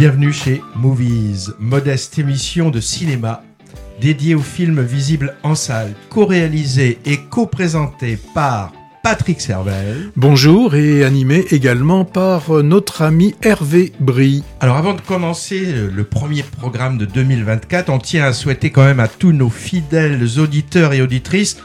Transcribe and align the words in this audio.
Bienvenue 0.00 0.32
chez 0.32 0.62
Movies, 0.76 1.50
modeste 1.58 2.18
émission 2.18 2.70
de 2.70 2.80
cinéma 2.80 3.44
dédiée 4.00 4.34
aux 4.34 4.40
films 4.40 4.80
visibles 4.80 5.36
en 5.42 5.54
salle, 5.54 5.92
co-réalisée 6.08 6.98
et 7.04 7.18
co-présentée 7.28 8.18
par 8.34 8.72
Patrick 9.02 9.42
Servel. 9.42 10.10
Bonjour 10.16 10.74
et 10.74 11.04
animé 11.04 11.44
également 11.50 12.06
par 12.06 12.62
notre 12.62 13.02
ami 13.02 13.34
Hervé 13.42 13.92
Brie. 14.00 14.42
Alors 14.60 14.78
avant 14.78 14.94
de 14.94 15.02
commencer 15.02 15.70
le 15.94 16.04
premier 16.04 16.44
programme 16.44 16.96
de 16.96 17.04
2024, 17.04 17.90
on 17.90 17.98
tient 17.98 18.24
à 18.24 18.32
souhaiter 18.32 18.70
quand 18.70 18.84
même 18.84 19.00
à 19.00 19.08
tous 19.08 19.32
nos 19.32 19.50
fidèles 19.50 20.38
auditeurs 20.38 20.94
et 20.94 21.02
auditrices, 21.02 21.58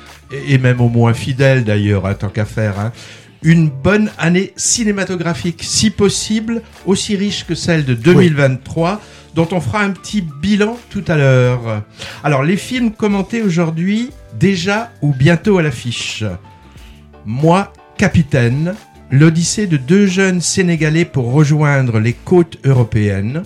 et 0.50 0.58
même 0.58 0.82
au 0.82 0.90
moins 0.90 1.14
fidèles 1.14 1.64
d'ailleurs, 1.64 2.06
à 2.06 2.16
tant 2.16 2.28
qu'à 2.28 2.44
faire, 2.44 2.82
hein, 2.82 2.92
une 3.46 3.70
bonne 3.70 4.10
année 4.18 4.54
cinématographique, 4.58 5.62
si 5.64 5.92
possible, 5.92 6.64
aussi 6.88 7.16
riche 7.16 7.46
que 7.46 7.54
celle 7.54 7.86
de 7.86 7.94
2023, 7.94 9.00
dont 9.36 9.48
on 9.52 9.62
fera 9.62 9.82
un 9.82 9.92
petit 9.92 10.22
bilan 10.22 10.78
tout 10.90 11.04
à 11.08 11.16
l'heure. 11.16 11.84
Alors, 12.24 12.44
les 12.44 12.58
films 12.58 12.92
commentés 12.92 13.44
aujourd'hui, 13.44 14.10
déjà 14.34 14.92
ou 15.04 15.14
bientôt 15.14 15.60
à 15.60 15.62
l'affiche. 15.62 16.24
Moi, 17.24 17.72
capitaine, 17.98 18.74
l'odyssée 19.12 19.68
de 19.68 19.78
deux 19.78 20.08
jeunes 20.08 20.42
Sénégalais 20.42 21.06
pour 21.06 21.32
rejoindre 21.32 22.00
les 22.00 22.14
côtes 22.14 22.58
européennes. 22.66 23.44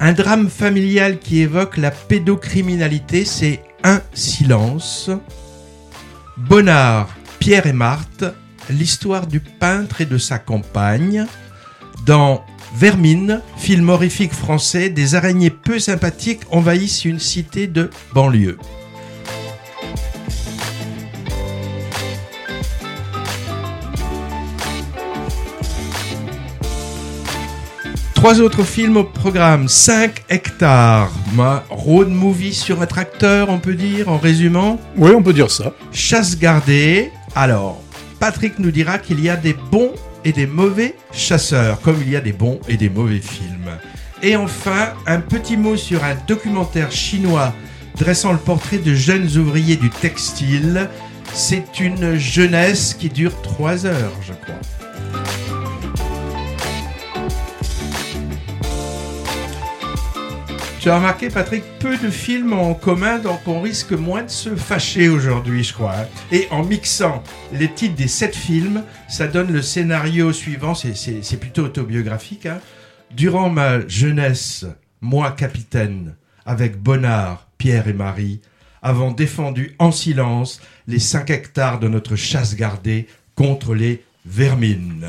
Un 0.00 0.14
drame 0.14 0.48
familial 0.48 1.18
qui 1.18 1.40
évoque 1.40 1.76
la 1.76 1.90
pédocriminalité, 1.90 3.26
c'est 3.26 3.60
Un 3.82 4.00
silence. 4.14 5.10
Bonnard, 6.38 7.14
Pierre 7.38 7.66
et 7.66 7.74
Marthe, 7.74 8.24
l'histoire 8.70 9.26
du 9.26 9.40
peintre 9.40 10.00
et 10.00 10.06
de 10.06 10.18
sa 10.18 10.38
compagne. 10.38 11.26
Dans 12.06 12.44
Vermine, 12.74 13.40
film 13.56 13.88
horrifique 13.88 14.32
français, 14.32 14.90
des 14.90 15.14
araignées 15.14 15.50
peu 15.50 15.78
sympathiques 15.78 16.42
envahissent 16.50 17.04
une 17.04 17.20
cité 17.20 17.66
de 17.66 17.90
banlieue. 18.12 18.58
Trois 28.24 28.40
autres 28.40 28.62
films 28.62 28.96
au 28.96 29.04
programme. 29.04 29.68
5 29.68 30.24
hectares. 30.30 31.12
Ma 31.34 31.62
road 31.68 32.08
movie 32.08 32.54
sur 32.54 32.80
un 32.80 32.86
tracteur, 32.86 33.50
on 33.50 33.58
peut 33.58 33.74
dire, 33.74 34.08
en 34.08 34.16
résumant. 34.16 34.80
Oui, 34.96 35.10
on 35.14 35.22
peut 35.22 35.34
dire 35.34 35.50
ça. 35.50 35.74
Chasse 35.92 36.38
gardée. 36.38 37.12
Alors, 37.36 37.83
Patrick 38.24 38.58
nous 38.58 38.70
dira 38.70 38.96
qu'il 38.96 39.20
y 39.20 39.28
a 39.28 39.36
des 39.36 39.52
bons 39.52 39.92
et 40.24 40.32
des 40.32 40.46
mauvais 40.46 40.94
chasseurs, 41.12 41.78
comme 41.82 41.98
il 42.00 42.08
y 42.08 42.16
a 42.16 42.22
des 42.22 42.32
bons 42.32 42.58
et 42.70 42.78
des 42.78 42.88
mauvais 42.88 43.20
films. 43.20 43.68
Et 44.22 44.34
enfin, 44.34 44.94
un 45.06 45.20
petit 45.20 45.58
mot 45.58 45.76
sur 45.76 46.02
un 46.04 46.14
documentaire 46.26 46.90
chinois 46.90 47.52
dressant 47.98 48.32
le 48.32 48.38
portrait 48.38 48.78
de 48.78 48.94
jeunes 48.94 49.36
ouvriers 49.36 49.76
du 49.76 49.90
textile. 49.90 50.88
C'est 51.34 51.80
une 51.80 52.16
jeunesse 52.16 52.96
qui 52.98 53.10
dure 53.10 53.42
trois 53.42 53.84
heures, 53.84 54.14
je 54.22 54.32
crois. 54.32 54.54
Tu 60.84 60.90
as 60.90 60.96
remarqué, 60.96 61.30
Patrick, 61.30 61.64
peu 61.78 61.96
de 61.96 62.10
films 62.10 62.52
en 62.52 62.74
commun, 62.74 63.18
donc 63.18 63.40
on 63.46 63.62
risque 63.62 63.92
moins 63.92 64.22
de 64.24 64.28
se 64.28 64.54
fâcher 64.54 65.08
aujourd'hui, 65.08 65.64
je 65.64 65.72
crois. 65.72 65.94
hein. 65.96 66.06
Et 66.30 66.46
en 66.50 66.62
mixant 66.62 67.22
les 67.54 67.72
titres 67.72 67.94
des 67.94 68.06
sept 68.06 68.36
films, 68.36 68.82
ça 69.08 69.26
donne 69.26 69.50
le 69.50 69.62
scénario 69.62 70.30
suivant, 70.30 70.74
c'est- 70.74 71.40
plutôt 71.40 71.62
autobiographique. 71.64 72.44
hein. 72.44 72.60
Durant 73.10 73.48
ma 73.48 73.88
jeunesse, 73.88 74.66
moi, 75.00 75.30
capitaine, 75.32 76.16
avec 76.44 76.76
Bonnard, 76.76 77.46
Pierre 77.56 77.88
et 77.88 77.94
Marie, 77.94 78.42
avons 78.82 79.10
défendu 79.10 79.76
en 79.78 79.90
silence 79.90 80.60
les 80.86 80.98
5 80.98 81.30
hectares 81.30 81.78
de 81.80 81.88
notre 81.88 82.14
chasse 82.14 82.56
gardée 82.56 83.06
contre 83.36 83.74
les 83.74 84.04
vermines. 84.26 85.06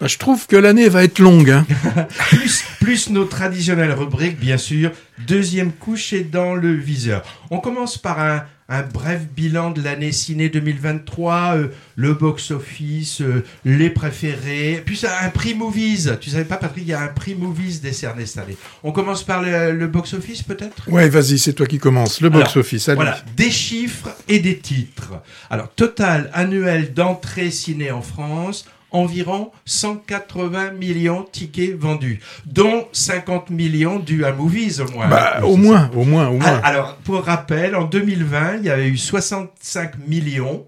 Bah, 0.00 0.06
je 0.06 0.16
trouve 0.16 0.46
que 0.46 0.56
l'année 0.56 0.88
va 0.88 1.02
être 1.04 1.18
longue. 1.18 1.50
hein. 1.50 1.66
plus, 2.30 2.64
plus 2.80 3.10
nos 3.10 3.24
traditionnelles 3.24 3.92
rubriques, 3.92 4.38
bien 4.38 4.56
sûr. 4.58 4.92
Deuxième 5.26 5.72
couche 5.72 6.12
est 6.12 6.22
dans 6.30 6.54
le 6.54 6.72
viseur. 6.72 7.24
On 7.50 7.58
commence 7.58 7.98
par 7.98 8.20
un, 8.20 8.44
un 8.68 8.82
bref 8.82 9.22
bilan 9.34 9.70
de 9.72 9.82
l'année 9.82 10.12
ciné 10.12 10.48
2023, 10.50 11.54
euh, 11.56 11.68
le 11.96 12.14
box-office, 12.14 13.22
euh, 13.22 13.44
les 13.64 13.90
préférés, 13.90 14.80
puis 14.86 15.00
un 15.24 15.30
prix 15.30 15.54
Movies. 15.54 16.10
Tu 16.20 16.30
savais 16.30 16.44
pas, 16.44 16.58
Patrick, 16.58 16.84
il 16.86 16.90
y 16.90 16.94
a 16.94 17.00
un 17.00 17.08
prix 17.08 17.34
Movies 17.34 17.80
décerné 17.80 18.24
cette 18.26 18.44
année. 18.44 18.56
On 18.84 18.92
commence 18.92 19.24
par 19.24 19.42
le, 19.42 19.72
le 19.72 19.86
box-office, 19.88 20.42
peut-être? 20.42 20.88
Ouais, 20.88 21.08
vas-y, 21.08 21.40
c'est 21.40 21.54
toi 21.54 21.66
qui 21.66 21.78
commence. 21.78 22.20
Le 22.20 22.28
box-office, 22.28 22.88
allez. 22.88 22.96
Voilà, 22.96 23.18
des 23.36 23.50
chiffres 23.50 24.10
et 24.28 24.38
des 24.38 24.58
titres. 24.58 25.14
Alors, 25.50 25.70
total 25.74 26.30
annuel 26.32 26.94
d'entrée 26.94 27.50
ciné 27.50 27.90
en 27.90 28.02
France, 28.02 28.66
environ 28.90 29.50
180 29.66 30.72
millions 30.72 31.22
de 31.22 31.28
tickets 31.30 31.76
vendus, 31.76 32.20
dont 32.46 32.88
50 32.92 33.50
millions 33.50 33.98
dus 33.98 34.24
à 34.24 34.32
Movies 34.32 34.80
au 34.80 34.90
moins. 34.92 35.08
Bah, 35.08 35.40
au 35.44 35.56
moins, 35.56 35.90
au 35.94 36.04
moins, 36.04 36.28
au 36.28 36.40
ça. 36.40 36.46
moins. 36.46 36.60
Ah, 36.62 36.66
Alors, 36.68 36.96
pour 36.96 37.22
rappel, 37.24 37.76
en 37.76 37.84
2020, 37.84 38.56
il 38.58 38.64
y 38.64 38.70
avait 38.70 38.88
eu 38.88 38.96
65 38.96 39.98
millions, 40.06 40.66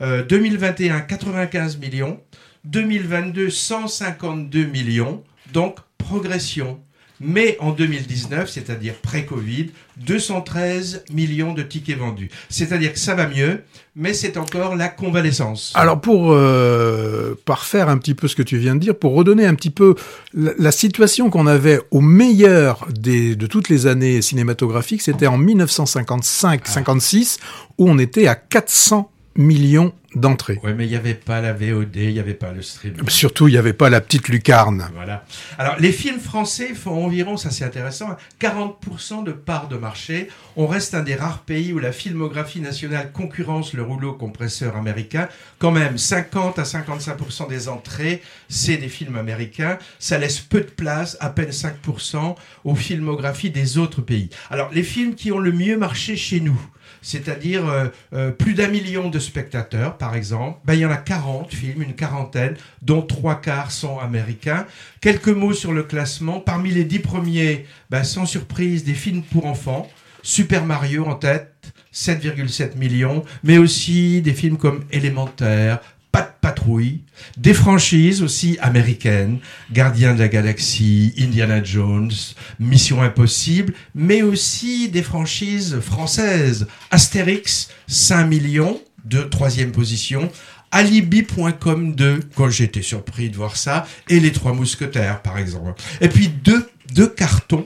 euh, 0.00 0.22
2021, 0.24 1.00
95 1.00 1.78
millions, 1.78 2.20
2022, 2.64 3.50
152 3.50 4.64
millions, 4.66 5.22
donc 5.52 5.76
progression. 5.98 6.78
Mais 7.20 7.56
en 7.60 7.72
2019, 7.72 8.50
c'est-à-dire 8.50 8.94
pré-Covid, 8.94 9.70
213 9.98 11.04
millions 11.12 11.52
de 11.54 11.62
tickets 11.62 11.98
vendus. 11.98 12.30
C'est-à-dire 12.48 12.92
que 12.92 12.98
ça 12.98 13.14
va 13.14 13.26
mieux, 13.26 13.62
mais 13.94 14.12
c'est 14.12 14.36
encore 14.36 14.74
la 14.76 14.88
convalescence. 14.88 15.72
Alors 15.74 15.98
pour 16.00 16.32
euh, 16.32 17.34
parfaire 17.44 17.88
un 17.88 17.98
petit 17.98 18.14
peu 18.14 18.28
ce 18.28 18.36
que 18.36 18.42
tu 18.42 18.58
viens 18.58 18.74
de 18.74 18.80
dire, 18.80 18.94
pour 18.94 19.14
redonner 19.14 19.46
un 19.46 19.54
petit 19.54 19.70
peu 19.70 19.94
la, 20.34 20.52
la 20.58 20.72
situation 20.72 21.30
qu'on 21.30 21.46
avait 21.46 21.80
au 21.90 22.02
meilleur 22.02 22.86
des, 22.90 23.36
de 23.36 23.46
toutes 23.46 23.68
les 23.68 23.86
années 23.86 24.20
cinématographiques, 24.20 25.02
c'était 25.02 25.26
en 25.26 25.38
1955-56 25.38 27.38
où 27.78 27.88
on 27.88 27.98
était 27.98 28.26
à 28.26 28.34
400 28.34 29.10
millions 29.36 29.92
d'entrées. 30.16 30.58
Ouais, 30.62 30.74
mais 30.74 30.86
il 30.86 30.90
n'y 30.90 30.96
avait 30.96 31.14
pas 31.14 31.40
la 31.40 31.52
VOD, 31.52 31.96
il 31.96 32.12
n'y 32.12 32.18
avait 32.18 32.34
pas 32.34 32.52
le 32.52 32.62
streaming. 32.62 33.08
Surtout, 33.08 33.48
il 33.48 33.52
n'y 33.52 33.58
avait 33.58 33.72
pas 33.72 33.90
la 33.90 34.00
petite 34.00 34.28
lucarne. 34.28 34.88
Voilà. 34.94 35.24
Alors, 35.58 35.76
les 35.78 35.92
films 35.92 36.20
français 36.20 36.74
font 36.74 37.04
environ, 37.04 37.36
ça 37.36 37.50
c'est 37.50 37.64
intéressant, 37.64 38.10
hein, 38.10 38.16
40% 38.40 39.24
de 39.24 39.32
part 39.32 39.68
de 39.68 39.76
marché. 39.76 40.28
On 40.56 40.66
reste 40.66 40.94
un 40.94 41.02
des 41.02 41.14
rares 41.14 41.40
pays 41.40 41.72
où 41.72 41.78
la 41.78 41.92
filmographie 41.92 42.60
nationale 42.60 43.12
concurrence 43.12 43.74
le 43.74 43.82
rouleau 43.82 44.14
compresseur 44.14 44.76
américain. 44.76 45.28
Quand 45.58 45.70
même, 45.70 45.98
50 45.98 46.58
à 46.58 46.62
55% 46.62 47.48
des 47.48 47.68
entrées, 47.68 48.22
c'est 48.48 48.78
des 48.78 48.88
films 48.88 49.16
américains. 49.16 49.78
Ça 49.98 50.18
laisse 50.18 50.40
peu 50.40 50.60
de 50.60 50.70
place, 50.70 51.16
à 51.20 51.28
peine 51.28 51.50
5%, 51.50 52.36
aux 52.64 52.74
filmographies 52.74 53.50
des 53.50 53.76
autres 53.76 54.00
pays. 54.00 54.30
Alors, 54.50 54.70
les 54.72 54.82
films 54.82 55.14
qui 55.14 55.30
ont 55.30 55.38
le 55.38 55.52
mieux 55.52 55.76
marché 55.76 56.16
chez 56.16 56.40
nous, 56.40 56.58
c'est-à-dire 57.06 57.68
euh, 57.68 57.86
euh, 58.14 58.30
plus 58.32 58.54
d'un 58.54 58.66
million 58.66 59.08
de 59.08 59.20
spectateurs, 59.20 59.96
par 59.96 60.16
exemple. 60.16 60.58
Ben, 60.64 60.74
il 60.74 60.80
y 60.80 60.86
en 60.86 60.90
a 60.90 60.96
40 60.96 61.54
films, 61.54 61.82
une 61.82 61.94
quarantaine, 61.94 62.56
dont 62.82 63.00
trois 63.00 63.36
quarts 63.36 63.70
sont 63.70 64.00
américains. 64.00 64.66
Quelques 65.00 65.28
mots 65.28 65.52
sur 65.52 65.72
le 65.72 65.84
classement. 65.84 66.40
Parmi 66.40 66.72
les 66.72 66.82
dix 66.82 66.98
premiers, 66.98 67.64
ben, 67.90 68.02
sans 68.02 68.26
surprise, 68.26 68.82
des 68.82 68.94
films 68.94 69.22
pour 69.22 69.46
enfants. 69.46 69.88
Super 70.24 70.66
Mario 70.66 71.06
en 71.06 71.14
tête, 71.14 71.72
7,7 71.94 72.76
millions, 72.76 73.22
mais 73.44 73.58
aussi 73.58 74.20
des 74.20 74.34
films 74.34 74.56
comme 74.56 74.82
Élémentaire, 74.90 75.78
De 76.22 76.26
patrouille, 76.40 77.00
des 77.36 77.54
franchises 77.54 78.22
aussi 78.22 78.56
américaines, 78.60 79.38
Gardien 79.72 80.14
de 80.14 80.20
la 80.20 80.28
Galaxie, 80.28 81.12
Indiana 81.18 81.62
Jones, 81.62 82.12
Mission 82.60 83.02
Impossible, 83.02 83.74
mais 83.94 84.22
aussi 84.22 84.88
des 84.88 85.02
franchises 85.02 85.80
françaises, 85.80 86.66
Astérix, 86.90 87.68
5 87.88 88.24
millions 88.26 88.80
de 89.04 89.22
troisième 89.22 89.72
position, 89.72 90.30
Alibi.com 90.70 91.94
2, 91.94 92.20
quand 92.34 92.50
j'étais 92.50 92.82
surpris 92.82 93.30
de 93.30 93.36
voir 93.36 93.56
ça, 93.56 93.86
et 94.08 94.20
Les 94.20 94.32
Trois 94.32 94.52
Mousquetaires, 94.52 95.22
par 95.22 95.38
exemple. 95.38 95.74
Et 96.00 96.08
puis 96.08 96.28
deux 96.28 97.06
cartons, 97.08 97.64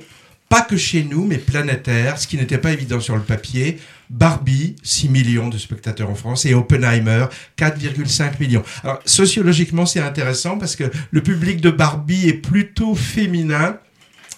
pas 0.48 0.62
que 0.62 0.76
chez 0.76 1.04
nous, 1.04 1.24
mais 1.24 1.38
planétaires, 1.38 2.18
ce 2.18 2.26
qui 2.26 2.36
n'était 2.36 2.58
pas 2.58 2.72
évident 2.72 3.00
sur 3.00 3.14
le 3.16 3.22
papier. 3.22 3.78
Barbie, 4.10 4.76
6 4.82 5.08
millions 5.08 5.48
de 5.48 5.56
spectateurs 5.56 6.10
en 6.10 6.16
France, 6.16 6.44
et 6.44 6.52
Oppenheimer, 6.52 7.26
4,5 7.56 8.40
millions. 8.40 8.64
Alors, 8.82 8.98
sociologiquement, 9.04 9.86
c'est 9.86 10.00
intéressant 10.00 10.58
parce 10.58 10.76
que 10.76 10.84
le 11.10 11.22
public 11.22 11.60
de 11.60 11.70
Barbie 11.70 12.28
est 12.28 12.34
plutôt 12.34 12.94
féminin 12.94 13.78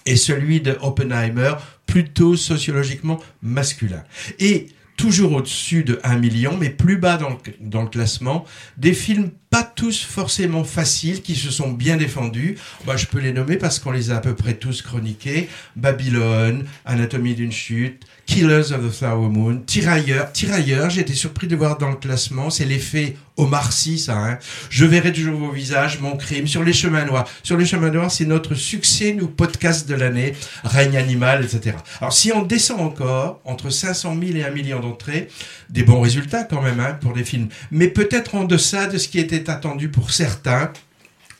et 0.05 0.15
celui 0.15 0.61
de 0.61 0.77
Oppenheimer 0.81 1.53
plutôt 1.87 2.35
sociologiquement 2.35 3.19
masculin. 3.41 4.03
Et 4.39 4.67
toujours 4.95 5.33
au-dessus 5.33 5.83
de 5.83 5.99
1 6.03 6.17
million, 6.17 6.57
mais 6.57 6.69
plus 6.69 6.97
bas 6.97 7.17
dans 7.17 7.29
le, 7.29 7.37
dans 7.59 7.81
le 7.81 7.89
classement, 7.89 8.45
des 8.77 8.93
films 8.93 9.31
pas 9.49 9.63
tous 9.63 10.03
forcément 10.03 10.63
faciles, 10.63 11.21
qui 11.21 11.35
se 11.35 11.51
sont 11.51 11.71
bien 11.71 11.97
défendus. 11.97 12.57
Je 12.95 13.05
peux 13.05 13.19
les 13.19 13.33
nommer 13.33 13.57
parce 13.57 13.79
qu'on 13.79 13.91
les 13.91 14.11
a 14.11 14.17
à 14.17 14.19
peu 14.19 14.35
près 14.35 14.53
tous 14.55 14.81
chroniqués. 14.81 15.49
Babylone, 15.75 16.65
Anatomie 16.85 17.35
d'une 17.35 17.51
chute, 17.51 18.05
Killers 18.25 18.71
of 18.71 18.85
the 18.85 18.91
Flower 18.91 19.29
Moon, 19.29 19.61
Tirailleurs. 19.65 20.31
Tirailleurs, 20.31 20.89
j'ai 20.89 21.01
été 21.01 21.13
surpris 21.13 21.47
de 21.47 21.55
voir 21.55 21.77
dans 21.77 21.89
le 21.89 21.95
classement, 21.95 22.49
c'est 22.49 22.65
l'effet 22.65 23.15
Omar 23.37 23.73
Sy, 23.73 23.99
ça. 23.99 24.17
Hein. 24.17 24.39
Je 24.69 24.85
verrai 24.85 25.11
toujours 25.11 25.39
vos 25.39 25.51
visages, 25.51 25.99
mon 25.99 26.15
crime, 26.15 26.47
sur 26.47 26.63
les 26.63 26.73
chemins 26.73 27.05
noirs. 27.05 27.27
Sur 27.43 27.57
les 27.57 27.65
chemins 27.65 27.89
noirs, 27.89 28.11
c'est 28.11 28.25
notre 28.25 28.55
succès, 28.55 29.13
nous, 29.13 29.27
podcast 29.27 29.87
de 29.87 29.95
l'année, 29.95 30.33
règne 30.63 30.97
animal, 30.97 31.43
etc. 31.43 31.75
Alors, 31.99 32.13
si 32.13 32.31
on 32.31 32.43
descend 32.43 32.79
encore, 32.79 33.41
entre 33.45 33.69
500 33.69 34.15
000 34.19 34.37
et 34.37 34.43
1 34.43 34.51
million 34.51 34.79
d'entrées, 34.79 35.27
des 35.69 35.83
bons 35.83 36.01
résultats 36.01 36.43
quand 36.43 36.61
même 36.61 36.79
hein, 36.79 36.97
pour 37.01 37.13
les 37.13 37.23
films, 37.23 37.49
mais 37.71 37.87
peut-être 37.87 38.35
en 38.35 38.45
deçà 38.45 38.87
de 38.87 38.97
ce 38.97 39.07
qui 39.07 39.19
était 39.19 39.49
attendu 39.49 39.89
pour 39.89 40.11
certains, 40.11 40.71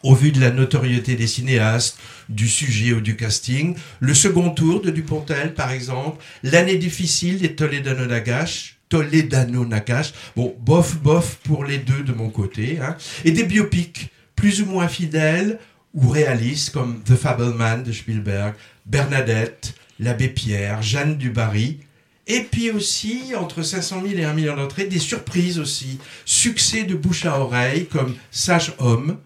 au 0.03 0.13
vu 0.13 0.31
de 0.31 0.39
la 0.39 0.51
notoriété 0.51 1.15
des 1.15 1.27
cinéastes, 1.27 1.97
du 2.29 2.47
sujet 2.47 2.93
ou 2.93 3.01
du 3.01 3.15
casting. 3.15 3.75
Le 3.99 4.13
second 4.13 4.51
tour 4.51 4.81
de 4.81 4.91
Dupontel, 4.91 5.53
par 5.53 5.71
exemple. 5.71 6.23
L'année 6.43 6.77
difficile 6.77 7.39
des 7.39 7.55
Toledano 7.55 8.05
Nagash. 8.05 8.77
Toledano 8.89 9.65
Nagash. 9.65 10.13
Bon, 10.35 10.55
bof, 10.59 10.97
bof 10.99 11.39
pour 11.43 11.63
les 11.63 11.77
deux 11.77 12.03
de 12.03 12.13
mon 12.13 12.29
côté. 12.29 12.79
Hein. 12.79 12.95
Et 13.23 13.31
des 13.31 13.45
biopics 13.45 14.11
plus 14.35 14.61
ou 14.61 14.65
moins 14.65 14.87
fidèles 14.87 15.59
ou 15.93 16.09
réalistes 16.09 16.71
comme 16.71 17.01
The 17.03 17.15
Fableman 17.15 17.83
de 17.83 17.91
Spielberg, 17.91 18.55
Bernadette, 18.85 19.75
L'Abbé 19.99 20.27
Pierre, 20.27 20.81
Jeanne 20.81 21.17
Dubarry. 21.17 21.79
Et 22.25 22.41
puis 22.41 22.71
aussi, 22.71 23.33
entre 23.37 23.63
500 23.63 24.01
000 24.07 24.19
et 24.19 24.25
1 24.25 24.33
million 24.33 24.55
d'entrées, 24.55 24.85
des 24.85 24.99
surprises 24.99 25.59
aussi. 25.59 25.99
Succès 26.25 26.83
de 26.83 26.95
bouche 26.95 27.25
à 27.25 27.39
oreille 27.39 27.85
comme 27.87 28.15
Sage 28.31 28.73
Homme, 28.79 29.17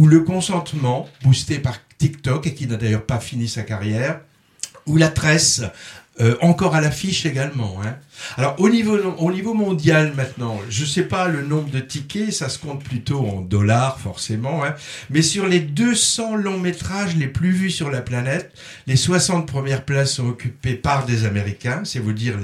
ou 0.00 0.06
le 0.06 0.20
consentement, 0.20 1.06
boosté 1.22 1.58
par 1.58 1.76
TikTok 1.98 2.46
et 2.46 2.54
qui 2.54 2.66
n'a 2.66 2.76
d'ailleurs 2.76 3.04
pas 3.04 3.20
fini 3.20 3.48
sa 3.48 3.64
carrière, 3.64 4.20
ou 4.86 4.96
la 4.96 5.08
tresse, 5.08 5.60
euh, 6.22 6.36
encore 6.40 6.74
à 6.74 6.80
l'affiche 6.80 7.26
également. 7.26 7.82
Hein. 7.84 7.96
Alors 8.38 8.58
au 8.60 8.70
niveau, 8.70 8.96
au 8.96 9.30
niveau 9.30 9.52
mondial 9.52 10.14
maintenant, 10.16 10.58
je 10.70 10.84
ne 10.84 10.86
sais 10.86 11.02
pas 11.02 11.28
le 11.28 11.42
nombre 11.42 11.68
de 11.68 11.80
tickets, 11.80 12.32
ça 12.32 12.48
se 12.48 12.58
compte 12.58 12.82
plutôt 12.82 13.26
en 13.26 13.42
dollars 13.42 14.00
forcément, 14.00 14.64
hein, 14.64 14.74
mais 15.10 15.20
sur 15.20 15.46
les 15.46 15.60
200 15.60 16.36
longs 16.36 16.58
métrages 16.58 17.14
les 17.14 17.28
plus 17.28 17.50
vus 17.50 17.70
sur 17.70 17.90
la 17.90 18.00
planète, 18.00 18.54
les 18.86 18.96
60 18.96 19.46
premières 19.46 19.84
places 19.84 20.14
sont 20.14 20.28
occupées 20.28 20.76
par 20.76 21.04
des 21.04 21.26
Américains, 21.26 21.82
c'est 21.84 21.98
vous 21.98 22.14
dire 22.14 22.38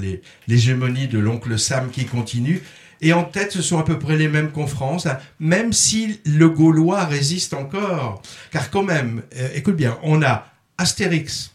l'hégémonie 0.47 1.07
de 1.07 1.17
l'oncle 1.17 1.57
Sam 1.57 1.89
qui 1.89 2.05
continue, 2.05 2.61
et 3.01 3.13
en 3.13 3.23
tête, 3.23 3.51
ce 3.51 3.61
sont 3.61 3.77
à 3.77 3.83
peu 3.83 3.99
près 3.99 4.17
les 4.17 4.27
mêmes 4.27 4.51
qu'en 4.51 4.67
France, 4.67 5.05
hein, 5.05 5.17
même 5.39 5.73
si 5.73 6.19
le 6.25 6.49
Gaulois 6.49 7.05
résiste 7.05 7.53
encore. 7.53 8.21
Car 8.51 8.69
quand 8.69 8.83
même, 8.83 9.21
euh, 9.35 9.49
écoute 9.53 9.75
bien, 9.75 9.97
on 10.03 10.21
a 10.23 10.47
Astérix, 10.77 11.51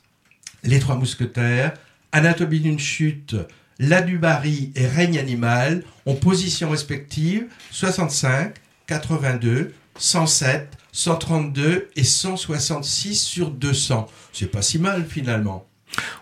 Les 0.62 0.78
Trois 0.78 0.96
Mousquetaires, 0.96 1.74
Anatomie 2.12 2.60
d'une 2.60 2.78
chute, 2.78 3.36
La 3.78 4.04
et 4.06 4.86
Règne 4.86 5.18
animal, 5.18 5.82
en 6.06 6.14
position 6.14 6.70
respective 6.70 7.46
65, 7.70 8.54
82, 8.86 9.74
107, 9.98 10.76
132 10.92 11.88
et 11.96 12.04
166 12.04 13.20
sur 13.20 13.50
200. 13.50 14.08
C'est 14.32 14.50
pas 14.50 14.62
si 14.62 14.78
mal 14.78 15.06
finalement. 15.06 15.66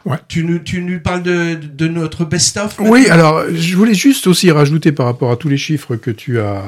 Ouais. 0.05 0.17
Tu, 0.29 0.45
nous, 0.45 0.59
tu 0.59 0.83
nous 0.83 0.99
parles 1.01 1.23
de, 1.23 1.55
de 1.55 1.89
notre 1.89 2.25
best-of 2.25 2.77
Oui, 2.81 3.09
alors 3.09 3.45
je 3.53 3.77
voulais 3.77 3.95
juste 3.95 4.27
aussi 4.27 4.51
rajouter 4.51 4.93
par 4.93 5.07
rapport 5.07 5.31
à 5.31 5.37
tous 5.37 5.49
les 5.49 5.57
chiffres 5.57 5.97
que 5.97 6.11
tu 6.11 6.41
as 6.41 6.63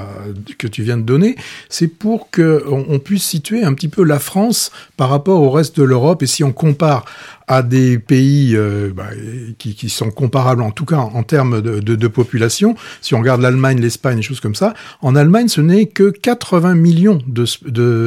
que 0.58 0.66
tu 0.66 0.82
viens 0.82 0.96
de 0.96 1.02
donner, 1.02 1.36
c'est 1.68 1.88
pour 1.88 2.30
que 2.30 2.62
on 2.68 2.98
puisse 2.98 3.24
situer 3.24 3.64
un 3.64 3.74
petit 3.74 3.88
peu 3.88 4.04
la 4.04 4.18
France 4.18 4.70
par 4.96 5.08
rapport 5.08 5.40
au 5.40 5.50
reste 5.50 5.78
de 5.78 5.82
l'Europe 5.82 6.22
et 6.22 6.26
si 6.26 6.44
on 6.44 6.52
compare 6.52 7.04
à 7.48 7.62
des 7.62 7.98
pays 7.98 8.56
euh, 8.56 8.90
bah, 8.94 9.10
qui, 9.58 9.74
qui, 9.74 9.88
sont 9.88 10.10
comparables, 10.10 10.62
en 10.62 10.70
tout 10.70 10.84
cas 10.84 10.96
en, 10.96 11.22
termes 11.22 11.60
de, 11.60 11.80
de, 11.80 11.96
de, 11.96 12.08
population. 12.08 12.74
Si 13.00 13.14
on 13.14 13.18
regarde 13.18 13.40
l'Allemagne, 13.40 13.80
l'Espagne, 13.80 14.16
des 14.16 14.22
choses 14.22 14.40
comme 14.40 14.54
ça, 14.54 14.74
en 15.00 15.16
Allemagne, 15.16 15.48
ce 15.48 15.60
n'est 15.60 15.86
que 15.86 16.10
80 16.10 16.74
millions 16.74 17.18
de, 17.26 17.46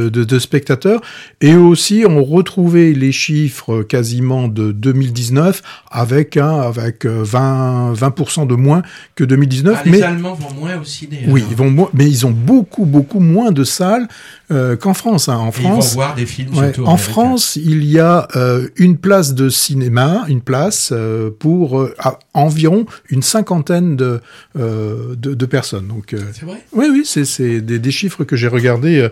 de, 0.09 0.39
spectateurs. 0.39 1.01
Et 1.41 1.55
aussi, 1.55 2.03
on 2.07 2.23
retrouvait 2.23 2.93
les 2.93 3.11
chiffres 3.11 3.83
quasiment 3.83 4.47
de 4.47 4.71
2019 4.71 5.61
avec 5.91 6.37
un, 6.37 6.59
avec 6.61 7.05
20 7.05 7.91
euh, 7.91 7.95
20% 7.95 8.47
de 8.47 8.55
moins 8.55 8.81
que 9.15 9.23
2019. 9.23 9.77
Ah, 9.77 9.89
les 9.89 10.01
Allemands 10.01 10.33
vont 10.33 10.53
moins 10.53 10.77
au 10.79 10.83
ciné. 10.83 11.25
Oui, 11.27 11.43
ils 11.49 11.55
vont 11.55 11.69
moins, 11.69 11.89
mais 11.93 12.09
ils 12.09 12.25
ont 12.25 12.31
beaucoup 12.31 12.85
beaucoup 12.85 13.19
moins 13.19 13.51
de 13.51 13.63
salles 13.63 14.07
euh, 14.51 14.75
qu'en 14.75 14.93
France. 14.93 15.29
Hein. 15.29 15.37
En 15.37 15.51
France, 15.51 15.63
ils 15.63 15.89
vont 15.89 15.95
voir 15.95 16.15
des 16.15 16.25
films. 16.25 16.51
en 16.85 16.97
France, 16.97 17.55
il 17.55 17.85
y 17.85 17.99
a 17.99 18.27
euh, 18.35 18.67
une 18.77 18.97
place 18.97 19.24
de 19.33 19.49
cinéma, 19.49 20.25
une 20.27 20.41
place 20.41 20.89
euh, 20.91 21.29
pour 21.37 21.79
euh, 21.79 21.95
environ 22.33 22.85
une 23.09 23.21
cinquantaine 23.21 23.95
de, 23.95 24.21
euh, 24.57 25.15
de, 25.15 25.33
de, 25.33 25.45
personnes. 25.45 25.87
Donc, 25.87 26.15
c'est 26.33 26.45
vrai? 26.45 26.63
Oui, 26.73 26.87
oui, 26.91 27.03
c'est 27.05 27.61
des, 27.61 27.79
des, 27.79 27.91
chiffres 27.91 28.23
que 28.23 28.35
j'ai 28.35 28.47
regardés 28.47 29.09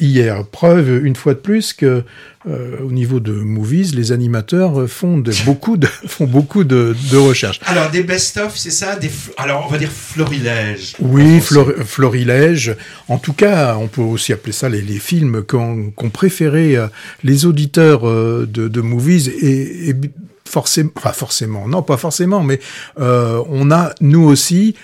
hier. 0.00 0.44
Preuve 0.46 1.04
une 1.04 1.16
fois 1.16 1.34
de 1.34 1.40
plus 1.40 1.72
que 1.72 2.04
euh, 2.48 2.78
au 2.84 2.92
niveau 2.92 3.20
de 3.20 3.32
movies, 3.32 3.94
les 3.94 4.12
animateurs 4.12 4.88
font 4.88 5.18
de, 5.18 5.32
beaucoup 5.44 5.76
de 5.76 5.86
font 6.06 6.26
beaucoup 6.26 6.64
de, 6.64 6.94
de 7.10 7.16
recherches. 7.16 7.60
Alors 7.66 7.90
des 7.90 8.02
best-of, 8.02 8.56
c'est 8.56 8.70
ça 8.70 8.96
des 8.96 9.10
alors 9.36 9.64
on 9.66 9.70
va 9.70 9.78
dire 9.78 9.90
florilèges. 9.90 10.94
Oui, 11.00 11.40
florilèges. 11.40 12.76
En 13.08 13.18
tout 13.18 13.32
cas, 13.32 13.76
on 13.78 13.88
peut 13.88 14.02
aussi 14.02 14.32
appeler 14.32 14.52
ça 14.52 14.68
les, 14.68 14.82
les 14.82 14.98
films 14.98 15.42
qu'ont 15.42 15.92
qu 15.96 16.08
préféré 16.10 16.76
euh, 16.76 16.86
les 17.24 17.46
auditeurs 17.46 18.08
euh, 18.08 18.46
de, 18.48 18.68
de 18.68 18.80
movies 18.80 19.28
et, 19.28 19.90
et 19.90 19.94
forcément, 20.48 20.90
enfin 20.96 21.12
forcément, 21.12 21.68
non 21.68 21.82
pas 21.82 21.96
forcément, 21.96 22.42
mais 22.42 22.60
euh, 23.00 23.42
on 23.48 23.70
a 23.70 23.92
nous 24.00 24.22
aussi 24.22 24.74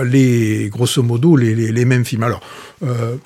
les 0.00 0.68
grosso 0.70 1.02
modo 1.02 1.36
les, 1.36 1.54
les, 1.54 1.72
les 1.72 1.84
mêmes 1.84 2.04
films. 2.04 2.22
Alors 2.22 2.40
euh, 2.84 3.16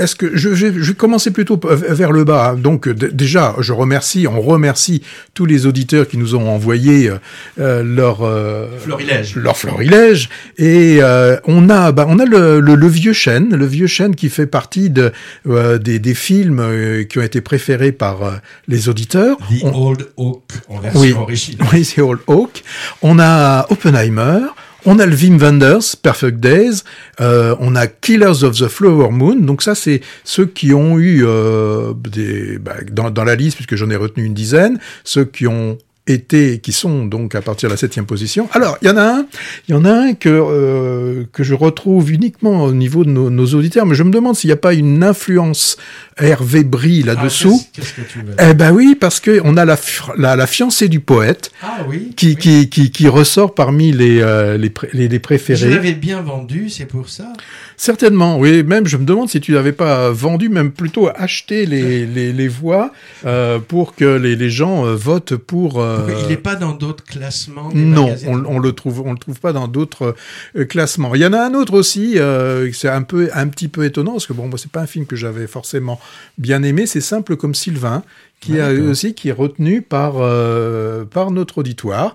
est-ce 0.00 0.16
que 0.16 0.36
je, 0.36 0.54
je, 0.54 0.66
je, 0.72 0.88
vais 0.88 0.94
commencer 0.94 1.30
plutôt 1.30 1.60
vers 1.62 2.12
le 2.12 2.24
bas. 2.24 2.50
Hein. 2.50 2.56
Donc 2.56 2.88
déjà, 2.88 3.54
je 3.60 3.72
remercie, 3.72 4.26
on 4.26 4.40
remercie 4.40 5.02
tous 5.34 5.46
les 5.46 5.66
auditeurs 5.66 6.08
qui 6.08 6.16
nous 6.16 6.34
ont 6.34 6.48
envoyé 6.48 7.10
euh, 7.58 7.82
leur 7.82 8.22
euh, 8.22 8.66
florilège, 8.78 9.36
leur 9.36 9.56
florilège. 9.56 10.28
Et 10.58 10.98
euh, 11.00 11.36
on 11.44 11.68
a, 11.68 11.92
bah, 11.92 12.06
on 12.08 12.18
a 12.18 12.24
le, 12.24 12.60
le, 12.60 12.74
le, 12.74 12.88
vieux 12.88 13.12
chêne, 13.12 13.54
le 13.54 13.66
vieux 13.66 13.86
chêne 13.86 14.14
qui 14.14 14.28
fait 14.30 14.46
partie 14.46 14.90
de 14.90 15.12
euh, 15.46 15.78
des, 15.78 15.98
des, 15.98 16.14
films 16.14 16.60
euh, 16.60 17.04
qui 17.04 17.18
ont 17.18 17.22
été 17.22 17.40
préférés 17.40 17.92
par 17.92 18.22
euh, 18.22 18.32
les 18.68 18.88
auditeurs. 18.88 19.36
The 19.38 19.64
on... 19.64 19.88
Old 19.88 20.08
Oak 20.16 20.42
en 20.68 20.78
version 20.80 21.00
oui, 21.00 21.12
originale. 21.12 21.68
Oui, 21.72 21.84
The 21.84 21.98
Old 21.98 22.20
Oak. 22.26 22.62
On 23.02 23.18
a 23.18 23.66
Oppenheimer. 23.70 24.40
On 24.86 24.98
a 24.98 25.06
le 25.06 25.14
Wim 25.14 25.38
Wenders, 25.38 25.96
Perfect 26.02 26.40
Days. 26.40 26.82
Euh, 27.20 27.54
on 27.60 27.76
a 27.76 27.86
Killers 27.86 28.42
of 28.42 28.58
the 28.58 28.68
Flower 28.68 29.10
Moon. 29.10 29.36
Donc 29.36 29.62
ça, 29.62 29.74
c'est 29.74 30.00
ceux 30.24 30.46
qui 30.46 30.72
ont 30.72 30.98
eu 30.98 31.24
euh, 31.24 31.92
des 31.94 32.58
bah, 32.58 32.76
dans, 32.90 33.10
dans 33.10 33.24
la 33.24 33.34
liste, 33.34 33.56
puisque 33.56 33.76
j'en 33.76 33.90
ai 33.90 33.96
retenu 33.96 34.24
une 34.24 34.34
dizaine, 34.34 34.78
ceux 35.04 35.24
qui 35.24 35.46
ont 35.46 35.78
été, 36.12 36.58
qui 36.58 36.72
sont 36.72 37.06
donc 37.06 37.34
à 37.34 37.42
partir 37.42 37.68
de 37.68 37.74
la 37.74 37.76
septième 37.76 38.06
position. 38.06 38.48
Alors, 38.52 38.78
il 38.82 38.88
y 38.88 38.90
en 38.90 38.96
a 38.96 39.02
un, 39.02 39.26
il 39.68 39.74
y 39.74 39.78
en 39.78 39.84
a 39.84 39.92
un 39.92 40.14
que 40.14 40.28
euh, 40.28 41.24
que 41.32 41.42
je 41.42 41.54
retrouve 41.54 42.10
uniquement 42.12 42.64
au 42.64 42.72
niveau 42.72 43.04
de 43.04 43.10
nos, 43.10 43.30
nos 43.30 43.46
auditeurs, 43.46 43.86
mais 43.86 43.94
je 43.94 44.02
me 44.02 44.10
demande 44.10 44.36
s'il 44.36 44.48
n'y 44.48 44.54
a 44.54 44.56
pas 44.56 44.74
une 44.74 45.02
influence 45.02 45.76
Hervé 46.20 46.64
Brie 46.64 47.02
là-dessous. 47.02 47.60
Ah, 47.62 47.68
qu'est-ce 47.72 47.94
que 47.94 48.00
tu 48.02 48.18
veux 48.18 48.34
Eh 48.38 48.54
ben 48.54 48.72
oui, 48.72 48.96
parce 48.98 49.20
que 49.20 49.40
on 49.44 49.56
a 49.56 49.64
la, 49.64 49.78
la, 50.16 50.36
la 50.36 50.46
fiancée 50.46 50.88
du 50.88 51.00
poète 51.00 51.50
ah, 51.62 51.78
oui, 51.88 52.12
qui, 52.16 52.28
oui. 52.28 52.36
qui, 52.36 52.68
qui, 52.68 52.90
qui 52.90 53.08
ressort 53.08 53.54
parmi 53.54 53.92
les, 53.92 54.20
euh, 54.20 54.58
les, 54.58 54.72
les, 54.92 55.08
les, 55.08 55.18
préférés. 55.18 55.58
Je 55.58 55.68
l'avais 55.68 55.94
bien 55.94 56.20
vendu, 56.20 56.68
c'est 56.68 56.84
pour 56.84 57.08
ça? 57.08 57.32
Certainement, 57.76 58.38
oui. 58.38 58.62
Même, 58.62 58.86
je 58.86 58.96
me 58.98 59.04
demande 59.04 59.30
si 59.30 59.40
tu 59.40 59.52
n'avais 59.52 59.72
pas 59.72 60.10
vendu, 60.10 60.48
même 60.50 60.72
plutôt 60.72 61.08
acheté 61.14 61.64
les, 61.64 62.04
les, 62.14 62.32
les 62.32 62.48
voix 62.48 62.92
euh, 63.24 63.58
pour 63.58 63.94
que 63.94 64.04
les, 64.04 64.36
les 64.36 64.50
gens 64.50 64.84
votent 64.94 65.36
pour. 65.36 65.80
Euh... 65.80 65.99
Il 66.22 66.28
n'est 66.28 66.36
pas 66.36 66.56
dans 66.56 66.72
d'autres 66.72 67.04
classements. 67.04 67.70
Non, 67.74 68.14
on, 68.26 68.44
on, 68.44 68.58
le 68.58 68.72
trouve, 68.72 69.02
on 69.04 69.12
le 69.12 69.18
trouve 69.18 69.40
pas 69.40 69.52
dans 69.52 69.68
d'autres 69.68 70.14
euh, 70.56 70.64
classements. 70.64 71.14
Il 71.14 71.20
y 71.20 71.26
en 71.26 71.32
a 71.32 71.40
un 71.40 71.54
autre 71.54 71.74
aussi. 71.74 72.18
Euh, 72.18 72.70
c'est 72.72 72.88
un 72.88 73.02
peu, 73.02 73.30
un 73.34 73.48
petit 73.48 73.68
peu 73.68 73.84
étonnant 73.84 74.12
parce 74.12 74.26
que 74.26 74.32
bon, 74.32 74.48
moi, 74.48 74.58
c'est 74.58 74.70
pas 74.70 74.80
un 74.80 74.86
film 74.86 75.06
que 75.06 75.16
j'avais 75.16 75.46
forcément 75.46 76.00
bien 76.38 76.62
aimé. 76.62 76.86
C'est 76.86 77.00
simple 77.00 77.36
comme 77.36 77.54
Sylvain 77.54 78.02
qui 78.40 78.58
Ah, 78.58 78.68
a 78.68 78.72
aussi 78.72 79.12
qui 79.12 79.28
est 79.28 79.32
retenu 79.32 79.82
par 79.82 80.14
euh, 80.16 81.04
par 81.04 81.30
notre 81.30 81.58
auditoire. 81.58 82.14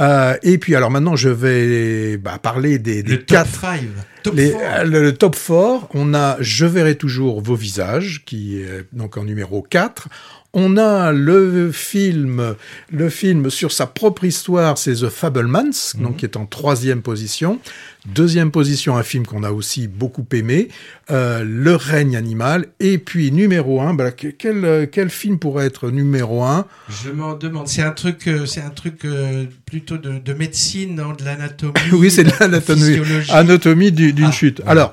Euh, 0.00 0.36
et 0.44 0.58
puis 0.58 0.76
alors 0.76 0.88
maintenant 0.92 1.16
je 1.16 1.28
vais 1.30 2.16
bah, 2.16 2.38
parler 2.40 2.78
des, 2.78 3.02
des 3.02 3.10
Le 3.16 3.22
top 3.24 3.46
5. 3.60 3.80
Top 4.22 4.36
les- 4.36 4.52
four. 4.52 4.60
euh, 4.62 4.84
le, 4.84 5.02
le 5.02 5.12
top 5.14 5.34
4, 5.34 5.88
on 5.94 6.14
a 6.14 6.36
Je 6.38 6.64
verrai 6.64 6.94
toujours 6.94 7.40
vos 7.42 7.56
visages, 7.56 8.22
qui 8.24 8.60
est 8.60 8.86
donc 8.92 9.16
en 9.16 9.24
numéro 9.24 9.62
4. 9.62 10.06
On 10.56 10.76
a 10.76 11.10
le 11.10 11.72
film, 11.72 12.54
le 12.92 13.08
film 13.10 13.50
sur 13.50 13.72
sa 13.72 13.86
propre 13.86 14.22
histoire, 14.22 14.78
c'est 14.78 14.94
The 14.94 15.08
Fablemans, 15.08 15.96
donc 15.98 16.18
qui 16.18 16.24
est 16.26 16.36
en 16.36 16.46
troisième 16.46 17.02
position. 17.02 17.58
Deuxième 18.06 18.52
position, 18.52 18.96
un 18.96 19.02
film 19.02 19.26
qu'on 19.26 19.42
a 19.42 19.50
aussi 19.50 19.88
beaucoup 19.88 20.24
aimé, 20.32 20.68
euh, 21.10 21.42
Le 21.44 21.74
règne 21.74 22.16
animal. 22.16 22.66
Et 22.78 22.98
puis 22.98 23.32
numéro 23.32 23.80
1, 23.80 23.94
bah, 23.94 24.12
que- 24.12 24.28
quel, 24.28 24.64
euh, 24.64 24.86
quel 24.90 25.10
film 25.10 25.38
pourrait 25.40 25.66
être 25.66 25.90
numéro 25.90 26.44
1 26.44 26.66
Je 26.88 27.10
m'en 27.10 27.34
demande. 27.34 27.66
C'est 27.66 27.82
un 27.82 27.90
truc, 27.90 28.28
euh, 28.28 28.46
c'est 28.46 28.60
un 28.60 28.70
truc 28.70 29.04
euh, 29.04 29.46
plutôt 29.66 29.96
de, 29.96 30.18
de 30.18 30.32
médecine, 30.34 30.94
non, 30.94 31.14
de 31.14 31.24
l'anatomie. 31.24 31.72
Oui, 31.92 32.10
c'est 32.12 32.24
de 32.24 32.32
l'anatomie. 32.38 32.98
Anatomie 33.30 33.90
du- 33.90 34.12
d'une 34.12 34.26
Ah, 34.26 34.30
chute. 34.32 34.62
Alors, 34.66 34.92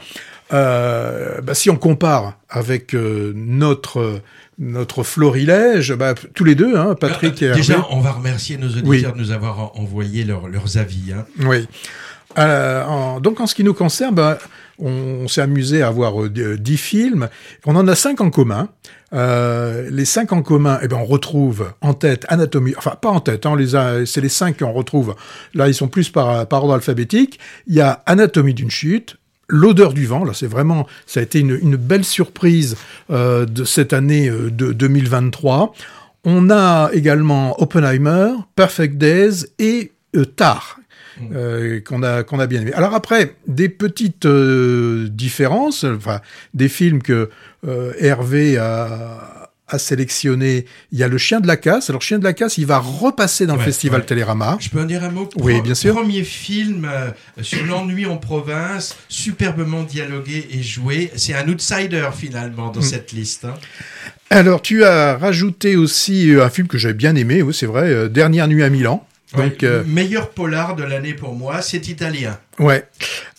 bah, 0.50 1.54
si 1.54 1.70
on 1.70 1.76
compare 1.78 2.38
avec 2.50 2.94
notre 3.36 4.22
notre 4.64 5.02
florilège, 5.04 5.94
bah, 5.96 6.14
tous 6.36 6.44
les 6.44 6.56
deux, 6.56 6.78
hein, 6.78 6.96
Patrick 6.98 7.42
et 7.42 7.46
Euh, 7.46 7.50
Hervé. 7.50 7.62
Déjà, 7.62 7.86
on 7.90 8.00
va 8.00 8.12
remercier 8.12 8.58
nos 8.58 8.68
auditeurs 8.68 8.88
Oui. 8.88 9.02
de 9.04 9.18
nous 9.18 9.32
avoir 9.32 9.60
en- 9.60 9.72
envoyé 9.76 10.24
leurs- 10.24 10.48
leurs 10.48 10.78
avis. 10.78 11.12
Hein. 11.14 11.26
Oui. 11.40 11.68
Euh, 12.38 12.86
en- 12.86 13.20
donc 13.20 13.42
en 13.42 13.48
ce 13.48 13.56
qui 13.56 13.64
nous 13.64 13.74
concerne, 13.74 14.16
bah, 14.16 14.38
on, 14.80 14.90
on 15.24 15.28
s'est 15.28 15.42
amusé 15.42 15.82
à 15.82 15.90
voir 15.90 16.22
euh, 16.24 16.30
d- 16.30 16.58
dix 16.58 16.78
films. 16.78 17.28
On 17.66 17.76
en 17.76 17.88
a 17.88 17.96
cinq 17.96 18.22
en 18.22 18.30
commun. 18.30 18.70
Euh, 19.14 19.90
les 19.92 20.06
cinq 20.06 20.32
en 20.32 20.42
commun, 20.42 20.80
eh 20.82 20.88
ben 20.88 20.96
on 20.98 21.04
retrouve 21.06 21.74
en 21.82 21.94
tête 21.94 22.26
Anatomie, 22.30 22.74
enfin 22.78 22.92
pas 23.02 23.10
en 23.10 23.20
tête, 23.20 23.46
hein, 23.46 23.50
on 23.52 23.56
les 23.56 23.76
a, 23.76 24.06
c'est 24.06 24.22
les 24.22 24.30
cinq 24.30 24.60
qu'on 24.60 24.72
retrouve. 24.72 25.16
Là, 25.54 25.68
ils 25.68 25.74
sont 25.74 25.90
plus 25.90 26.08
par, 26.10 26.48
par 26.48 26.62
ordre 26.64 26.76
alphabétique. 26.76 27.38
Il 27.68 27.76
y 27.76 27.82
a 27.82 28.02
Anatomie 28.06 28.54
d'une 28.54 28.72
chute, 28.72 29.18
L'odeur 29.52 29.94
du 29.94 30.06
vent, 30.06 30.24
là 30.24 30.32
c'est 30.34 30.48
vraiment, 30.48 30.88
ça 31.06 31.20
a 31.20 31.24
été 31.24 31.40
une, 31.40 31.60
une 31.62 31.76
belle 31.76 32.06
surprise 32.06 32.78
euh, 33.10 33.46
de 33.46 33.66
cette 33.66 33.92
année 33.92 34.30
euh, 34.30 34.50
de 34.50 34.72
2023. 34.72 35.74
On 36.24 36.50
a 36.50 36.90
également 36.94 37.62
Oppenheimer, 37.62 38.32
Perfect 38.56 38.98
Days 38.98 39.48
et 39.60 39.92
euh, 40.16 40.24
Tar, 40.24 40.80
euh, 41.34 41.82
qu'on 41.82 42.02
a 42.02 42.24
qu'on 42.24 42.40
a 42.40 42.48
bien 42.48 42.62
aimé. 42.62 42.72
Alors 42.74 42.96
après, 42.96 43.36
des 43.46 43.68
petites 43.68 44.26
différences, 44.26 45.84
enfin 45.84 46.22
des 46.54 46.70
films 46.70 47.04
que 47.04 47.30
Hervé 48.00 48.58
a, 48.58 49.41
a 49.72 49.80
sélectionné. 49.80 50.66
Il 50.92 51.00
y 51.00 51.04
a 51.04 51.08
Le 51.08 51.18
Chien 51.18 51.40
de 51.40 51.48
la 51.48 51.58
Casse. 51.58 51.90
Alors 51.90 52.02
Chien 52.02 52.20
de 52.20 52.24
la 52.24 52.34
Casse, 52.34 52.58
il 52.58 52.66
va 52.66 52.78
repasser 52.80 53.46
dans 53.46 53.56
le 53.56 53.62
festival 53.62 54.02
ouais. 54.02 54.06
Télérama. 54.06 54.58
Je 54.60 54.70
peux 54.70 54.82
en 54.82 54.86
dire 54.86 55.04
un 55.04 55.10
mot 55.12 55.30
Oui, 55.38 55.54
Pro- 55.54 55.62
bien 55.64 55.76
sûr. 55.76 55.96
Premier 55.96 56.24
film 56.24 56.88
euh, 56.92 57.12
sur 57.42 57.66
l'ennui 57.66 58.06
en 58.06 58.18
province, 58.18 58.96
superbement 59.10 59.84
dialogué 59.84 60.48
et 60.52 60.62
joué. 60.62 61.12
C'est 61.16 61.34
un 61.34 61.48
outsider 61.48 62.08
finalement 62.18 62.70
Mm. 62.70 62.74
dans 62.74 62.82
cette 62.82 63.12
liste. 63.12 63.46
hein. 63.46 63.54
Alors 64.30 64.62
tu 64.62 64.84
as 64.84 65.18
rajouté 65.18 65.76
aussi 65.76 66.32
euh, 66.34 66.46
un 66.46 66.50
film 66.50 66.68
que 66.68 66.78
j'avais 66.78 66.94
bien 66.94 67.16
aimé, 67.16 67.42
oui 67.42 67.54
c'est 67.54 67.66
vrai, 67.66 67.90
euh, 67.90 68.08
Dernière 68.08 68.48
nuit 68.48 68.64
à 68.64 68.70
Milan. 68.70 69.06
Donc 69.34 69.60
Ouais, 69.62 69.68
euh, 69.68 69.84
meilleur 69.86 70.30
polar 70.32 70.76
de 70.76 70.84
l'année 70.84 71.14
pour 71.14 71.36
moi, 71.36 71.62
c'est 71.62 71.88
italien. 71.88 72.38
Ouais. 72.60 72.86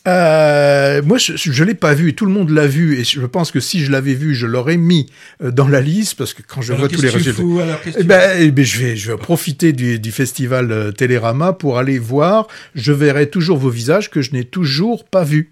Euh, 0.09 1.01
moi, 1.03 1.17
je, 1.19 1.35
je 1.37 1.65
l'ai 1.65 1.75
pas 1.75 1.95
vu 1.95 2.09
et 2.09 2.13
tout 2.15 2.27
le 2.27 2.33
monde 2.33 2.51
l'a 2.51 2.67
vu 2.67 2.99
et 2.99 3.05
je 3.05 3.21
pense 3.27 3.51
que 3.53 3.61
si 3.61 3.85
je 3.85 3.93
l'avais 3.93 4.15
vu, 4.15 4.35
je 4.35 4.47
l'aurais 4.47 4.77
mis 4.79 5.07
euh, 5.43 5.51
dans 5.53 5.69
la 5.69 5.81
liste 5.81 6.17
parce 6.17 6.35
que 6.35 6.43
quand 6.43 6.61
je 6.61 6.73
Alors, 6.73 6.87
vois 6.87 6.97
tous 6.97 7.03
les 7.03 7.09
résultats. 7.11 7.41
fous 7.41 7.61
Alors, 7.61 7.79
Eh 7.97 8.03
ben, 8.03 8.37
eh 8.41 8.51
ben, 8.51 8.65
je 8.65 8.79
vais, 8.81 8.97
je 8.97 9.13
vais 9.13 9.19
profiter 9.19 9.73
du, 9.73 10.01
du 10.01 10.11
festival 10.11 10.73
euh, 10.73 10.91
Télérama 10.93 11.53
pour 11.53 11.79
aller 11.79 11.99
voir. 11.99 12.49
Je 12.75 12.93
verrai 12.93 13.29
toujours 13.29 13.59
vos 13.59 13.71
visages 13.71 14.11
que 14.11 14.23
je 14.23 14.33
n'ai 14.33 14.45
toujours 14.45 15.05
pas 15.05 15.25
vus. 15.25 15.51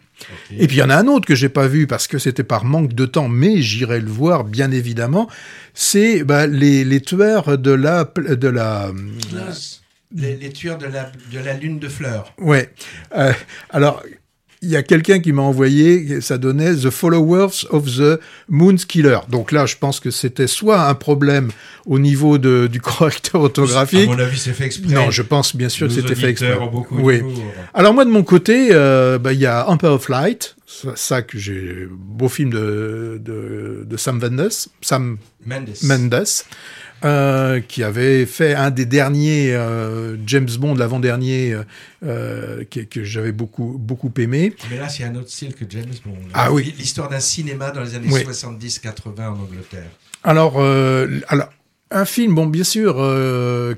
Et 0.59 0.67
puis 0.67 0.77
il 0.77 0.81
y 0.81 0.83
en 0.83 0.91
a 0.91 0.97
un 0.97 1.07
autre 1.07 1.27
que 1.27 1.35
j'ai 1.35 1.49
pas 1.49 1.67
vu 1.67 1.87
parce 1.87 2.07
que 2.07 2.19
c'était 2.19 2.45
par 2.45 2.65
manque 2.65 2.93
de 2.93 3.07
temps, 3.07 3.29
mais 3.29 3.63
j'irai 3.63 4.01
le 4.01 4.11
voir 4.11 4.45
bien 4.45 4.71
évidemment. 4.71 5.31
C'est 5.75 6.25
bah, 6.25 6.47
les, 6.47 6.85
les 6.85 7.01
tueurs 7.01 7.57
de 7.57 7.71
la 7.71 8.05
de 8.17 8.49
la 8.49 8.91
les, 10.15 10.37
les 10.37 10.51
tueurs 10.51 10.79
de 10.79 10.87
la, 10.87 11.11
de 11.33 11.39
la 11.39 11.55
lune 11.55 11.79
de 11.79 11.89
fleurs. 11.89 12.35
Ouais. 12.39 12.71
Euh, 13.17 13.33
alors, 13.71 14.03
il 14.63 14.69
y 14.69 14.77
a 14.77 14.83
quelqu'un 14.83 15.21
qui 15.21 15.33
m'a 15.33 15.43
envoyé, 15.43 16.21
ça 16.21 16.37
donnait 16.37 16.75
The 16.75 16.91
Followers 16.91 17.67
of 17.71 17.87
the 17.97 18.21
Moon's 18.49 18.85
Killer. 18.85 19.21
Donc 19.31 19.53
là, 19.53 19.65
je 19.65 19.77
pense 19.77 20.01
que 20.01 20.11
c'était 20.11 20.47
soit 20.47 20.87
un 20.87 20.95
problème 20.95 21.51
au 21.87 21.99
niveau 21.99 22.37
de, 22.37 22.67
du 22.67 22.81
correcteur 22.81 23.41
À 23.41 23.45
orthographique. 23.45 24.09
mon 24.09 24.19
avis, 24.19 24.39
c'est 24.39 24.53
fait 24.53 24.67
exprès. 24.67 24.93
Non, 24.93 25.11
je 25.11 25.23
pense 25.23 25.57
bien 25.57 25.71
sûr 25.71 25.89
que 25.89 25.95
c'était 25.95 26.15
fait 26.15 26.29
exprès. 26.29 26.59
beaucoup 26.71 26.99
Oui. 26.99 27.23
Alors 27.73 27.95
moi, 27.95 28.05
de 28.05 28.11
mon 28.11 28.23
côté, 28.23 28.69
euh, 28.73 29.19
bah, 29.19 29.33
il 29.33 29.41
y 29.41 29.47
a 29.47 29.67
Empire 29.69 29.93
of 29.93 30.09
Light, 30.11 30.57
ça, 30.67 30.93
ça 30.95 31.23
que 31.23 31.39
j'ai, 31.39 31.89
beau 31.91 32.29
film 32.29 32.51
de, 32.51 33.19
de, 33.21 33.85
de 33.87 33.97
Sam 33.97 34.19
Mendes, 34.21 34.51
Sam 34.83 35.17
Mendes. 35.47 35.71
Mendes, 35.83 36.25
euh, 37.05 37.61
qui 37.61 37.83
avait 37.83 38.27
fait 38.27 38.55
un 38.55 38.71
des 38.71 38.85
derniers 38.85 39.55
euh, 39.55 40.17
James 40.27 40.49
Bond, 40.59 40.75
l'avant-dernier, 40.75 41.57
euh, 42.05 42.65
que, 42.71 42.81
que 42.81 43.05
j'avais 43.05 43.33
beaucoup 43.33 43.77
beaucoup 43.79 44.13
aimé. 44.19 44.55
Mais 44.71 44.77
là, 44.77 44.89
c'est 44.89 45.05
un 45.05 45.15
autre 45.15 45.31
style 45.31 45.55
que 45.55 45.65
James 45.69 45.95
Bond. 46.05 46.17
Ah 46.35 46.53
oui. 46.53 46.75
L'histoire 46.79 47.09
d'un 47.09 47.21
cinéma 47.21 47.71
dans 47.71 47.83
les 47.83 47.95
années 47.95 48.09
Oui. 48.11 48.23
70-80 48.23 49.29
en 49.29 49.41
Angleterre. 49.41 49.89
Alors, 50.25 50.61
alors 51.29 51.49
un 51.91 52.05
film, 52.05 52.35
bon, 52.35 52.47
bien 52.47 52.65
sûr, 52.65 52.97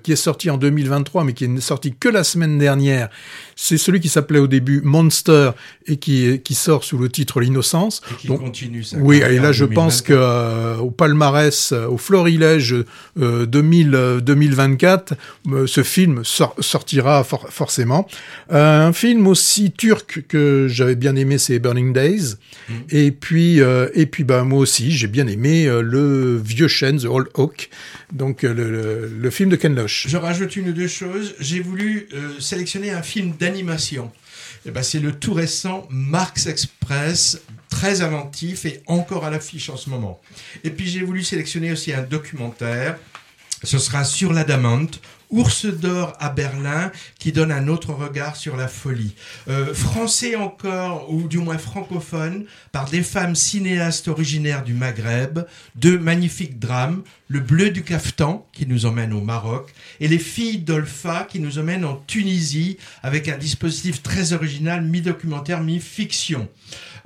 qui 0.03 0.13
est 0.13 0.17
sorti 0.17 0.51
en 0.51 0.59
2023, 0.59 1.25
mais 1.25 1.33
qui 1.33 1.45
est 1.45 1.61
sorti 1.61 1.95
que 1.95 2.09
la 2.09 2.25
semaine 2.25 2.59
dernière. 2.59 3.09
C'est 3.57 3.79
celui 3.79 4.01
qui 4.01 4.09
s'appelait 4.09 4.39
au 4.39 4.47
début 4.47 4.81
Monster 4.83 5.51
et 5.87 5.97
qui 5.97 6.41
qui 6.43 6.55
sort 6.55 6.85
sous 6.85 6.99
le 6.99 7.09
titre 7.09 7.41
L'innocence. 7.41 8.01
Et 8.11 8.15
qui 8.17 8.27
Donc, 8.29 8.41
continue 8.41 8.83
sa 8.83 8.97
Oui, 8.99 9.19
et 9.19 9.39
là 9.39 9.53
je 9.53 9.65
pense 9.65 10.03
2024. 10.03 10.05
que 10.05 10.13
euh, 10.15 10.77
au 10.79 10.91
palmarès, 10.91 11.73
euh, 11.73 11.87
au 11.87 11.99
florilège 11.99 12.75
euh, 13.21 13.47
2000, 13.47 13.95
euh, 13.95 14.21
2024, 14.21 15.15
euh, 15.53 15.67
ce 15.67 15.83
film 15.83 16.25
sor- 16.25 16.55
sortira 16.61 17.25
for- 17.25 17.47
forcément. 17.51 18.07
Euh, 18.53 18.87
un 18.89 18.93
film 18.93 19.27
aussi 19.27 19.71
turc 19.73 20.25
que 20.29 20.67
j'avais 20.69 20.97
bien 20.97 21.17
aimé, 21.17 21.39
c'est 21.39 21.59
Burning 21.59 21.93
Days. 21.93 22.35
Mhm. 22.69 22.75
Et 22.91 23.11
puis, 23.13 23.61
euh, 23.61 23.89
et 23.95 24.07
puis 24.07 24.25
bah 24.25 24.45
moi 24.45 24.59
aussi, 24.61 24.91
j'ai 24.93 25.07
bien 25.09 25.27
aimé 25.27 25.67
euh, 25.67 25.83
le 25.83 26.37
vieux 26.39 26.69
chêne, 26.69 26.99
The 26.99 27.05
Old 27.07 27.29
Oak, 27.35 27.71
donc 28.13 28.45
euh, 28.45 28.53
le, 28.53 29.09
le, 29.09 29.31
film 29.31 29.49
de 29.49 29.57
Ken 29.57 29.75
Loach. 29.75 30.07
Je 30.07 30.17
rajoute 30.17 30.55
une 30.57 30.69
ou 30.69 30.73
deux 30.73 30.89
choses. 30.89 31.35
J'ai 31.41 31.61
voulu 31.61 32.09
euh, 32.13 32.39
sélectionner 32.39 32.91
un 32.91 33.03
film 33.03 33.33
d'animation. 33.39 34.13
Eh 34.67 34.71
ben, 34.71 34.83
c'est 34.83 35.01
le 35.01 35.13
tout 35.13 35.33
récent 35.33 35.89
Marx 35.91 36.47
Express, 36.47 37.41
très 37.69 38.03
inventif 38.03 38.65
et 38.67 38.83
encore 38.87 39.25
à 39.25 39.31
l'affiche 39.31 39.71
en 39.71 39.77
ce 39.77 39.91
moment. 39.91 40.21
Et 40.63 40.71
puis 40.71 40.89
j'ai 40.89 41.03
voulu 41.03 41.25
sélectionner 41.25 41.73
aussi 41.73 41.93
un 41.93 42.03
documentaire. 42.03 42.99
Ce 43.65 43.79
sera 43.79 44.05
sur 44.05 44.33
l'Adamante, 44.33 45.01
Ours 45.33 45.65
d'or 45.65 46.13
à 46.21 46.29
Berlin, 46.29 46.93
qui 47.19 47.33
donne 47.33 47.51
un 47.51 47.67
autre 47.69 47.95
regard 47.95 48.37
sur 48.37 48.55
la 48.55 48.69
folie. 48.69 49.15
Euh, 49.49 49.73
français 49.73 50.37
encore, 50.37 51.11
ou 51.11 51.27
du 51.27 51.39
moins 51.39 51.57
francophone, 51.57 52.45
par 52.71 52.91
des 52.91 53.03
femmes 53.03 53.35
cinéastes 53.35 54.09
originaires 54.09 54.63
du 54.63 54.75
Maghreb, 54.75 55.41
deux 55.75 55.99
magnifiques 55.99 56.59
drames, 56.59 57.03
Le 57.29 57.41
Bleu 57.41 57.71
du 57.71 57.83
Caftan, 57.83 58.47
qui 58.53 58.67
nous 58.67 58.85
emmène 58.85 59.15
au 59.15 59.23
Maroc, 59.23 59.73
et 60.01 60.09
Les 60.09 60.19
Filles 60.19 60.59
d'Olpha, 60.59 61.27
qui 61.29 61.41
nous 61.41 61.59
emmène 61.59 61.87
en 61.87 61.97
Tunisie, 62.07 62.77
avec 63.03 63.29
un 63.29 63.39
dispositif 63.39 64.03
très 64.03 64.35
original, 64.35 64.85
mi-documentaire, 64.85 65.63
mi-fiction. 65.63 66.47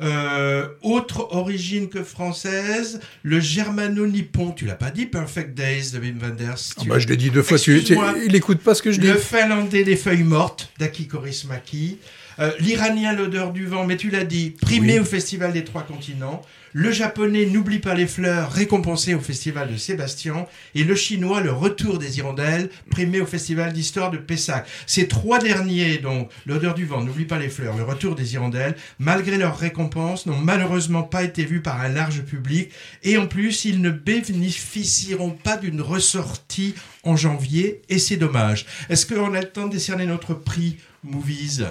Euh, 0.01 0.69
autre 0.83 1.29
origine 1.33 1.89
que 1.89 2.03
française, 2.03 3.01
le 3.23 3.41
germano-nippon, 3.41 4.53
tu 4.53 4.67
l'as 4.67 4.75
pas 4.75 4.91
dit, 4.91 5.07
Perfect 5.07 5.55
Days 5.55 5.93
de 5.93 5.99
Wim 5.99 6.19
Wenders. 6.21 6.55
Ah 6.79 6.83
bah, 6.87 6.99
je 6.99 7.07
l'ai 7.09 7.17
dit 7.17 7.31
deux 7.31 7.43
fois, 7.43 7.59
tu, 7.59 7.83
tu- 7.83 7.97
il 8.27 8.35
écoute 8.35 8.59
pas 8.59 8.75
ce 8.75 8.83
que 8.83 8.93
je 8.93 9.01
dis. 9.01 9.07
le 9.07 9.15
finlandais 9.17 9.85
des 9.85 9.97
feuilles 9.97 10.23
mortes 10.25 10.71
d'Aki 10.79 11.07
Kaurismäki. 11.09 11.99
Euh, 12.39 12.51
L'iranien 12.61 13.15
l'odeur 13.15 13.53
du 13.53 13.65
vent, 13.65 13.87
mais 13.87 13.97
tu 13.97 14.11
l'as 14.11 14.25
dit, 14.25 14.51
primé 14.51 14.95
Oui. 14.95 14.99
au 15.01 15.05
Festival 15.05 15.53
des 15.55 15.65
Trois 15.65 15.83
Continents. 15.83 16.43
Le 16.79 16.93
japonais 16.93 17.47
n'oublie 17.47 17.79
pas 17.79 17.95
les 17.95 18.07
fleurs, 18.07 18.53
récompensé 18.53 19.15
au 19.15 19.21
Festival 19.21 19.73
de 19.73 19.79
Sébastien. 19.79 20.45
Et 20.75 20.85
le 20.85 20.95
chinois, 20.95 21.41
le 21.41 21.51
retour 21.51 21.99
des 21.99 22.19
hirondelles, 22.19 22.69
primé 22.91 23.19
au 23.19 23.25
Festival 23.25 23.73
d'histoire 23.73 24.11
de 24.11 24.19
Pessac. 24.19 24.69
Ces 24.85 25.09
trois 25.09 25.39
derniers, 25.39 25.97
donc, 25.97 26.31
l'odeur 26.45 26.75
du 26.75 26.85
vent, 26.85 27.03
n'oublie 27.03 27.25
pas 27.25 27.39
les 27.39 27.49
fleurs, 27.49 27.79
le 27.79 27.83
retour 27.83 28.15
des 28.15 28.35
hirondelles, 28.35 28.77
malgré 28.99 29.39
leur 29.39 29.57
récompense, 29.57 30.27
n'ont 30.27 30.37
malheureusement 30.37 31.03
pas 31.03 31.23
été 31.23 31.47
vus 31.47 31.63
par 31.63 31.81
un 31.81 31.89
large 31.89 32.21
public. 32.25 32.71
Et 33.03 33.17
en 33.17 33.27
plus, 33.27 33.65
ils 33.65 33.81
ne 33.81 33.89
bénéficieront 33.91 35.31
pas 35.31 35.57
d'une 35.57 35.81
ressortie 35.81 36.75
en 37.05 37.17
janvier, 37.17 37.81
et 37.89 37.99
c'est 37.99 38.19
dommage. 38.19 38.67
Est-ce 38.91 39.07
qu'on 39.07 39.33
a 39.33 39.41
le 39.41 39.49
temps 39.49 39.67
de 39.67 39.73
décerner 39.73 40.05
notre 40.05 40.35
prix 40.35 40.77
Movies? 41.03 41.63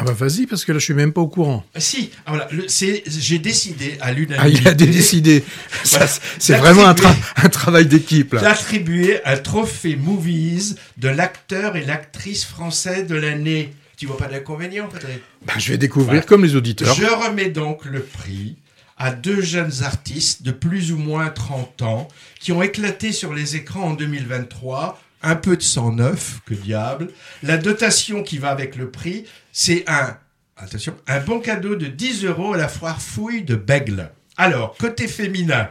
Ah 0.00 0.04
bah 0.04 0.12
vas-y, 0.12 0.46
parce 0.46 0.64
que 0.64 0.70
là, 0.72 0.78
je 0.78 0.84
suis 0.84 0.94
même 0.94 1.12
pas 1.12 1.20
au 1.20 1.26
courant. 1.28 1.64
Ah, 1.74 1.80
Si, 1.80 2.10
ah, 2.24 2.30
voilà, 2.30 2.48
j'ai 2.68 3.38
décidé 3.40 3.96
à 4.00 4.06
Ah, 4.06 4.12
l'unanimité. 4.12 4.60
il 4.62 4.68
a 4.68 4.74
décidé. 4.74 5.44
Voilà. 5.84 6.06
C'est 6.38 6.54
vraiment 6.56 6.86
un, 6.86 6.94
tra- 6.94 7.14
un 7.36 7.48
travail 7.48 7.86
d'équipe, 7.86 8.34
là. 8.34 8.40
d'attribuer 8.40 9.20
un 9.24 9.36
trophée 9.36 9.96
Movies 9.96 10.76
de 10.98 11.08
l'acteur 11.08 11.76
et 11.76 11.84
l'actrice 11.84 12.44
français 12.44 13.02
de 13.02 13.16
l'année. 13.16 13.74
Tu 13.96 14.06
vois 14.06 14.16
pas 14.16 14.28
d'inconvénient, 14.28 14.86
Patrick? 14.86 15.20
Ben, 15.44 15.54
je 15.58 15.72
vais 15.72 15.78
découvrir 15.78 16.10
Voilà. 16.12 16.22
comme 16.26 16.44
les 16.44 16.54
auditeurs. 16.54 16.94
Je 16.94 17.04
remets 17.06 17.48
donc 17.50 17.84
le 17.84 18.00
prix 18.00 18.56
à 18.96 19.10
deux 19.10 19.40
jeunes 19.42 19.72
artistes 19.82 20.42
de 20.42 20.50
plus 20.52 20.92
ou 20.92 20.96
moins 20.98 21.28
30 21.30 21.82
ans 21.82 22.08
qui 22.40 22.52
ont 22.52 22.62
éclaté 22.62 23.10
sur 23.12 23.34
les 23.34 23.56
écrans 23.56 23.82
en 23.90 23.94
2023. 23.94 25.00
Un 25.22 25.34
peu 25.36 25.56
de 25.56 25.62
109, 25.62 26.40
que 26.46 26.54
diable. 26.54 27.08
La 27.42 27.56
dotation 27.58 28.22
qui 28.22 28.38
va 28.38 28.50
avec 28.50 28.76
le 28.76 28.90
prix, 28.90 29.24
c'est 29.52 29.84
un, 29.88 30.16
attention, 30.56 30.94
un 31.08 31.20
bon 31.20 31.40
cadeau 31.40 31.74
de 31.74 31.86
10 31.86 32.24
euros 32.24 32.54
à 32.54 32.56
la 32.56 32.68
foire 32.68 33.02
fouille 33.02 33.42
de 33.42 33.56
Bègle. 33.56 34.10
Alors, 34.36 34.76
côté 34.78 35.08
féminin, 35.08 35.70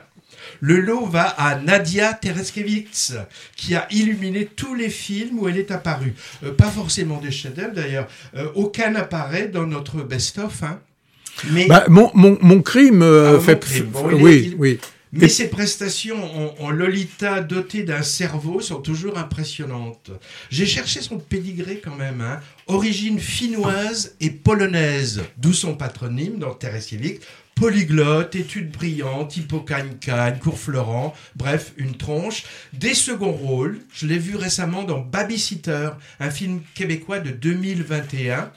le 0.60 0.80
lot 0.82 1.06
va 1.06 1.24
à 1.24 1.56
Nadia 1.56 2.14
Tereskevich, 2.14 3.14
qui 3.56 3.76
a 3.76 3.88
illuminé 3.92 4.46
tous 4.46 4.76
les 4.76 4.90
films 4.90 5.40
où 5.40 5.48
elle 5.48 5.58
est 5.58 5.72
apparue. 5.72 6.14
Euh, 6.44 6.52
pas 6.54 6.68
forcément 6.70 7.20
des 7.22 7.32
chefs-d'œuvre 7.32 7.74
d'ailleurs. 7.74 8.08
Euh, 8.36 8.48
aucun 8.56 8.92
n'apparaît 8.92 9.48
dans 9.48 9.66
notre 9.66 10.02
best-of. 10.02 10.64
Hein. 10.64 10.80
Mais, 11.52 11.68
Bah, 11.68 11.86
mon, 11.88 12.12
mon, 12.14 12.38
mon 12.42 12.62
crime 12.62 13.02
euh, 13.02 13.30
Ah, 13.30 13.34
mon 13.34 13.40
fait. 13.40 13.60
crime. 13.60 13.86
Bon, 13.86 14.10
il 14.12 14.18
est- 14.18 14.22
oui, 14.24 14.44
il- 14.52 14.56
oui. 14.56 14.80
Mais 15.12 15.30
ses 15.30 15.50
prestations 15.50 16.24
en, 16.60 16.66
en 16.66 16.70
Lolita 16.70 17.42
dotée 17.42 17.84
d'un 17.84 18.04
cerveau 18.04 18.62
sont 18.62 18.82
toujours 18.82 19.18
impressionnantes. 19.18 20.12
J'ai 20.50 20.66
cherché 20.66 21.02
son 21.02 21.18
pédigré 21.18 21.82
quand 21.84 21.96
même. 21.96 22.22
Hein. 22.22 22.40
Origine 22.68 23.20
finnoise 23.20 24.16
et 24.20 24.30
polonaise, 24.30 25.24
d'où 25.38 25.54
son 25.54 25.76
patronyme 25.76 26.40
dans 26.40 26.54
Terre 26.54 26.82
civique. 26.82 27.22
Polyglotte, 27.56 28.36
études 28.36 28.72
brillantes, 28.72 29.36
Hippocagne-Cagne, 29.36 30.38
Cours 30.38 30.60
Florent, 30.60 31.16
bref, 31.36 31.74
une 31.78 31.98
tronche. 31.98 32.44
Des 32.74 32.94
seconds 32.94 33.32
rôles, 33.32 33.80
je 33.92 34.06
l'ai 34.06 34.20
vu 34.20 34.36
récemment 34.36 34.84
dans 34.84 35.00
Babysitter, 35.00 35.90
un 36.20 36.30
film 36.30 36.62
québécois 36.76 37.20
de 37.20 37.32
2021. 37.32 38.52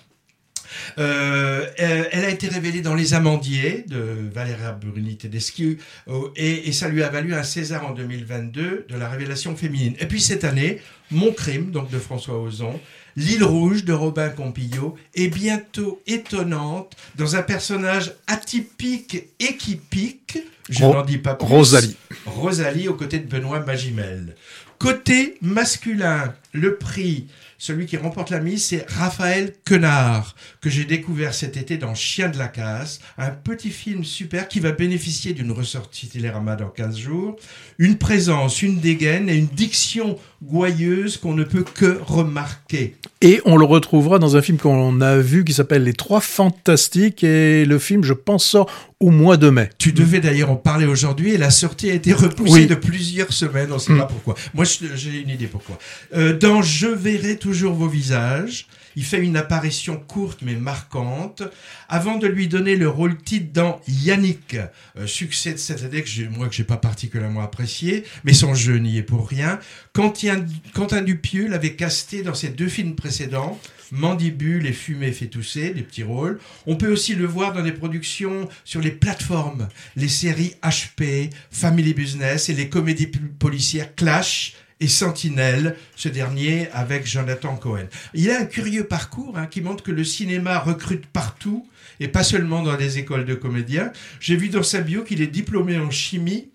Euh, 0.99 1.67
elle 1.77 2.09
elle 2.13 2.25
a 2.25 2.31
été 2.31 2.49
révélée 2.49 2.81
dans 2.81 2.95
Les 2.95 3.15
Amandiers 3.15 3.85
de 3.89 4.17
Valéria 4.33 4.73
Bruni 4.73 5.17
Tedeschi 5.17 5.79
euh, 6.09 6.29
et, 6.37 6.69
et 6.69 6.73
ça 6.73 6.89
lui 6.89 7.03
a 7.03 7.09
valu 7.09 7.35
un 7.35 7.43
César 7.43 7.87
en 7.87 7.93
2022 7.93 8.87
de 8.89 8.97
la 8.97 9.09
révélation 9.09 9.57
féminine. 9.57 9.95
Et 10.01 10.07
puis 10.07 10.21
cette 10.21 10.45
année, 10.45 10.81
Mon 11.11 11.33
crime, 11.33 11.71
donc 11.71 11.91
de 11.91 11.99
François 11.99 12.39
Ozon, 12.39 12.79
L'île 13.17 13.45
rouge 13.45 13.85
de 13.85 13.93
Robin 13.93 14.29
Compillot 14.29 14.97
est 15.15 15.29
bientôt 15.29 16.01
étonnante 16.07 16.97
dans 17.17 17.37
un 17.37 17.43
personnage 17.43 18.13
atypique 18.27 19.25
et 19.39 19.57
qui 19.57 19.77
pique. 19.77 20.39
Je 20.69 20.85
n'en 20.85 21.05
dis 21.05 21.19
pas 21.19 21.35
plus. 21.35 21.47
Rosalie. 21.47 21.97
Rosalie 22.25 22.89
aux 22.89 22.95
côtés 22.95 23.19
de 23.19 23.29
Benoît 23.29 23.61
Magimel. 23.61 24.37
Côté 24.79 25.37
masculin, 25.43 26.33
le 26.53 26.77
prix, 26.77 27.27
celui 27.61 27.85
qui 27.85 27.99
remporte 27.99 28.31
la 28.31 28.41
mise, 28.41 28.65
c'est 28.65 28.87
Raphaël 28.89 29.53
Quenard, 29.67 30.35
que 30.63 30.71
j'ai 30.71 30.87
découvert 30.87 31.35
cet 31.35 31.59
été 31.59 31.77
dans 31.77 31.95
Chien 31.95 32.31
de 32.31 32.39
la 32.39 32.49
casse, 32.49 33.01
un 33.19 33.31
petit 33.31 33.69
film 33.71 34.03
super 34.03 34.49
qui 34.49 34.61
va 34.61 34.73
bénéficier 34.73 35.35
d'une 35.35 35.53
ressortie 35.53 36.09
Télérama 36.09 36.57
dans 36.57 36.71
15 36.71 36.97
jours, 36.99 37.37
une 37.79 37.99
présence, 37.99 38.63
une 38.63 38.81
dégaine 38.81 39.29
et 39.29 39.37
une 39.37 39.47
diction 39.49 40.17
gouailleuse 40.43 41.19
qu'on 41.19 41.35
ne 41.35 41.45
peut 41.45 41.63
que 41.75 42.01
remarquer. 42.03 42.97
Et 43.21 43.43
on 43.45 43.59
le 43.59 43.67
retrouvera 43.67 44.19
dans 44.19 44.37
un 44.37 44.43
film 44.43 44.57
qu'on 44.57 45.03
a 45.03 45.19
vu 45.19 45.45
qui 45.45 45.53
s'appelle 45.53 45.85
Les 45.85 45.93
Trois 45.93 46.23
Fantastiques. 46.23 47.23
Et 47.23 47.67
le 47.67 47.79
film, 47.79 48.03
je 48.03 48.15
pense, 48.15 48.47
sort 48.47 48.71
au 49.01 49.11
mois 49.11 49.37
de 49.37 49.51
mai. 49.51 49.69
Tu 49.77 49.93
devais 49.93 50.21
d'ailleurs 50.21 50.51
en 50.51 50.57
parler 50.57 50.87
aujourd'hui 50.87 51.33
et 51.33 51.37
la 51.39 51.51
sortie 51.51 51.91
a 51.91 51.95
été 51.95 52.15
repoussée 52.15 52.53
Oui. 52.53 52.67
de 52.67 52.75
plusieurs 52.75 53.33
semaines, 53.35 53.71
on 53.71 53.75
ne 53.75 53.79
sait 53.81 53.93
Mm. 53.93 53.99
pas 53.99 54.07
pourquoi. 54.07 54.35
Moi, 54.55 54.65
j'ai 54.65 55.21
une 55.21 55.29
idée 55.29 55.47
pourquoi. 55.47 55.79
Euh, 56.17 56.37
dans 56.39 56.63
Je 56.63 56.87
verrai 56.87 57.37
toujours 57.37 57.50
vos 57.51 57.89
visages, 57.89 58.67
il 58.97 59.05
fait 59.05 59.23
une 59.23 59.37
apparition 59.37 59.97
courte 59.97 60.41
mais 60.43 60.55
marquante, 60.55 61.43
avant 61.89 62.17
de 62.17 62.27
lui 62.27 62.49
donner 62.49 62.77
le 62.77 62.89
rôle 62.89 63.17
titre 63.17 63.53
dans 63.53 63.81
Yannick, 63.89 64.57
euh, 64.97 65.07
succès 65.07 65.53
de 65.53 65.59
cette 65.59 65.83
année 65.83 66.03
que 66.03 66.09
j'ai, 66.09 66.29
moi 66.29 66.49
que 66.49 66.55
j'ai 66.55 66.65
pas 66.65 66.77
particulièrement 66.77 67.43
apprécié, 67.43 68.05
mais 68.25 68.33
son 68.33 68.55
jeu 68.55 68.79
n'y 68.79 68.99
est 68.99 69.03
pour 69.03 69.29
rien. 69.29 69.59
Quentin, 69.93 70.45
Quentin 70.75 71.03
Dupieux 71.03 71.49
l'avait 71.49 71.75
casté 71.75 72.23
dans 72.23 72.35
ses 72.35 72.49
deux 72.49 72.69
films 72.69 72.95
précédents, 72.95 73.59
Mandibule 73.93 74.67
et 74.67 74.73
Fumée 74.73 75.13
fait 75.13 75.27
tousser, 75.27 75.71
des 75.71 75.83
petits 75.83 76.05
rôles. 76.05 76.39
On 76.67 76.77
peut 76.77 76.93
aussi 76.93 77.15
le 77.15 77.27
voir 77.27 77.53
dans 77.53 77.63
des 77.63 77.73
productions 77.73 78.49
sur 78.65 78.81
les 78.81 78.93
plateformes, 78.93 79.69
les 79.97 80.09
séries 80.09 80.55
HP, 80.63 81.31
Family 81.51 81.95
Business 81.95 82.49
et 82.49 82.55
les 82.55 82.69
comédies 82.69 83.11
policières 83.39 83.95
Clash 83.95 84.55
et 84.81 84.89
Sentinelle, 84.89 85.77
ce 85.95 86.09
dernier 86.09 86.69
avec 86.73 87.07
Jonathan 87.07 87.57
Cohen. 87.57 87.87
Il 88.15 88.31
a 88.31 88.41
un 88.41 88.47
curieux 88.47 88.85
parcours 88.85 89.37
hein, 89.39 89.47
qui 89.47 89.61
montre 89.61 89.85
que 89.85 89.93
le 89.93 90.05
cinéma 90.05 90.59
recrute 90.59 91.07
partout 91.07 91.69
et 92.01 92.09
pas 92.09 92.25
seulement 92.25 92.63
dans 92.63 92.77
les 92.77 92.99
écoles 92.99 93.27
de 93.27 93.35
comédiens. 93.35 93.93
J'ai 94.21 94.37
vu 94.37 94.49
dans 94.49 94.63
sa 94.63 94.81
bio 94.81 95.05
qu'il 95.05 95.21
est 95.21 95.27
diplômé 95.27 95.79
en 95.79 95.91
chimie 95.91 96.51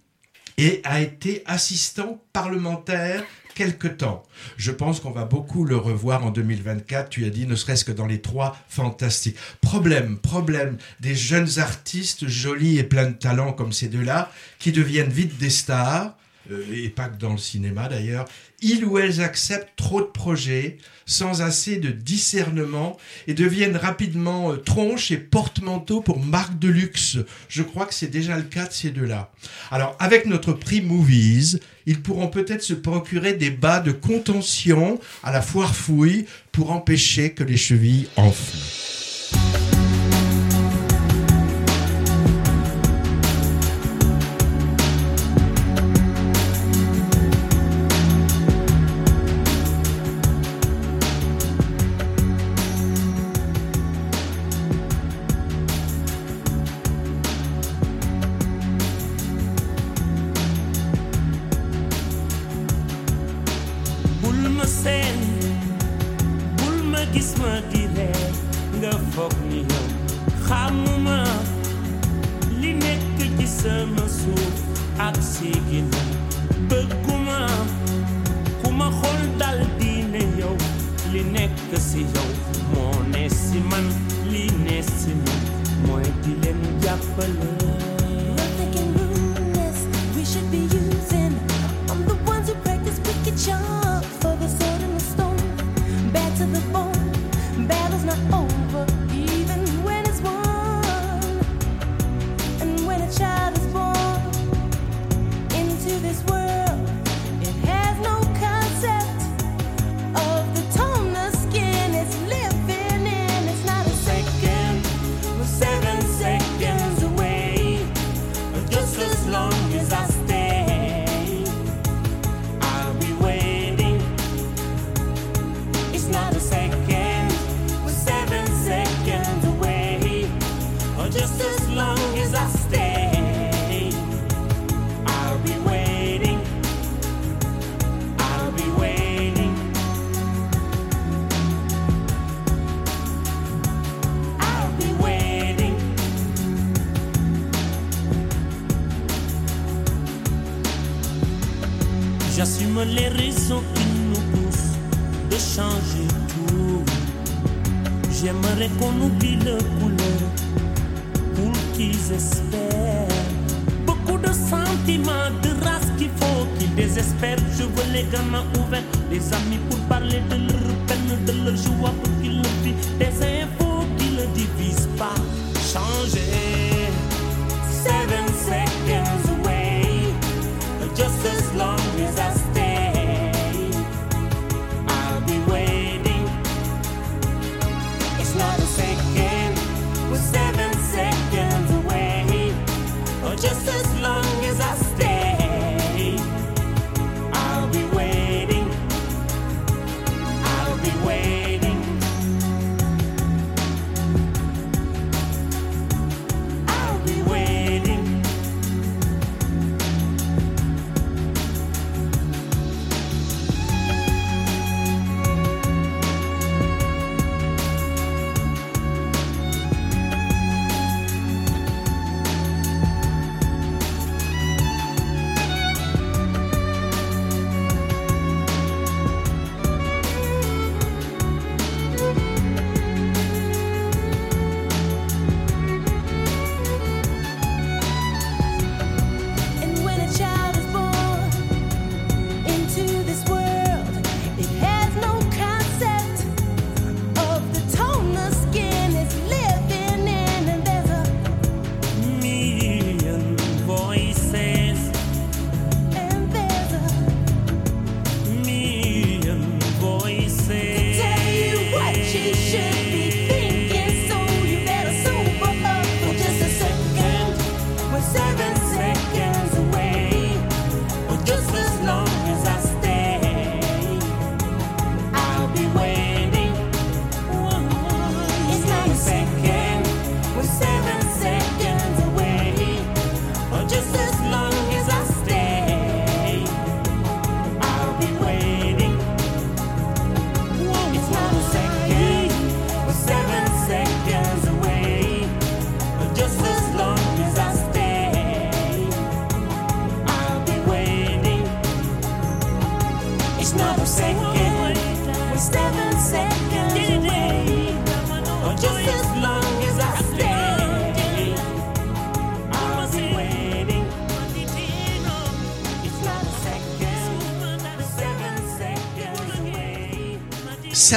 et 0.57 0.81
a 0.83 1.01
été 1.01 1.43
assistant 1.45 2.21
parlementaire 2.33 3.23
quelque 3.55 3.87
temps. 3.87 4.23
Je 4.57 4.71
pense 4.71 4.99
qu'on 4.99 5.11
va 5.11 5.25
beaucoup 5.25 5.63
le 5.63 5.77
revoir 5.77 6.25
en 6.25 6.31
2024, 6.31 7.09
tu 7.09 7.25
as 7.25 7.29
dit, 7.29 7.47
ne 7.47 7.55
serait-ce 7.55 7.85
que 7.85 7.91
dans 7.91 8.05
les 8.05 8.21
trois 8.21 8.57
fantastiques. 8.67 9.37
Problème, 9.61 10.17
problème 10.17 10.77
des 10.99 11.15
jeunes 11.15 11.59
artistes 11.59 12.27
jolis 12.27 12.77
et 12.77 12.83
pleins 12.83 13.09
de 13.09 13.15
talent 13.15 13.53
comme 13.53 13.71
ces 13.71 13.87
deux-là, 13.87 14.31
qui 14.59 14.71
deviennent 14.71 15.09
vite 15.09 15.37
des 15.37 15.49
stars, 15.49 16.15
et 16.71 16.89
pas 16.89 17.09
que 17.09 17.17
dans 17.17 17.31
le 17.31 17.37
cinéma 17.37 17.87
d'ailleurs, 17.87 18.25
ils 18.61 18.85
ou 18.85 18.97
elles 18.97 19.21
acceptent 19.21 19.75
trop 19.75 20.01
de 20.01 20.07
projets, 20.07 20.77
sans 21.05 21.41
assez 21.41 21.77
de 21.77 21.89
discernement, 21.89 22.97
et 23.27 23.33
deviennent 23.33 23.75
rapidement 23.75 24.51
euh, 24.51 24.57
tronches 24.57 25.11
et 25.11 25.17
porte-manteaux 25.17 26.01
pour 26.01 26.19
marques 26.19 26.57
de 26.57 26.69
luxe. 26.69 27.17
Je 27.49 27.63
crois 27.63 27.85
que 27.85 27.93
c'est 27.93 28.07
déjà 28.07 28.37
le 28.37 28.43
cas 28.43 28.65
de 28.65 28.73
ces 28.73 28.91
deux-là. 28.91 29.31
Alors, 29.71 29.95
avec 29.99 30.25
notre 30.25 30.53
prix 30.53 30.81
Movies, 30.81 31.59
ils 31.85 32.01
pourront 32.01 32.27
peut-être 32.27 32.63
se 32.63 32.73
procurer 32.73 33.33
des 33.33 33.51
bas 33.51 33.79
de 33.79 33.91
contention 33.91 34.99
à 35.23 35.31
la 35.31 35.41
foire 35.41 35.75
fouille 35.75 36.25
pour 36.51 36.71
empêcher 36.71 37.31
que 37.31 37.43
les 37.43 37.57
chevilles 37.57 38.07
enflent. 38.15 39.74
Gis 67.13 67.29
ma 67.41 67.51
di 67.71 67.81
ree 67.95 68.27
nga 68.79 68.93
foog 69.13 69.33
ni 69.49 69.59
yow 69.71 69.85
xamuma 70.47 71.17
li 72.61 72.71
nekk 72.83 73.17
ci 73.37 73.47
sama 73.59 74.05
suuf 74.19 74.55
ak 75.07 75.15
si 75.31 75.49
ginnaaw 75.69 76.11
bëgguma 76.69 77.39
ku 78.61 78.67
ma 78.79 78.87
xool 78.99 79.21
dal 79.39 79.59
di 79.79 79.93
ne 80.13 80.23
yow 80.41 80.55
li 81.11 81.21
nekk 81.35 81.69
si 81.89 82.01
yow 82.13 82.29
moo 82.73 82.95
ne 83.13 83.23
si 83.41 83.59
man 83.69 83.85
li 84.31 84.45
ne 84.65 84.77
si 84.97 85.13
man. 85.23 85.41
Mooy 85.85 86.07
di 86.23 86.31
leen 86.41 86.59
jàppale 86.83 87.84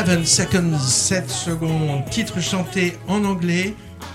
7 0.09 0.27
seconds, 0.27 0.79
7 0.79 1.29
secondes, 1.29 2.03
titre 2.11 2.40
chanté 2.40 2.97
en 3.09 3.25
anglais, 3.27 3.75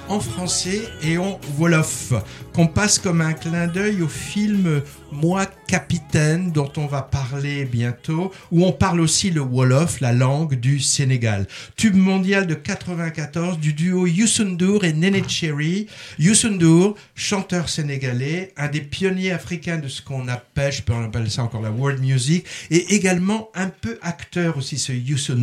en 0.10 0.20
français 0.20 0.82
et 1.04 1.20
en 1.20 1.40
wolof, 1.60 2.14
qu'on 2.54 2.68
passe 2.68 3.00
comme 3.00 3.22
un 3.22 3.34
clin 3.34 3.68
d'œil 3.68 4.02
au 4.02 4.08
film 4.08 4.82
Moi 5.12 5.46
Capitaine, 5.68 6.52
dont 6.52 6.72
on 6.78 6.86
va 6.86 7.02
parler 7.02 7.66
bientôt, 7.66 8.32
où 8.52 8.64
on 8.64 8.72
parle 8.72 9.02
aussi 9.02 9.32
le 9.32 9.42
wolof, 9.42 10.02
la 10.02 10.14
langue 10.14 10.54
du 10.54 10.80
Sénégal. 10.80 11.48
Tube 11.76 11.96
mondial 11.96 12.46
de 12.46 12.54
94 12.54 13.58
du 13.58 13.74
duo 13.74 14.06
Youssou 14.06 14.44
et 14.84 14.94
Nene 14.94 15.28
Cherry. 15.28 15.88
Chanteur 17.16 17.70
sénégalais, 17.70 18.54
un 18.58 18.68
des 18.68 18.82
pionniers 18.82 19.32
africains 19.32 19.78
de 19.78 19.88
ce 19.88 20.02
qu'on 20.02 20.28
appelle, 20.28 20.72
je 20.72 20.84
peux 20.84 20.94
appeler 20.94 21.30
ça 21.30 21.44
encore 21.44 21.62
la 21.62 21.72
world 21.72 22.02
music, 22.02 22.46
et 22.70 22.94
également 22.94 23.50
un 23.56 23.70
peu 23.70 23.98
acteur 24.02 24.58
aussi, 24.58 24.78
ce 24.78 24.92
Youssou. 24.92 25.34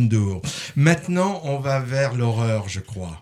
Maintenant, 0.75 1.41
on 1.43 1.59
va 1.59 1.79
vers 1.79 2.15
l'horreur, 2.15 2.69
je 2.69 2.79
crois. 2.79 3.21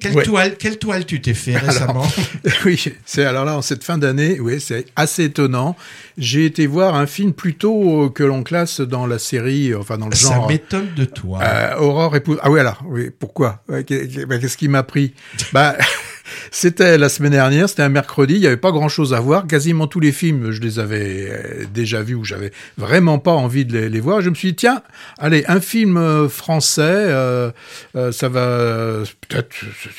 Quelle, 0.00 0.12
Ouais. 0.16 0.24
toile, 0.24 0.56
quelle 0.58 0.76
toile 0.78 1.06
tu 1.06 1.20
t'es 1.20 1.34
fait 1.34 1.56
récemment? 1.56 2.06
Oui, 2.64 2.92
c'est 3.06 3.24
alors 3.24 3.44
là 3.44 3.56
en 3.56 3.62
cette 3.62 3.84
fin 3.84 3.96
d'année, 3.96 4.38
oui, 4.40 4.60
c'est 4.60 4.86
assez 4.96 5.24
étonnant. 5.24 5.76
J'ai 6.18 6.46
été 6.46 6.66
voir 6.66 6.94
un 6.96 7.06
film 7.06 7.32
plutôt 7.32 8.06
euh, 8.06 8.08
que 8.10 8.24
l'on 8.24 8.42
classe 8.42 8.80
dans 8.80 9.06
la 9.06 9.18
série, 9.20 9.70
euh, 9.72 9.78
enfin 9.78 9.96
dans 9.96 10.08
le 10.08 10.14
Ça 10.16 10.34
genre 10.34 10.48
m'étonne 10.48 10.88
de 10.96 11.04
toi. 11.04 11.40
euh, 11.42 11.76
Aurore 11.78 12.16
épouse. 12.16 12.38
Ah 12.42 12.50
oui, 12.50 12.58
alors, 12.60 12.82
oui, 12.86 13.10
pourquoi? 13.16 13.62
Bah, 13.68 13.82
Qu'est-ce 13.84 14.56
qui 14.56 14.66
m'a 14.68 14.82
pris? 14.82 15.14
Bah, 15.52 15.76
c'était 16.50 16.98
la 16.98 17.08
semaine 17.08 17.32
dernière, 17.32 17.68
c'était 17.68 17.82
un 17.82 17.88
mercredi, 17.88 18.34
il 18.34 18.40
y 18.40 18.46
avait 18.46 18.56
pas 18.56 18.72
grand-chose 18.72 19.14
à 19.14 19.20
voir. 19.20 19.46
Quasiment 19.46 19.86
tous 19.86 20.00
les 20.00 20.12
films, 20.12 20.50
je 20.50 20.60
les 20.60 20.78
avais 20.78 21.28
euh, 21.30 21.64
déjà 21.72 22.02
vus 22.02 22.14
ou 22.14 22.24
j'avais 22.24 22.52
vraiment 22.78 23.18
pas 23.18 23.32
envie 23.32 23.64
de 23.64 23.78
les, 23.78 23.88
les 23.88 24.00
voir. 24.00 24.20
Je 24.20 24.30
me 24.30 24.34
suis 24.34 24.48
dit 24.48 24.56
tiens, 24.56 24.82
allez, 25.18 25.44
un 25.48 25.60
film 25.60 25.96
euh, 25.96 26.28
français, 26.28 26.82
euh, 26.82 27.50
euh, 27.96 28.12
ça 28.12 28.28
va 28.28 29.02
peut-être, 29.28 29.54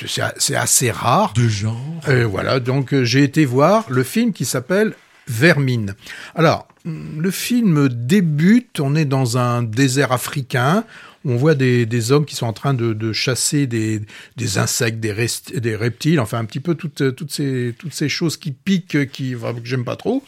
c'est- 0.06 0.54
assez 0.56 0.90
rare. 0.90 1.32
de 1.34 1.48
genre. 1.48 1.78
Et 2.08 2.24
voilà, 2.24 2.60
donc 2.60 2.94
j'ai 3.02 3.22
été 3.22 3.44
voir 3.44 3.84
le 3.88 4.02
film 4.02 4.32
qui 4.32 4.44
s'appelle 4.44 4.94
Vermine. 5.28 5.94
Alors, 6.34 6.68
le 6.84 7.30
film 7.30 7.88
débute, 7.88 8.78
on 8.80 8.94
est 8.94 9.04
dans 9.04 9.38
un 9.38 9.62
désert 9.62 10.12
africain, 10.12 10.84
on 11.26 11.36
voit 11.36 11.54
des, 11.54 11.84
des 11.86 12.12
hommes 12.12 12.24
qui 12.24 12.34
sont 12.36 12.46
en 12.46 12.52
train 12.52 12.72
de, 12.72 12.92
de 12.92 13.12
chasser 13.12 13.66
des, 13.66 14.00
des 14.36 14.58
insectes, 14.58 15.00
des, 15.00 15.12
rest- 15.12 15.54
des 15.58 15.74
reptiles, 15.76 16.20
enfin 16.20 16.38
un 16.38 16.44
petit 16.44 16.60
peu 16.60 16.74
toutes, 16.74 17.14
toutes, 17.16 17.32
ces, 17.32 17.74
toutes 17.78 17.92
ces 17.92 18.08
choses 18.08 18.36
qui 18.36 18.52
piquent, 18.52 19.10
qui, 19.10 19.32
que 19.34 19.38
j'aime 19.64 19.84
pas 19.84 19.96
trop, 19.96 20.22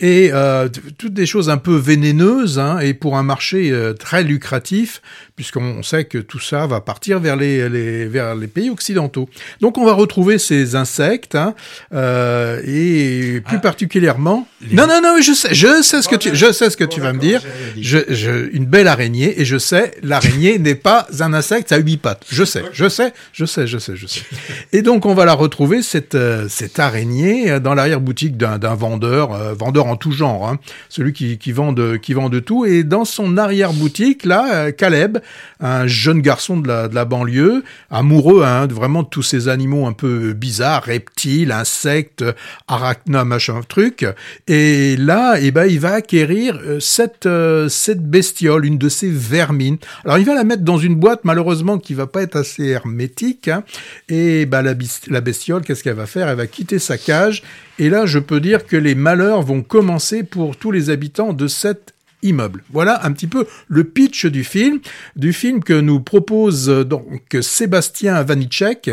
et 0.00 0.30
euh, 0.32 0.68
toutes 0.96 1.12
des 1.14 1.26
choses 1.26 1.50
un 1.50 1.58
peu 1.58 1.76
vénéneuses, 1.76 2.58
hein, 2.58 2.78
et 2.80 2.94
pour 2.94 3.16
un 3.18 3.22
marché 3.22 3.70
euh, 3.70 3.92
très 3.92 4.24
lucratif, 4.24 5.02
puisqu'on 5.36 5.82
sait 5.82 6.04
que 6.06 6.18
tout 6.18 6.40
ça 6.40 6.66
va 6.66 6.80
partir 6.80 7.20
vers 7.20 7.36
les, 7.36 7.68
les, 7.68 8.06
vers 8.06 8.34
les 8.34 8.46
pays 8.48 8.70
occidentaux. 8.70 9.28
Donc 9.60 9.76
on 9.78 9.84
va 9.84 9.92
retrouver 9.92 10.38
ces 10.38 10.74
insectes, 10.76 11.34
hein, 11.34 11.54
euh, 11.92 12.60
et 12.66 13.40
plus 13.42 13.56
Ah. 13.56 13.60
particulièrement... 13.60 14.48
Les- 14.60 14.74
Non, 14.74 14.86
non, 14.86 15.00
non, 15.02 15.20
je 15.20 15.32
sais, 15.32 15.54
je 15.54 15.82
sais 15.82 16.00
ce 16.02 16.08
que 16.08 16.14
Bon, 16.14 16.18
tu, 16.20 16.30
je 16.34 16.52
sais 16.52 16.70
ce 16.70 16.76
que 16.76 16.84
bon, 16.84 16.90
tu 16.90 17.00
vas 17.00 17.12
me 17.12 17.20
dire. 17.20 17.42
je, 17.80 18.48
une 18.52 18.64
belle 18.66 18.88
araignée, 18.88 19.40
et 19.40 19.44
je 19.44 19.58
sais 19.58 19.92
l'araignée 20.02 20.37
araignée 20.38 20.58
n'est 20.58 20.74
pas 20.74 21.06
un 21.20 21.32
insecte 21.32 21.72
à 21.72 21.78
huit 21.78 21.96
pattes. 21.96 22.24
Je 22.30 22.44
sais, 22.44 22.62
je 22.72 22.88
sais, 22.88 23.12
je 23.32 23.44
sais, 23.44 23.66
je 23.66 23.78
sais, 23.78 23.96
je 23.96 24.06
sais. 24.06 24.22
Et 24.72 24.82
donc 24.82 25.06
on 25.06 25.14
va 25.14 25.24
la 25.24 25.34
retrouver 25.34 25.82
cette 25.82 26.14
euh, 26.14 26.46
cette 26.48 26.78
araignée 26.78 27.50
euh, 27.50 27.60
dans 27.60 27.74
l'arrière-boutique 27.74 28.36
d'un 28.36 28.74
vendeur, 28.74 29.32
euh, 29.32 29.54
vendeur 29.54 29.86
en 29.86 29.96
tout 29.96 30.12
genre, 30.12 30.48
hein, 30.48 30.58
celui 30.88 31.12
qui 31.12 31.38
qui 31.38 31.52
vend 31.52 31.72
de 31.72 31.96
qui 31.96 32.14
vend 32.14 32.28
de 32.28 32.38
tout. 32.38 32.64
Et 32.64 32.84
dans 32.84 33.04
son 33.04 33.36
arrière-boutique 33.36 34.24
là, 34.24 34.72
Caleb, 34.72 35.18
un 35.60 35.86
jeune 35.86 36.20
garçon 36.20 36.56
de 36.56 36.68
la 36.68 36.88
de 36.88 36.94
la 36.94 37.04
banlieue, 37.04 37.64
amoureux 37.90 38.42
hein, 38.44 38.66
de 38.66 38.74
vraiment 38.74 39.02
de 39.02 39.08
tous 39.08 39.22
ces 39.22 39.48
animaux 39.48 39.86
un 39.86 39.92
peu 39.92 40.32
bizarres, 40.32 40.84
reptiles, 40.84 41.52
insectes, 41.52 42.24
arachna, 42.66 43.24
machin 43.24 43.60
truc. 43.68 44.06
Et 44.46 44.96
là, 44.96 45.36
eh 45.40 45.50
ben 45.50 45.66
il 45.66 45.80
va 45.80 45.94
acquérir 45.94 46.60
cette 46.80 47.26
euh, 47.26 47.68
cette 47.68 48.02
bestiole, 48.02 48.64
une 48.64 48.78
de 48.78 48.88
ces 48.88 49.08
vermines. 49.10 49.78
Alors 50.04 50.18
il 50.18 50.24
va 50.28 50.34
la 50.34 50.44
mettre 50.44 50.62
dans 50.62 50.78
une 50.78 50.94
boîte 50.94 51.20
malheureusement 51.24 51.78
qui 51.78 51.94
va 51.94 52.06
pas 52.06 52.22
être 52.22 52.36
assez 52.36 52.64
hermétique. 52.66 53.48
hein. 53.48 53.64
Et 54.08 54.46
ben 54.46 54.62
la, 54.62 54.74
la 55.08 55.20
bestiole, 55.20 55.62
qu'est-ce 55.62 55.82
qu'elle 55.82 55.94
va 55.96 56.06
faire? 56.06 56.28
Elle 56.28 56.36
va 56.36 56.46
quitter 56.46 56.78
sa 56.78 56.96
cage. 56.96 57.42
Et 57.78 57.90
là, 57.90 58.06
je 58.06 58.18
peux 58.20 58.40
dire 58.40 58.66
que 58.66 58.76
les 58.76 58.94
malheurs 58.94 59.42
vont 59.42 59.62
commencer 59.62 60.22
pour 60.22 60.56
tous 60.56 60.70
les 60.70 60.90
habitants 60.90 61.32
de 61.32 61.48
cette 61.48 61.94
immeuble. 62.22 62.64
Voilà 62.72 63.06
un 63.06 63.12
petit 63.12 63.28
peu 63.28 63.46
le 63.68 63.84
pitch 63.84 64.26
du 64.26 64.42
film, 64.42 64.80
du 65.14 65.32
film 65.32 65.62
que 65.62 65.72
nous 65.80 66.00
propose 66.00 66.68
euh, 66.68 66.84
donc 66.84 67.22
Sébastien 67.40 68.20
Vanitschek, 68.24 68.90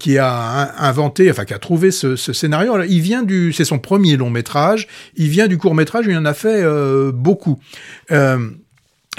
qui 0.00 0.18
a 0.18 0.32
in- 0.62 0.72
inventé, 0.88 1.30
enfin 1.30 1.44
qui 1.44 1.54
a 1.54 1.60
trouvé 1.60 1.92
ce, 1.92 2.16
scénario. 2.16 2.82
Il 2.82 3.02
vient 3.02 3.22
du, 3.22 3.52
c'est 3.52 3.64
son 3.64 3.78
premier 3.78 4.16
long 4.16 4.30
métrage. 4.30 4.88
Il 5.14 5.28
vient 5.28 5.46
du 5.46 5.58
court 5.58 5.76
métrage. 5.76 6.06
Il 6.08 6.16
en 6.16 6.24
a 6.24 6.34
fait 6.34 6.60
euh, 6.64 7.12
beaucoup. 7.12 7.60
Euh, 8.10 8.50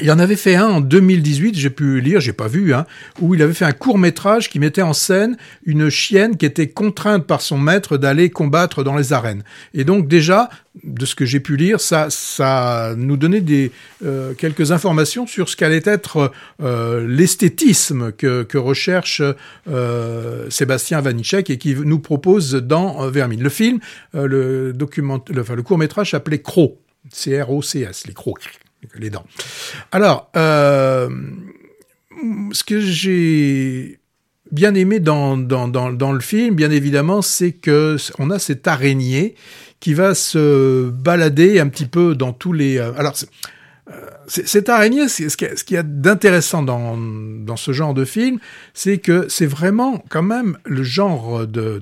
il 0.01 0.11
en 0.11 0.19
avait 0.19 0.35
fait 0.35 0.55
un 0.55 0.67
en 0.67 0.81
2018, 0.81 1.55
j'ai 1.55 1.69
pu 1.69 2.01
lire, 2.01 2.19
j'ai 2.19 2.33
pas 2.33 2.47
vu, 2.47 2.73
hein, 2.73 2.85
où 3.19 3.33
il 3.33 3.41
avait 3.41 3.53
fait 3.53 3.65
un 3.65 3.71
court 3.71 3.97
métrage 3.97 4.49
qui 4.49 4.59
mettait 4.59 4.81
en 4.81 4.93
scène 4.93 5.37
une 5.65 5.89
chienne 5.89 6.37
qui 6.37 6.45
était 6.45 6.67
contrainte 6.67 7.25
par 7.25 7.41
son 7.41 7.57
maître 7.57 7.97
d'aller 7.97 8.29
combattre 8.29 8.83
dans 8.83 8.95
les 8.95 9.13
arènes. 9.13 9.43
Et 9.73 9.83
donc 9.83 10.07
déjà, 10.07 10.49
de 10.83 11.05
ce 11.05 11.15
que 11.15 11.25
j'ai 11.25 11.39
pu 11.39 11.57
lire, 11.57 11.81
ça, 11.81 12.07
ça 12.09 12.93
nous 12.95 13.17
donnait 13.17 13.41
des 13.41 13.71
euh, 14.05 14.33
quelques 14.35 14.71
informations 14.71 15.25
sur 15.25 15.49
ce 15.49 15.55
qu'allait 15.55 15.81
être 15.85 16.31
euh, 16.61 17.07
l'esthétisme 17.07 18.11
que, 18.11 18.57
recherche 18.57 19.21
euh, 19.69 20.49
Sébastien 20.49 21.01
Vanitschek 21.01 21.49
et 21.49 21.57
qui 21.57 21.75
nous 21.75 21.99
propose 21.99 22.53
dans 22.53 23.09
Vermine. 23.09 23.41
Le 23.41 23.49
film, 23.49 23.79
le 24.13 24.73
document, 24.73 25.23
le, 25.29 25.41
enfin, 25.41 25.55
le 25.55 25.63
court 25.63 25.77
métrage 25.77 26.11
s'appelait 26.11 26.41
Croc, 26.41 26.77
C-R-O-C-S, 27.11 28.07
les 28.07 28.13
crocs, 28.13 28.59
les 28.95 29.09
dents. 29.09 29.25
Alors, 29.91 30.29
euh, 30.35 31.09
ce 32.51 32.63
que 32.63 32.79
j'ai 32.79 33.99
bien 34.51 34.75
aimé 34.75 34.99
dans, 34.99 35.35
le 35.35 36.19
film, 36.19 36.55
bien 36.55 36.71
évidemment, 36.71 37.21
c'est 37.21 37.51
que 37.51 37.97
on 38.19 38.29
a 38.29 38.39
cette 38.39 38.67
araignée 38.67 39.35
qui 39.79 39.93
va 39.93 40.15
se 40.15 40.89
balader 40.89 41.59
un 41.59 41.67
petit 41.67 41.85
peu 41.85 42.15
dans 42.15 42.33
tous 42.33 42.53
les. 42.53 42.77
euh, 42.77 42.91
alors, 42.97 43.15
cette 44.27 44.69
araignée, 44.69 45.07
ce 45.07 45.35
qu'il 45.37 45.75
y 45.75 45.77
a- 45.77 45.83
d'intéressant 45.83 46.61
dans, 46.61 47.55
ce 47.55 47.71
genre 47.71 47.93
de 47.93 48.05
film, 48.05 48.39
c'est 48.73 48.97
que 48.97 49.25
c'est 49.29 49.45
vraiment 49.45 50.03
quand 50.09 50.21
même 50.21 50.57
le 50.65 50.83
genre 50.83 51.47
de, 51.47 51.81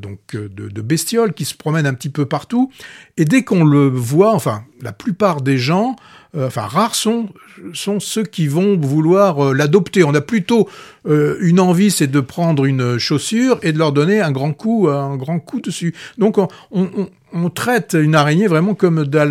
bestiole 0.82 1.34
qui 1.34 1.46
se 1.46 1.56
promène 1.56 1.86
un 1.88 1.94
petit 1.94 2.10
peu 2.10 2.26
partout. 2.26 2.72
Et 3.18 3.26
dès 3.26 3.44
qu'on 3.44 3.64
le 3.64 3.88
voit, 3.88 4.34
enfin, 4.34 4.64
la 4.82 4.92
plupart 4.92 5.42
des 5.42 5.58
gens, 5.58 5.96
euh, 6.36 6.48
enfin, 6.48 6.64
rares 6.64 6.96
sont, 6.96 7.30
sont 7.74 8.00
ceux 8.00 8.24
qui 8.24 8.48
vont 8.48 8.78
vouloir 8.78 9.44
euh, 9.48 9.54
l'adopter. 9.54 10.04
On 10.04 10.14
a 10.14 10.22
plutôt 10.22 10.70
euh, 11.08 11.38
une 11.42 11.60
envie, 11.60 11.92
c'est 11.92 12.08
de 12.08 12.20
prendre 12.20 12.66
une 12.66 12.98
chaussure 12.98 13.58
et 13.64 13.72
de 13.72 13.78
leur 13.80 13.92
donner 13.92 14.22
un 14.22 14.32
grand 14.32 14.52
coup, 14.54 14.88
un 14.90 15.16
grand 15.18 15.40
coup 15.40 15.62
dessus. 15.62 15.96
Donc, 16.18 16.38
on, 16.38 16.48
on, 16.72 16.90
on- 16.98 17.10
on 17.36 17.50
traite 17.50 17.96
une 18.00 18.16
araignée 18.16 18.48
vraiment 18.48 18.74
comme 18.76 19.06
de 19.06 19.18
la, 19.18 19.26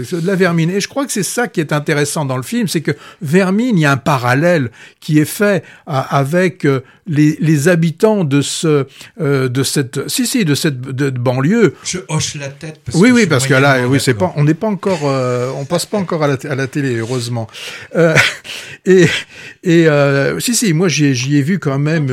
de 0.00 0.26
la 0.26 0.36
vermine. 0.36 0.70
Et 0.70 0.80
je 0.80 0.88
crois 0.88 1.04
que 1.04 1.12
c'est 1.12 1.22
ça 1.24 1.48
qui 1.48 1.60
est 1.60 1.72
intéressant 1.72 2.24
dans 2.24 2.36
le 2.36 2.42
film, 2.44 2.68
c'est 2.68 2.80
que 2.80 2.92
vermine, 3.20 3.76
il 3.76 3.82
y 3.82 3.86
a 3.86 3.92
un 3.92 3.96
parallèle 3.96 4.70
qui 5.00 5.18
est 5.18 5.24
fait 5.24 5.64
à- 5.86 6.16
avec 6.16 6.64
euh, 6.64 6.80
les, 7.06 7.36
les 7.40 7.66
habitants 7.68 8.22
de 8.24 8.40
ce, 8.40 8.86
euh, 9.20 9.48
de 9.48 9.62
cette, 9.64 10.08
si 10.08 10.26
si, 10.26 10.44
de 10.44 10.54
cette 10.54 10.80
de, 10.80 11.10
de 11.10 11.18
banlieue. 11.18 11.74
Je 11.84 11.98
hoche 12.08 12.36
la 12.36 12.48
tête. 12.48 12.80
Parce 12.84 12.96
Oui, 12.96 13.08
que 13.10 13.14
oui, 13.14 13.26
parce 13.26 13.46
que 13.46 13.54
là, 13.54 13.86
oui, 13.88 13.98
c'est 14.00 14.14
pas, 14.14 14.32
on 14.36 14.44
n'est 14.44 14.54
pas 14.54 14.68
encore, 14.68 15.00
euh, 15.04 15.50
on 15.56 15.64
passe 15.64 15.86
pas 15.86 15.98
encore 15.98 16.22
à 16.22 16.28
la, 16.28 16.36
à 16.48 16.54
la 16.54 16.66
télé, 16.68 16.96
heureusement. 16.96 17.48
Euh, 17.96 18.14
et 18.86 19.06
et 19.64 19.86
si, 20.38 20.54
si, 20.54 20.72
moi 20.72 20.88
j'y 20.88 21.06
ai, 21.36 21.42
vu 21.42 21.58
quand 21.58 21.78
même 21.78 22.08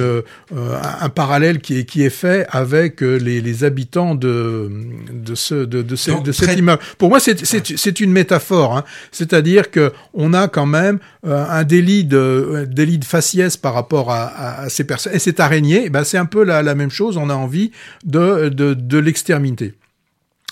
un, 0.55 1.03
un 1.05 1.09
parallèle 1.09 1.59
qui 1.59 1.79
est 1.79 1.85
qui 1.85 2.03
est 2.03 2.09
fait 2.09 2.45
avec 2.49 3.01
les, 3.01 3.39
les 3.41 3.63
habitants 3.63 4.15
de 4.15 4.69
de 5.11 5.26
ce 5.35 5.55
de, 5.55 5.81
de, 5.81 5.95
ce- 5.95 6.11
Donc, 6.11 6.23
de 6.25 6.31
cet 6.31 6.47
très- 6.49 6.57
immeuble. 6.57 6.81
Pour 6.97 7.09
moi, 7.09 7.19
c'est 7.19 7.45
c'est 7.45 7.77
c'est 7.77 7.99
une 7.99 8.11
métaphore, 8.11 8.75
hein. 8.77 8.83
c'est-à-dire 9.11 9.71
que 9.71 9.91
on 10.13 10.33
a 10.33 10.47
quand 10.47 10.65
même 10.65 10.99
euh, 11.25 11.45
un 11.49 11.63
délit 11.63 12.05
de 12.05 12.51
un 12.55 12.65
délit 12.65 12.97
de 12.97 13.05
faciès 13.05 13.57
par 13.57 13.73
rapport 13.73 14.11
à, 14.11 14.23
à, 14.25 14.61
à 14.63 14.69
ces 14.69 14.83
personnes. 14.85 15.13
Et 15.15 15.19
cette 15.19 15.39
araignée, 15.39 15.83
eh 15.85 15.89
ben 15.89 16.03
c'est 16.03 16.17
un 16.17 16.25
peu 16.25 16.43
la, 16.43 16.63
la 16.63 16.75
même 16.75 16.91
chose. 16.91 17.17
On 17.17 17.29
a 17.29 17.35
envie 17.35 17.71
de 18.05 18.49
de, 18.49 18.73
de 18.73 18.97
l'exterminer. 18.97 19.73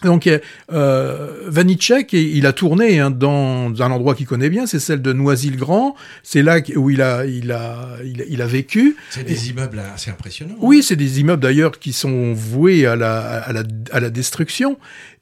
Donc, 0.05 0.29
euh, 0.71 1.27
Vanitschek, 1.47 2.13
il 2.13 2.45
a 2.45 2.53
tourné 2.53 2.99
hein, 2.99 3.11
dans 3.11 3.73
un 3.81 3.91
endroit 3.91 4.15
qu'il 4.15 4.27
connaît 4.27 4.49
bien, 4.49 4.65
c'est 4.67 4.79
celle 4.79 5.01
de 5.01 5.11
Noisy-le-Grand. 5.13 5.95
C'est 6.23 6.41
là 6.43 6.59
où 6.77 6.89
il 6.89 7.01
a, 7.01 7.25
il 7.25 7.51
a, 7.51 7.87
il 8.05 8.21
a, 8.21 8.25
il 8.29 8.41
a 8.41 8.45
vécu. 8.47 8.95
C'est 9.09 9.23
des 9.25 9.49
immeubles 9.49 9.81
assez 9.93 10.11
impressionnants. 10.11 10.55
Oui, 10.61 10.83
c'est 10.83 10.95
des 10.95 11.19
immeubles 11.19 11.41
d'ailleurs 11.41 11.79
qui 11.79 11.91
sont 11.91 12.33
voués 12.33 12.85
à 12.85 12.95
la, 12.95 13.17
à 13.19 13.51
la, 13.51 13.63
à 13.91 13.99
la 13.99 14.09
destruction. 14.09 14.77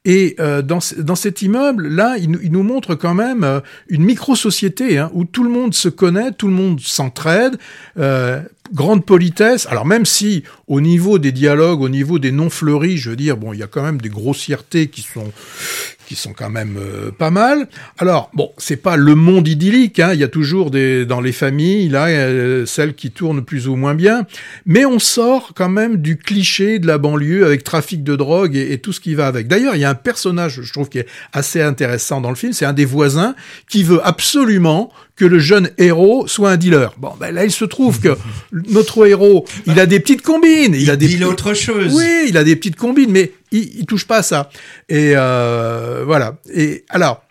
Et 0.06 0.36
euh, 0.42 0.62
dans, 0.62 0.82
ce- 0.82 0.96
dans 1.00 1.16
cet 1.16 1.42
immeuble, 1.42 1.88
là, 1.88 2.18
il, 2.20 2.30
nous- 2.32 2.40
il 2.44 2.52
nous 2.52 2.64
montre 2.64 2.94
quand 2.96 3.14
même 3.14 3.46
euh, 3.46 3.62
une 3.88 4.04
micro-société 4.04 4.98
hein, 4.98 5.10
où 5.14 5.24
tout 5.24 5.46
le 5.46 5.50
monde 5.50 5.74
se 5.74 5.88
connaît, 5.88 6.32
tout 6.34 6.48
le 6.48 6.54
monde 6.54 6.82
s'entraide, 6.82 7.58
euh, 7.98 8.42
grande 8.74 9.06
politesse. 9.06 9.68
Alors 9.70 9.86
même 9.86 10.06
si 10.06 10.44
au 10.68 10.82
niveau 10.82 11.20
des 11.20 11.32
dialogues, 11.32 11.82
au 11.82 11.90
niveau 11.90 12.20
des 12.20 12.32
noms 12.32 12.50
fleuris, 12.50 12.98
je 12.98 13.12
veux 13.12 13.16
dire, 13.16 13.38
bon, 13.38 13.54
il 13.54 13.60
y 13.60 13.64
a 13.64 13.68
quand 13.68 13.84
même 13.84 14.02
des 14.02 14.10
grossièretés 14.10 14.88
qui 14.88 15.02
sont 15.02 15.32
qui 16.08 16.16
sont 16.16 16.34
quand 16.34 16.50
même 16.50 16.78
euh, 16.78 17.12
pas 17.12 17.32
mal. 17.32 17.68
Alors 17.98 18.30
bon, 18.34 18.52
c'est 18.58 18.78
pas 18.78 18.98
le 18.98 19.16
monde 19.16 19.48
idyllique. 19.48 20.00
Hein. 20.00 20.12
Il 20.14 20.20
y 20.20 20.24
a 20.24 20.28
toujours 20.28 20.72
des 20.72 21.06
dans 21.06 21.22
les 21.22 21.32
familles 21.32 21.90
là 21.90 22.08
euh, 22.08 22.66
celles 22.66 22.94
qui 22.94 23.12
tournent 23.12 23.44
plus 23.44 23.68
ou 23.68 23.76
moins 23.76 23.96
bien, 23.96 24.26
mais 24.66 24.86
on 24.86 25.00
sort 25.00 25.54
quand 25.56 25.70
même 25.70 25.98
du 25.98 26.18
cliché 26.18 26.80
de 26.80 26.88
la 26.88 26.98
banlieue 26.98 27.46
avec 27.46 27.64
trafic 27.64 28.04
de 28.04 28.16
drogue 28.16 28.56
et, 28.56 28.74
et 28.74 28.78
tout 28.80 28.94
ce 28.94 29.00
qui 29.00 29.16
va 29.16 29.28
avec. 29.28 29.48
D'ailleurs, 29.48 29.76
il 29.76 29.82
y 29.82 29.86
a 29.86 29.90
un 29.90 29.96
personnage, 29.96 30.62
je 30.62 30.72
trouve, 30.72 30.90
qui 30.90 31.00
est 31.00 31.08
assez 31.32 31.62
intéressant 31.62 32.22
dans 32.22 32.30
le 32.30 32.36
film. 32.36 32.54
C'est 32.54 32.66
un 32.66 32.74
des 32.74 32.86
voisins 32.86 33.36
qui 33.70 33.84
veut 33.84 34.02
absolument 34.04 34.92
que 35.16 35.26
le 35.26 35.40
jeune 35.40 35.70
héros 35.78 36.28
soit 36.28 36.52
un 36.52 36.58
dealer. 36.58 36.94
Bon, 36.98 37.12
ben 37.20 37.32
là, 37.32 37.46
il 37.46 37.52
se 37.52 37.66
trouve 37.66 38.00
que 38.00 38.18
notre 38.52 39.06
héros, 39.08 39.46
il 39.66 39.80
a 39.80 39.86
des 39.86 40.00
petites 40.00 40.22
combines, 40.22 40.74
il, 40.74 40.82
Il 40.82 40.90
a 40.90 40.96
des 40.96 41.08
dit 41.08 41.24
autre 41.24 41.54
chose. 41.54 41.94
oui, 41.96 42.26
il 42.28 42.38
a 42.38 42.44
des 42.44 42.56
petites 42.56 42.76
combines, 42.76 43.12
mais 43.12 43.32
il, 43.54 43.80
il 43.80 43.86
touche 43.86 44.06
pas 44.06 44.18
à 44.18 44.24
ça. 44.24 44.50
Et 44.90 45.14
euh, 45.16 46.04
voilà. 46.06 46.38
Et 46.54 46.84
alors, 46.90 47.24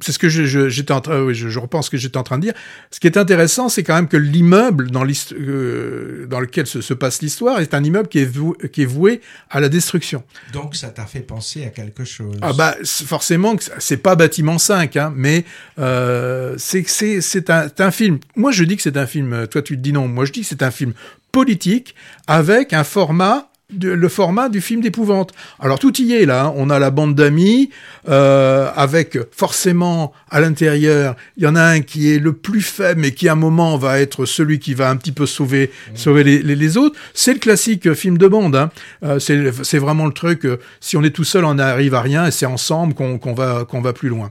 c'est 0.00 0.10
ce 0.12 0.18
que 0.18 0.28
je- 0.28 0.44
je- 0.44 0.68
j'étais 0.68 0.92
en 0.92 1.00
train, 1.00 1.22
oui, 1.22 1.34
je, 1.34 1.48
je 1.48 1.58
repense 1.58 1.86
ce 1.86 1.90
que 1.90 1.96
j'étais 1.96 2.18
en 2.18 2.24
train 2.24 2.36
de 2.36 2.42
dire. 2.42 2.52
Ce 2.90 3.00
qui 3.00 3.06
est 3.06 3.16
intéressant, 3.16 3.68
c'est 3.70 3.82
quand 3.84 3.94
même 3.94 4.08
que 4.08 4.18
l'immeuble 4.18 4.90
dans, 4.90 5.04
euh, 5.32 6.26
dans 6.26 6.40
lequel 6.40 6.66
se, 6.66 6.82
se 6.82 6.92
passe 6.92 7.22
l'histoire 7.22 7.60
est 7.60 7.72
un 7.74 7.82
immeuble 7.82 8.08
qui 8.08 8.18
est, 8.18 8.24
voué, 8.26 8.54
qui 8.70 8.82
est 8.82 8.86
voué 8.86 9.22
à 9.48 9.60
la 9.60 9.68
destruction. 9.70 10.22
Donc 10.52 10.74
ça 10.76 10.88
t'a 10.88 11.06
fait 11.06 11.20
penser 11.20 11.64
à 11.64 11.68
quelque 11.70 12.04
chose. 12.04 12.36
Ah 12.42 12.52
bah 12.52 12.74
forcément 12.84 13.56
que 13.56 13.62
c'est 13.78 13.96
pas 13.96 14.14
bâtiment 14.16 14.58
5 14.58 14.94
hein, 14.96 15.12
mais 15.16 15.44
euh, 15.78 16.54
c'est 16.58 16.84
c'est 16.86 17.20
c'est 17.22 17.48
un, 17.48 17.68
un 17.78 17.90
film. 17.90 18.18
Moi 18.36 18.50
je 18.50 18.64
dis 18.64 18.76
que 18.76 18.82
c'est 18.82 18.96
un 18.98 19.06
film. 19.06 19.46
Toi 19.46 19.62
tu 19.62 19.76
te 19.76 19.80
dis 19.80 19.92
non. 19.92 20.08
Moi 20.08 20.24
je 20.26 20.32
dis 20.32 20.40
que 20.40 20.46
c'est 20.46 20.62
un 20.64 20.72
film 20.72 20.92
politique 21.32 21.94
avec 22.26 22.72
un 22.74 22.84
format 22.84 23.48
de- 23.72 23.90
le 23.90 24.08
format 24.08 24.48
du 24.48 24.60
film 24.60 24.80
d'épouvante. 24.80 25.32
Alors 25.58 25.78
tout 25.78 26.00
y 26.00 26.12
est 26.12 26.26
là. 26.26 26.44
hein. 26.46 26.52
On 26.56 26.70
a 26.70 26.78
la 26.78 26.90
bande 26.90 27.14
d'amis 27.14 27.70
euh, 28.08 28.70
avec 28.76 29.18
forcément 29.32 30.12
à 30.30 30.40
l'intérieur, 30.40 31.16
il 31.36 31.44
y 31.44 31.46
en 31.46 31.56
a 31.56 31.62
un 31.62 31.80
qui 31.80 32.12
est 32.12 32.18
le 32.18 32.32
plus 32.34 32.60
faible, 32.60 33.00
mais 33.00 33.12
qui 33.12 33.28
à 33.28 33.32
un 33.32 33.36
moment 33.36 33.76
va 33.76 34.00
être 34.00 34.26
celui 34.26 34.58
qui 34.58 34.74
va 34.74 34.90
un 34.90 34.96
petit 34.96 35.12
peu 35.12 35.26
sauver 35.26 35.70
sauver 35.94 36.24
les, 36.24 36.42
les, 36.42 36.56
les 36.56 36.76
autres. 36.76 36.98
C'est 37.14 37.32
le 37.32 37.38
classique 37.38 37.92
film 37.94 38.18
de 38.18 38.28
bande. 38.28 38.54
Hein. 38.56 38.70
Euh, 39.02 39.18
c'est 39.18 39.78
vraiment 39.78 40.06
le 40.06 40.12
truc. 40.12 40.44
euh, 40.44 40.58
si 40.80 40.96
on 40.96 41.02
est 41.02 41.10
tout 41.10 41.24
seul, 41.24 41.44
on 41.44 41.54
n'arrive 41.54 41.94
à 41.94 42.00
rien, 42.02 42.26
et 42.26 42.30
c'est 42.30 42.46
ensemble 42.46 42.94
qu'on 42.94 43.18
qu'on 43.18 43.32
va 43.34 43.64
qu'on 43.64 43.80
va 43.80 43.92
plus 43.92 44.08
loin. 44.08 44.30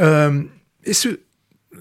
Euh, 0.00 0.42
et 0.84 0.92
ce 0.92 1.08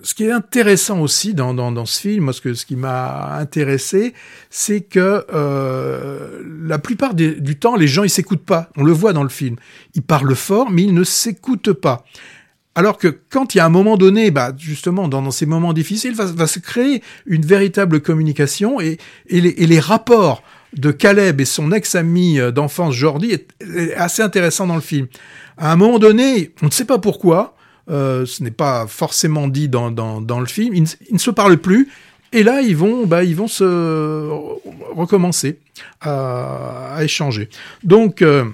ce 0.03 0.13
qui 0.13 0.25
est 0.25 0.31
intéressant 0.31 0.99
aussi 1.01 1.33
dans, 1.33 1.53
dans, 1.53 1.71
dans 1.71 1.86
ce 1.86 1.99
film, 1.99 2.31
ce, 2.33 2.41
que, 2.41 2.53
ce 2.53 2.65
qui 2.65 2.75
m'a 2.75 3.38
intéressé, 3.38 4.13
c'est 4.49 4.81
que 4.81 5.25
euh, 5.33 6.41
la 6.65 6.79
plupart 6.79 7.13
des- 7.13 7.36
du 7.39 7.57
temps, 7.57 7.75
les 7.75 7.88
gens, 7.88 8.03
ils 8.03 8.10
s'écoutent 8.10 8.45
pas. 8.45 8.69
On 8.77 8.83
le 8.83 8.91
voit 8.91 9.13
dans 9.13 9.23
le 9.23 9.29
film. 9.29 9.55
Ils 9.95 10.01
parlent 10.01 10.36
fort, 10.36 10.69
mais 10.71 10.83
ils 10.83 10.93
ne 10.93 11.03
s'écoutent 11.03 11.73
pas. 11.73 12.05
Alors 12.75 12.97
que 12.99 13.07
quand 13.29 13.55
il 13.55 13.57
y 13.57 13.62
a 13.62 13.65
un 13.65 13.69
moment 13.69 13.97
donné, 13.97 14.29
bah, 14.29 14.51
justement, 14.55 15.07
dans, 15.07 15.21
dans 15.23 15.31
ces 15.31 15.47
moments 15.47 15.73
difficiles, 15.73 16.13
va, 16.13 16.25
va 16.25 16.45
se 16.47 16.60
créer 16.60 17.01
une 17.25 17.43
véritable 17.45 18.01
communication 18.01 18.79
et, 18.79 18.99
et, 19.29 19.41
les, 19.41 19.49
et 19.57 19.65
les 19.65 19.79
rapports 19.79 20.43
de 20.77 20.91
Caleb 20.91 21.41
et 21.41 21.45
son 21.45 21.71
ex-ami 21.71 22.39
euh, 22.39 22.51
d'enfance 22.51 22.93
Jordi 22.93 23.31
est 23.31 23.47
assez 23.95 24.21
intéressant 24.21 24.67
dans 24.67 24.75
le 24.75 24.81
film. 24.81 25.07
À 25.57 25.71
un 25.71 25.75
moment 25.75 25.97
donné, 25.97 26.51
on 26.62 26.67
ne 26.67 26.71
sait 26.71 26.86
pas 26.86 26.99
pourquoi, 26.99 27.55
euh, 27.89 28.26
ce 28.26 28.43
n'est 28.43 28.52
pas 28.52 28.86
forcément 28.88 29.47
dit 29.47 29.69
dans, 29.69 29.91
dans, 29.91 30.39
le 30.39 30.45
film, 30.45 30.73
ils 30.76 30.88
ne, 31.12 31.17
se 31.17 31.32
parlent 31.32 31.58
plus. 31.58 31.89
Et 32.34 32.43
là, 32.43 32.62
ils 32.62 32.76
vont, 32.76 33.06
bah, 33.06 33.23
ils 33.23 33.36
vont 33.36 33.47
se 33.47 34.30
recommencer 34.93 35.60
à, 36.02 36.97
échanger. 37.02 37.50
Donc, 37.84 38.21
euh, 38.21 38.45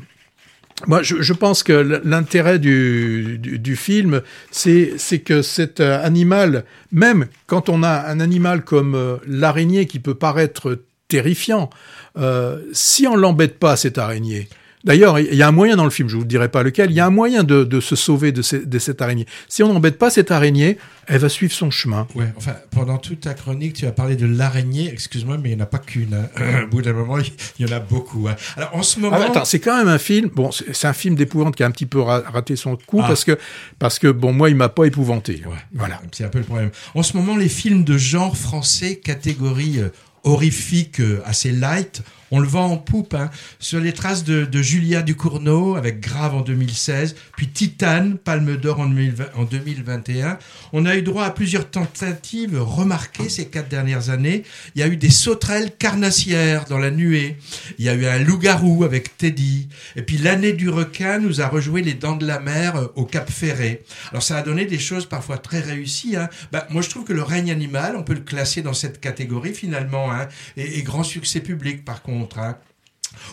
moi, 0.88 1.02
je, 1.02 1.22
je, 1.22 1.34
pense 1.34 1.64
que 1.64 2.02
l'intérêt 2.04 2.60
du, 2.60 3.38
du, 3.40 3.76
film, 3.76 4.22
c'est 4.52 4.98
que 5.24 5.42
cet 5.42 5.80
euh, 5.80 6.04
animal, 6.04 6.66
même 6.92 7.28
quand 7.48 7.70
on 7.70 7.84
a 7.84 8.10
un 8.10 8.20
animal 8.20 8.64
comme 8.64 8.96
euh, 8.96 9.18
l'araignée 9.26 9.86
qui 9.86 10.00
peut 10.00 10.16
paraître 10.16 10.82
terrifiant, 11.08 11.70
euh, 12.18 12.60
si 12.74 13.08
on 13.08 13.16
l'embête 13.16 13.60
pas, 13.60 13.78
cette 13.78 13.98
araignée, 13.98 14.50
D'ailleurs, 14.84 15.18
il 15.18 15.34
y 15.34 15.42
a 15.42 15.48
un 15.48 15.52
moyen 15.54 15.78
dans 15.78 15.86
le 15.86 15.90
film, 15.90 16.10
je 16.10 16.18
vous 16.18 16.26
dirai 16.26 16.50
pas 16.50 16.62
lequel, 16.62 16.92
il 16.92 16.96
y 16.96 17.00
a 17.00 17.06
un 17.06 17.10
moyen 17.10 17.44
de, 17.44 17.64
de 17.64 17.80
se 17.80 17.96
sauver 17.96 18.34
de, 18.34 18.42
ces, 18.42 18.66
de, 18.66 18.80
cette 18.80 19.02
araignée. 19.02 19.26
Si 19.48 19.64
on 19.64 19.72
n'embête 19.72 19.98
pas 19.98 20.10
cette 20.10 20.30
araignée, 20.30 20.78
elle 21.08 21.20
va 21.20 21.30
suivre 21.30 21.54
son 21.54 21.72
chemin. 21.72 22.06
Ouais, 22.16 22.34
enfin, 22.36 22.56
pendant 22.72 22.98
toute 22.98 23.22
ta 23.22 23.34
chronique, 23.34 23.74
tu 23.74 23.86
as 23.86 23.94
parlé 23.94 24.18
de 24.18 24.26
l'araignée, 24.26 24.90
excuse-moi, 24.92 25.38
mais 25.38 25.52
il 25.52 25.56
n'y 25.56 25.62
en 25.62 25.64
a 25.64 25.68
pas 25.68 25.78
qu'une. 25.78 26.14
Hein. 26.14 26.64
Au 26.66 26.68
bout 26.68 26.82
d'un 26.82 26.92
moment, 26.92 27.18
il 27.18 27.66
y 27.66 27.70
en 27.70 27.74
a 27.74 27.80
beaucoup. 27.80 28.28
Hein. 28.28 28.36
Alors, 28.58 28.76
en 28.76 28.84
ce 28.84 29.00
moment. 29.00 29.18
Ah, 29.20 29.28
attends, 29.28 29.46
c'est 29.46 29.60
quand 29.60 29.78
même 29.78 29.88
un 29.88 29.98
film, 29.98 30.30
bon, 30.34 30.52
c'est 30.52 30.88
un 30.88 30.94
film 30.94 31.16
d'épouvante 31.16 31.56
qui 31.56 31.64
a 31.64 31.66
un 31.66 31.72
petit 31.72 31.86
peu 31.86 32.02
raté 32.02 32.58
son 32.58 32.76
coup 32.76 33.00
ah. 33.02 33.08
parce 33.08 33.24
que, 33.24 33.38
parce 33.80 34.00
que, 34.00 34.10
bon, 34.10 34.34
moi, 34.34 34.50
il 34.50 34.56
m'a 34.58 34.70
pas 34.70 34.84
épouvanté. 34.86 35.44
Ouais, 35.46 35.56
voilà. 35.74 36.02
C'est 36.12 36.26
un 36.26 36.30
peu 36.30 36.40
le 36.40 36.46
problème. 36.46 36.72
En 36.94 37.04
ce 37.04 37.16
moment, 37.16 37.38
les 37.38 37.50
films 37.50 37.86
de 37.86 37.98
genre 37.98 38.36
français, 38.36 38.98
catégorie 38.98 39.80
euh, 39.80 39.90
horrifique, 40.24 41.00
euh, 41.00 41.22
assez 41.26 41.52
light, 41.52 42.02
on 42.34 42.40
le 42.40 42.48
vend 42.48 42.66
en 42.66 42.78
poupe, 42.78 43.14
hein, 43.14 43.30
sur 43.60 43.80
les 43.80 43.94
traces 43.94 44.24
de, 44.24 44.62
Julia 44.64 45.04
Ducournau 45.04 45.76
avec 45.76 46.00
Grave 46.00 46.34
en 46.34 46.42
2016, 46.42 47.16
puis 47.38 47.48
Titane, 47.48 48.18
Palme 48.18 48.58
d'Or 48.58 48.80
en, 48.80 48.92
en 49.36 49.44
2021. 49.44 50.40
On 50.72 50.88
a 50.88 50.96
eu 50.96 51.04
droit 51.04 51.26
à 51.26 51.30
plusieurs 51.30 51.70
tentatives 51.70 52.60
remarquées 52.60 53.30
ces 53.30 53.46
quatre 53.46 53.70
dernières 53.70 54.10
années. 54.10 54.42
Il 54.74 54.80
y 54.80 54.84
a 54.84 54.88
eu 54.88 54.98
des 54.98 55.12
sauterelles 55.12 55.76
carnassières 55.78 56.66
dans 56.66 56.80
la 56.80 56.90
nuée. 56.90 57.38
Il 57.78 57.86
y 57.86 57.90
a 57.90 57.94
eu 57.94 58.08
un 58.08 58.18
loup-garou 58.18 58.84
avec 58.84 59.16
Teddy. 59.16 59.70
Et 59.96 60.02
puis 60.02 60.18
l'année 60.18 60.54
du 60.54 60.70
requin 60.70 61.20
nous 61.20 61.40
a 61.40 61.48
rejoué 61.48 61.84
les 61.84 61.94
dents 61.94 62.16
de 62.16 62.26
la 62.26 62.40
mer 62.40 62.78
euh, 62.78 62.88
au 62.96 63.06
Cap 63.06 63.30
Ferré. 63.30 63.84
Alors 64.10 64.24
ça 64.24 64.38
a 64.38 64.42
donné 64.42 64.66
des 64.66 64.80
choses 64.80 65.06
parfois 65.06 65.38
très 65.38 65.60
réussies. 65.60 66.16
Hein. 66.16 66.30
Bah, 66.52 66.66
moi 66.72 66.82
je 66.82 66.90
trouve 66.90 67.04
que 67.04 67.14
le 67.14 67.22
règne 67.22 67.52
animal, 67.52 67.96
on 67.96 68.02
peut 68.02 68.16
le 68.16 68.22
classer 68.22 68.64
dans 68.64 68.74
cette 68.74 69.00
catégorie 69.00 69.54
finalement, 69.54 70.12
hein, 70.12 70.28
et 70.58 70.82
grand 70.82 71.04
succès 71.04 71.40
public 71.40 71.86
par 71.86 72.02
contre. 72.02 72.23
Hein, 72.38 72.58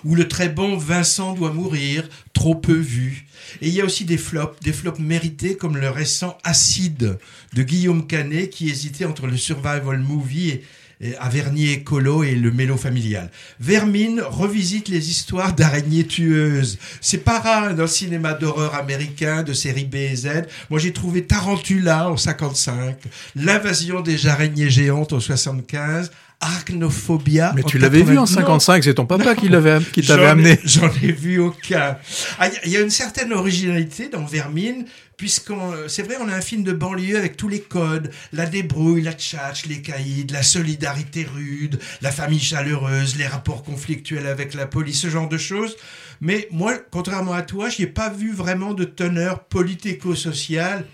où 0.05 0.15
le 0.15 0.29
très 0.29 0.49
bon 0.49 0.77
Vincent 0.77 1.33
doit 1.33 1.53
mourir, 1.53 2.09
trop 2.33 2.55
peu 2.55 2.75
vu. 2.75 3.27
Et 3.61 3.69
il 3.69 3.75
y 3.75 3.81
a 3.81 3.85
aussi 3.85 4.05
des 4.05 4.19
flops, 4.19 4.61
des 4.61 4.73
flops 4.73 5.01
mérités 5.01 5.57
comme 5.57 5.77
le 5.77 5.91
récent 5.91 6.39
Acide 6.45 7.19
de 7.53 7.63
Guillaume 7.63 8.07
Canet 8.07 8.51
qui 8.51 8.69
hésitait 8.69 9.05
entre 9.05 9.27
le 9.27 9.37
survival 9.37 9.99
movie 9.99 10.51
et 10.51 10.65
Avernier 11.19 11.73
écolo 11.73 12.25
et 12.25 12.35
le 12.35 12.51
mélo 12.51 12.77
familial. 12.77 13.31
Vermine 13.59 14.21
revisite 14.21 14.89
les 14.89 15.09
histoires 15.09 15.55
d'araignées 15.55 16.07
tueuses. 16.07 16.79
C'est 17.01 17.25
pas 17.25 17.41
rare 17.41 17.75
dans 17.75 17.83
le 17.83 17.89
cinéma 17.89 18.35
d'horreur 18.35 18.75
américain 18.75 19.43
de 19.43 19.55
série 19.55 19.87
B 19.87 19.95
et 19.95 20.17
Z. 20.17 20.29
Moi 20.69 20.79
j'ai 20.79 20.93
trouvé 20.93 21.25
Tarantula 21.25 22.11
en 22.11 22.17
55, 22.17 22.99
l'invasion 23.35 24.01
des 24.03 24.27
araignées 24.27 24.69
géantes 24.69 25.15
en 25.15 25.21
75, 25.21 26.11
Arachnophobia. 26.41 27.53
Mais 27.55 27.63
tu 27.63 27.79
l'avais 27.79 28.03
vu 28.03 28.19
en 28.19 28.27
55, 28.27 28.83
c'est 28.83 28.95
ton 28.95 29.07
papa 29.07 29.35
qui 29.35 29.49
l'avait, 29.49 29.79
qui 29.93 30.03
t'avait 30.03 30.27
amené. 30.27 30.59
J'en 30.65 30.91
ai 31.03 31.13
vu 31.13 31.39
aucun. 31.39 31.99
Ah, 32.39 32.49
il 32.65 32.73
y 32.73 32.77
a 32.77 32.81
une 32.81 32.91
certaine 32.91 33.33
originalité 33.33 34.09
dans 34.09 34.25
Vermine, 34.25 34.87
puisqu'on, 35.21 35.75
c'est 35.87 36.03
vrai, 36.03 36.17
on 36.19 36.29
a 36.31 36.35
un 36.35 36.41
film 36.41 36.63
de 36.63 36.73
banlieue 36.73 37.19
avec 37.19 37.37
tous 37.37 37.49
les 37.49 37.61
codes, 37.61 38.11
la 38.33 38.47
débrouille, 38.47 39.03
la 39.03 39.13
tchatch, 39.13 39.67
les 39.67 39.83
caïds, 39.83 40.27
la 40.31 40.43
solidarité 40.43 41.29
rude, 41.31 41.79
la 42.01 42.11
famille 42.11 42.41
chaleureuse, 42.41 43.17
les 43.19 43.27
rapports 43.27 43.63
conflictuels 43.63 44.27
avec 44.27 44.55
la 44.55 44.65
police, 44.65 45.03
ce 45.03 45.11
genre 45.11 45.29
de 45.29 45.37
choses. 45.37 45.77
Mais 46.23 46.49
moi, 46.51 46.73
contrairement 46.91 47.35
à 47.35 47.43
toi, 47.43 47.69
je 47.69 47.83
n'ai 47.83 47.87
pas 47.87 48.09
vu 48.09 48.33
vraiment 48.33 48.73
de 48.73 48.85
teneur 48.85 49.45
politico-sociale 49.45 50.87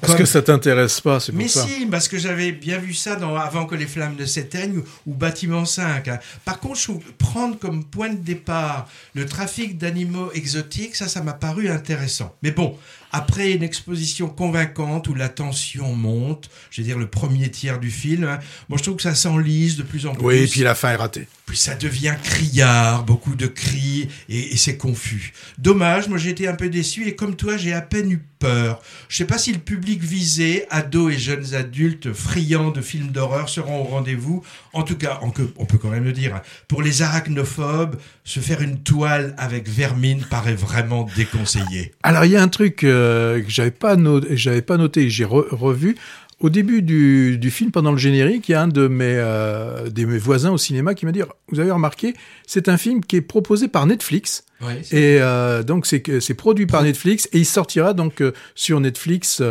parce 0.00 0.12
Comme... 0.12 0.22
que 0.22 0.26
ça 0.26 0.42
t'intéresse 0.42 1.00
pas, 1.00 1.20
c'est 1.20 1.32
pour 1.32 1.40
Mais 1.40 1.48
ça. 1.48 1.66
si, 1.66 1.86
parce 1.86 2.08
que 2.08 2.18
j'avais 2.18 2.52
bien 2.52 2.78
vu 2.78 2.94
ça 2.94 3.16
dans 3.16 3.36
Avant 3.36 3.66
que 3.66 3.74
les 3.74 3.86
flammes 3.86 4.16
ne 4.16 4.24
s'éteignent 4.26 4.78
ou, 4.78 4.84
ou, 5.06 5.14
Bâtiment 5.14 5.64
5. 5.64 6.08
Hein. 6.08 6.18
Par 6.44 6.60
contre, 6.60 6.78
je 6.78 6.92
prendre 7.18 7.58
comme 7.58 7.84
point 7.84 8.10
de 8.10 8.18
départ 8.18 8.88
le 9.14 9.26
trafic 9.26 9.76
d'animaux 9.78 10.30
exotiques, 10.34 10.94
ça, 10.94 11.08
ça 11.08 11.22
m'a 11.22 11.32
paru 11.32 11.68
intéressant. 11.68 12.34
Mais 12.42 12.50
bon, 12.50 12.78
après 13.12 13.52
une 13.52 13.62
exposition 13.62 14.28
convaincante 14.28 15.08
où 15.08 15.14
la 15.14 15.28
tension 15.28 15.94
monte, 15.94 16.50
je 16.70 16.80
veux 16.80 16.86
dire 16.86 16.98
le 16.98 17.08
premier 17.08 17.50
tiers 17.50 17.78
du 17.78 17.90
film, 17.90 18.24
hein, 18.24 18.38
moi 18.68 18.78
je 18.78 18.82
trouve 18.82 18.96
que 18.96 19.02
ça 19.02 19.14
s'enlise 19.14 19.76
de 19.76 19.82
plus 19.82 20.06
en 20.06 20.14
plus. 20.14 20.24
Oui, 20.24 20.36
et 20.36 20.46
puis 20.46 20.60
la 20.60 20.74
fin 20.74 20.90
est 20.90 20.96
ratée. 20.96 21.28
Puis 21.46 21.56
ça 21.56 21.74
devient 21.74 22.14
criard, 22.22 23.04
beaucoup 23.04 23.34
de 23.34 23.46
cris, 23.46 24.08
et, 24.28 24.52
et 24.52 24.56
c'est 24.56 24.76
confus. 24.76 25.32
Dommage, 25.56 26.08
moi 26.08 26.18
j'ai 26.18 26.30
été 26.30 26.46
un 26.46 26.54
peu 26.54 26.68
déçu, 26.68 27.06
et 27.06 27.14
comme 27.14 27.36
toi, 27.36 27.56
j'ai 27.56 27.72
à 27.72 27.80
peine 27.80 28.10
eu 28.10 28.22
peur. 28.38 28.80
Je 29.08 29.16
sais 29.16 29.24
pas 29.24 29.38
si 29.38 29.52
le 29.52 29.58
public 29.58 30.02
visé, 30.02 30.66
ados 30.70 31.14
et 31.14 31.18
jeunes 31.18 31.54
adultes 31.54 32.12
friands 32.12 32.70
de 32.70 32.80
films 32.80 33.08
d'horreur, 33.08 33.48
seront 33.48 33.80
au 33.80 33.84
rendez-vous. 33.84 34.44
En 34.78 34.84
tout 34.84 34.96
cas, 34.96 35.18
on, 35.22 35.32
on 35.56 35.64
peut 35.66 35.78
quand 35.78 35.90
même 35.90 36.04
le 36.04 36.12
dire, 36.12 36.36
hein, 36.36 36.42
pour 36.68 36.82
les 36.82 37.02
arachnophobes, 37.02 37.96
se 38.24 38.40
faire 38.40 38.62
une 38.62 38.78
toile 38.78 39.34
avec 39.36 39.68
vermine 39.68 40.24
paraît 40.30 40.54
vraiment 40.54 41.06
déconseillé. 41.16 41.92
Alors 42.02 42.24
il 42.24 42.32
y 42.32 42.36
a 42.36 42.42
un 42.42 42.48
truc 42.48 42.84
euh, 42.84 43.42
que 43.42 43.50
j'avais 43.50 43.70
pas 43.70 43.96
noté, 43.96 44.62
pas 44.62 44.76
noté, 44.76 45.10
j'ai 45.10 45.24
re 45.24 45.46
revu. 45.50 45.96
Au 46.40 46.50
début 46.50 46.82
du, 46.82 47.36
du, 47.36 47.50
film, 47.50 47.72
pendant 47.72 47.90
le 47.90 47.98
générique, 47.98 48.48
il 48.48 48.52
y 48.52 48.54
a 48.54 48.62
un 48.62 48.68
de 48.68 48.86
mes, 48.86 49.06
euh, 49.06 49.90
de 49.90 50.04
mes 50.04 50.18
voisins 50.18 50.52
au 50.52 50.58
cinéma 50.58 50.94
qui 50.94 51.04
m'a 51.04 51.10
dit 51.10 51.20
Vous 51.48 51.58
avez 51.58 51.72
remarqué, 51.72 52.14
c'est 52.46 52.68
un 52.68 52.76
film 52.76 53.00
qui 53.04 53.16
est 53.16 53.20
proposé 53.20 53.66
par 53.66 53.86
Netflix. 53.86 54.44
Et 54.92 55.18
euh, 55.20 55.64
donc, 55.64 55.84
c'est 55.86 56.34
produit 56.34 56.66
par 56.66 56.84
Netflix 56.84 57.28
et 57.32 57.38
il 57.38 57.46
sortira 57.46 57.92
donc 57.92 58.20
euh, 58.20 58.32
sur 58.54 58.78
Netflix 58.78 59.42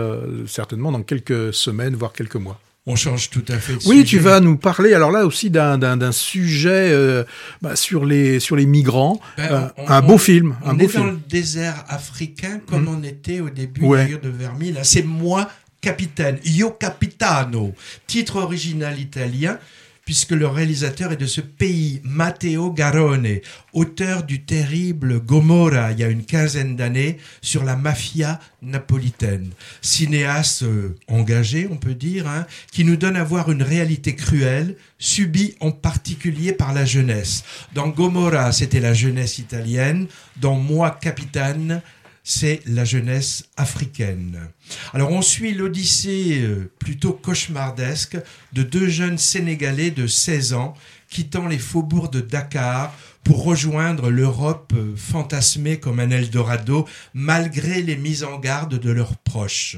certainement 0.47 0.93
dans 0.93 1.03
quelques 1.03 1.53
semaines, 1.53 1.95
voire 1.95 2.13
quelques 2.13 2.35
mois. 2.35 2.59
On 2.89 2.95
change 2.95 3.29
tout 3.29 3.43
à 3.49 3.57
fait. 3.59 3.73
De 3.73 3.79
oui, 3.79 3.97
sujet. 3.97 4.03
tu 4.05 4.19
vas 4.19 4.39
nous 4.39 4.55
parler 4.55 4.93
alors 4.93 5.11
là 5.11 5.25
aussi 5.25 5.49
d'un 5.49 6.11
sujet 6.13 6.89
euh, 6.91 7.25
bah, 7.61 7.75
sur 7.75 8.05
les 8.05 8.39
sur 8.39 8.55
les 8.55 8.65
migrants. 8.65 9.19
Ben, 9.37 9.71
on, 9.77 9.89
un 9.89 10.01
on, 10.01 10.07
beau 10.07 10.17
film. 10.17 10.55
On 10.63 10.69
un 10.69 10.73
est 10.75 10.77
beau 10.77 10.83
dans 10.85 10.89
film. 10.89 11.07
le 11.07 11.19
désert 11.29 11.83
africain 11.89 12.61
comme 12.65 12.85
mmh. 12.85 12.97
on 12.99 13.03
était 13.03 13.39
au 13.41 13.49
début 13.49 13.81
ouais. 13.83 14.07
de 14.07 14.29
Vermille. 14.29 14.79
C'est 14.83 15.03
moi 15.03 15.49
capitaine, 15.81 16.39
Io 16.45 16.71
Capitano, 16.71 17.73
titre 18.07 18.37
original 18.37 18.99
italien, 18.99 19.59
puisque 20.07 20.31
le 20.31 20.47
réalisateur 20.47 21.11
est 21.11 21.17
de 21.17 21.25
ce 21.25 21.41
pays, 21.41 21.99
Matteo 22.05 22.71
Garone, 22.71 23.39
auteur 23.73 24.23
du 24.23 24.45
terrible 24.45 25.19
Gomorra 25.19 25.91
il 25.91 25.99
y 25.99 26.03
a 26.03 26.07
une 26.07 26.23
quinzaine 26.23 26.77
d'années 26.77 27.17
sur 27.41 27.65
la 27.65 27.75
mafia 27.75 28.39
napolitaine. 28.61 29.51
Cinéaste 29.81 30.63
euh, 30.63 30.95
engagé, 31.09 31.67
on 31.69 31.75
peut 31.75 31.93
dire, 31.93 32.25
hein, 32.25 32.45
qui 32.71 32.85
nous 32.85 32.95
donne 32.95 33.17
à 33.17 33.25
voir 33.25 33.51
une 33.51 33.61
réalité 33.61 34.15
cruelle, 34.15 34.77
subie 34.97 35.55
en 35.59 35.71
particulier 35.71 36.53
par 36.53 36.73
la 36.73 36.85
jeunesse. 36.85 37.43
Dans 37.73 37.89
Gomorra, 37.89 38.53
c'était 38.53 38.79
la 38.79 38.93
jeunesse 38.93 39.39
italienne. 39.39 40.07
Dans 40.37 40.55
Moi, 40.55 40.97
capitaine, 41.01 41.81
c'est 42.29 42.59
la 42.65 42.83
jeunesse 42.83 43.45
africaine. 43.55 44.49
Alors 44.93 45.11
on 45.11 45.21
suit 45.21 45.53
l'odyssée 45.53 46.41
euh, 46.41 46.69
plutôt 46.77 47.13
cauchemardesque 47.13 48.17
de 48.51 48.63
deux 48.63 48.89
jeunes 48.89 49.17
Sénégalais 49.17 49.91
de 49.91 50.07
16 50.07 50.51
ans 50.53 50.73
quittant 51.09 51.47
les 51.47 51.57
faubourgs 51.57 52.11
de 52.11 52.19
Dakar 52.19 52.93
pour 53.23 53.45
rejoindre 53.45 54.09
l'Europe 54.09 54.73
euh, 54.75 54.93
fantasmée 54.97 55.79
comme 55.79 56.01
un 56.01 56.09
Eldorado 56.09 56.85
malgré 57.13 57.81
les 57.81 57.95
mises 57.95 58.25
en 58.25 58.39
garde 58.39 58.77
de 58.77 58.91
leurs 58.91 59.15
proches. 59.15 59.77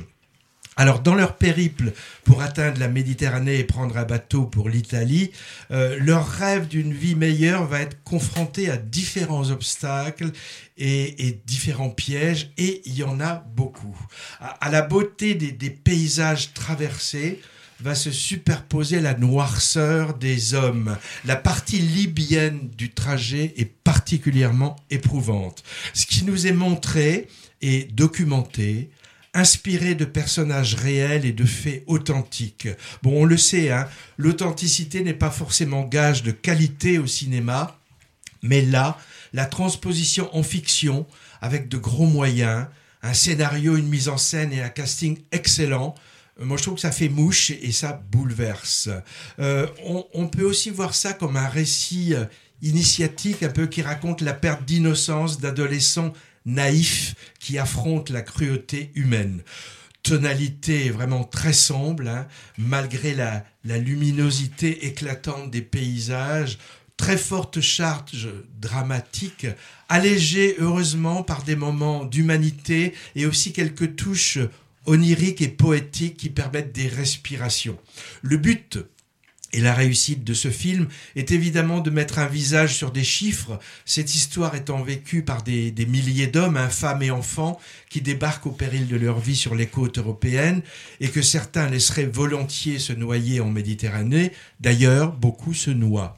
Alors, 0.80 1.02
dans 1.02 1.14
leur 1.14 1.36
périple 1.36 1.92
pour 2.24 2.42
atteindre 2.42 2.80
la 2.80 2.88
Méditerranée 2.88 3.60
et 3.60 3.66
prendre 3.66 3.98
un 3.98 4.06
bateau 4.06 4.46
pour 4.46 4.70
l'Italie, 4.70 5.32
euh, 5.72 5.98
leur 6.00 6.26
rêve 6.26 6.70
d'une 6.70 6.94
vie 6.94 7.16
meilleure 7.16 7.68
va 7.68 7.82
être 7.82 8.02
confronté 8.06 8.70
à 8.70 8.78
différents 8.78 9.52
obstacles 9.52 10.32
et, 10.78 11.42
différents 11.46 11.90
pièges, 11.90 12.52
et 12.58 12.82
il 12.86 12.94
y 12.94 13.04
en 13.04 13.20
a 13.20 13.44
beaucoup. 13.58 14.00
À, 14.40 14.52
à 14.66 14.72
la 14.72 14.82
beauté 14.82 15.36
des, 15.36 15.52
des, 15.52 15.70
paysages 15.70 16.54
traversés 16.54 17.42
va 17.82 17.94
se 17.94 18.12
superposer 18.12 19.02
la 19.02 19.16
noirceur 19.16 20.14
des 20.14 20.54
hommes. 20.54 20.96
La 21.26 21.36
partie 21.36 21.80
libyenne 21.80 22.70
du 22.78 22.92
trajet 22.92 23.54
est 23.58 23.70
particulièrement 23.84 24.78
éprouvante. 24.90 25.62
Ce 25.94 26.06
qui 26.06 26.24
nous 26.24 26.48
est 26.48 26.54
montré 26.54 27.28
et 27.62 27.84
documenté 27.92 28.90
inspiré 29.34 29.96
de 29.96 30.06
personnages 30.06 30.76
réels 30.76 31.26
et 31.26 31.32
de 31.32 31.46
faits 31.46 31.84
authentiques. 31.88 32.68
Bon, 33.04 33.22
on 33.22 33.26
le 33.26 33.38
sait, 33.38 33.72
hein, 33.72 33.88
l'authenticité 34.18 35.02
n'est 35.02 35.14
pas 35.14 35.32
forcément 35.32 35.84
gage 35.84 36.24
de 36.24 36.32
qualité 36.32 36.98
au 37.00 37.08
cinéma, 37.08 37.80
mais 38.42 38.62
là, 38.62 38.98
la 39.34 39.46
transposition 39.46 40.36
en 40.36 40.44
fiction, 40.44 41.06
avec 41.42 41.68
de 41.68 41.78
gros 41.78 42.08
moyens, 42.08 42.66
un 43.02 43.14
scénario, 43.14 43.78
une 43.78 43.88
mise 43.88 44.10
en 44.10 44.18
scène 44.18 44.52
et 44.52 44.62
un 44.62 44.70
casting 44.70 45.18
excellent, 45.32 45.96
euh, 46.40 46.46
moi, 46.46 46.58
je 46.58 46.64
trouve 46.64 46.76
que 46.76 46.82
ça 46.82 46.92
fait 46.92 47.10
mouche 47.10 47.52
et 47.52 47.72
ça 47.72 48.02
bouleverse. 48.12 48.90
Euh, 49.40 49.68
on, 50.14 50.28
peut 50.28 50.44
aussi 50.44 50.70
voir 50.70 50.94
ça 50.96 51.14
comme 51.14 51.38
un 51.38 51.48
récit 51.48 52.14
euh, 52.14 52.26
initiatique, 52.62 53.44
un 53.44 53.50
peu 53.50 53.68
qui 53.68 53.82
raconte 53.82 54.22
la 54.22 54.34
perte 54.34 54.66
d'innocence 54.66 55.40
d'adolescents 55.40 56.14
naïfs 56.46 57.16
qui 57.40 57.58
affrontent 57.58 58.14
la 58.14 58.22
cruauté 58.22 58.92
humaine. 58.96 59.42
Tonalité 60.04 60.90
vraiment 60.90 61.24
très 61.24 61.54
sombre, 61.54 62.08
hein, 62.08 62.28
malgré 62.58 63.14
la 63.14 63.44
luminosité 63.78 64.88
éclatante 64.88 65.52
des 65.52 65.62
paysages, 65.62 66.58
très 67.00 67.18
forte 67.18 67.62
charge 67.62 68.28
dramatique, 68.60 69.48
allégée 69.88 70.58
heureusement 70.60 71.24
par 71.24 71.44
des 71.44 71.56
moments 71.56 72.04
d'humanité 72.04 72.94
et 73.16 73.26
aussi 73.26 73.54
quelques 73.54 73.96
touches 73.96 74.40
oniriques 74.86 75.42
et 75.42 75.48
poétiques 75.48 76.18
qui 76.18 76.30
permettent 76.30 76.74
des 76.74 76.90
respirations. 76.90 77.78
Le 78.22 78.36
but 78.36 78.80
et 79.52 79.62
la 79.62 79.74
réussite 79.74 80.24
de 80.24 80.34
ce 80.34 80.50
film 80.50 80.88
est 81.16 81.32
évidemment 81.32 81.80
de 81.80 81.90
mettre 81.90 82.20
un 82.20 82.28
visage 82.28 82.76
sur 82.76 82.92
des 82.92 83.04
chiffres, 83.04 83.60
cette 83.86 84.14
histoire 84.14 84.56
étant 84.56 84.84
vécue 84.84 85.24
par 85.24 85.42
des, 85.42 85.72
des 85.72 85.86
milliers 85.86 86.28
d'hommes, 86.28 86.58
hein, 86.58 86.70
femmes 86.70 87.02
et 87.02 87.12
enfants, 87.12 87.60
qui 87.90 88.02
débarquent 88.02 88.48
au 88.48 88.52
péril 88.52 88.88
de 88.88 88.96
leur 88.96 89.20
vie 89.20 89.36
sur 89.36 89.56
les 89.56 89.68
côtes 89.68 89.98
européennes 89.98 90.62
et 91.00 91.10
que 91.10 91.22
certains 91.22 91.70
laisseraient 91.70 92.06
volontiers 92.06 92.80
se 92.80 92.94
noyer 92.94 93.40
en 93.40 93.50
Méditerranée. 93.50 94.32
D'ailleurs, 94.60 95.14
beaucoup 95.14 95.54
se 95.54 95.72
noient. 95.72 96.18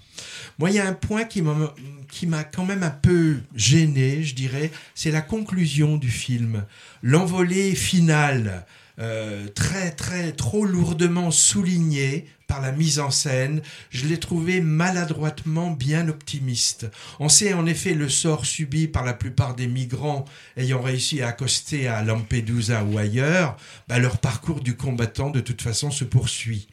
Moi, 0.59 0.69
il 0.69 0.75
y 0.75 0.79
a 0.79 0.87
un 0.87 0.93
point 0.93 1.23
qui 1.23 1.41
m'a 1.41 2.43
quand 2.43 2.65
même 2.65 2.83
un 2.83 2.91
peu 2.91 3.37
gêné, 3.55 4.23
je 4.23 4.35
dirais, 4.35 4.71
c'est 4.93 5.11
la 5.11 5.21
conclusion 5.21 5.97
du 5.97 6.09
film. 6.09 6.65
L'envolée 7.01 7.73
finale, 7.75 8.65
euh, 8.99 9.47
très, 9.47 9.91
très, 9.91 10.31
trop 10.31 10.65
lourdement 10.65 11.31
soulignée 11.31 12.27
par 12.51 12.59
la 12.59 12.73
mise 12.73 12.99
en 12.99 13.11
scène, 13.11 13.61
je 13.91 14.05
l'ai 14.05 14.19
trouvé 14.19 14.59
maladroitement 14.59 15.71
bien 15.71 16.09
optimiste. 16.09 16.85
On 17.21 17.29
sait 17.29 17.53
en 17.53 17.65
effet 17.65 17.93
le 17.93 18.09
sort 18.09 18.45
subi 18.45 18.89
par 18.89 19.05
la 19.05 19.13
plupart 19.13 19.55
des 19.55 19.67
migrants 19.67 20.25
ayant 20.57 20.81
réussi 20.81 21.21
à 21.21 21.29
accoster 21.29 21.87
à 21.87 22.03
Lampedusa 22.03 22.83
ou 22.83 22.97
ailleurs, 22.97 23.55
bah, 23.87 23.99
leur 23.99 24.17
parcours 24.17 24.59
du 24.59 24.75
combattant 24.75 25.29
de 25.29 25.39
toute 25.39 25.61
façon 25.61 25.91
se 25.91 26.03
poursuit. 26.03 26.67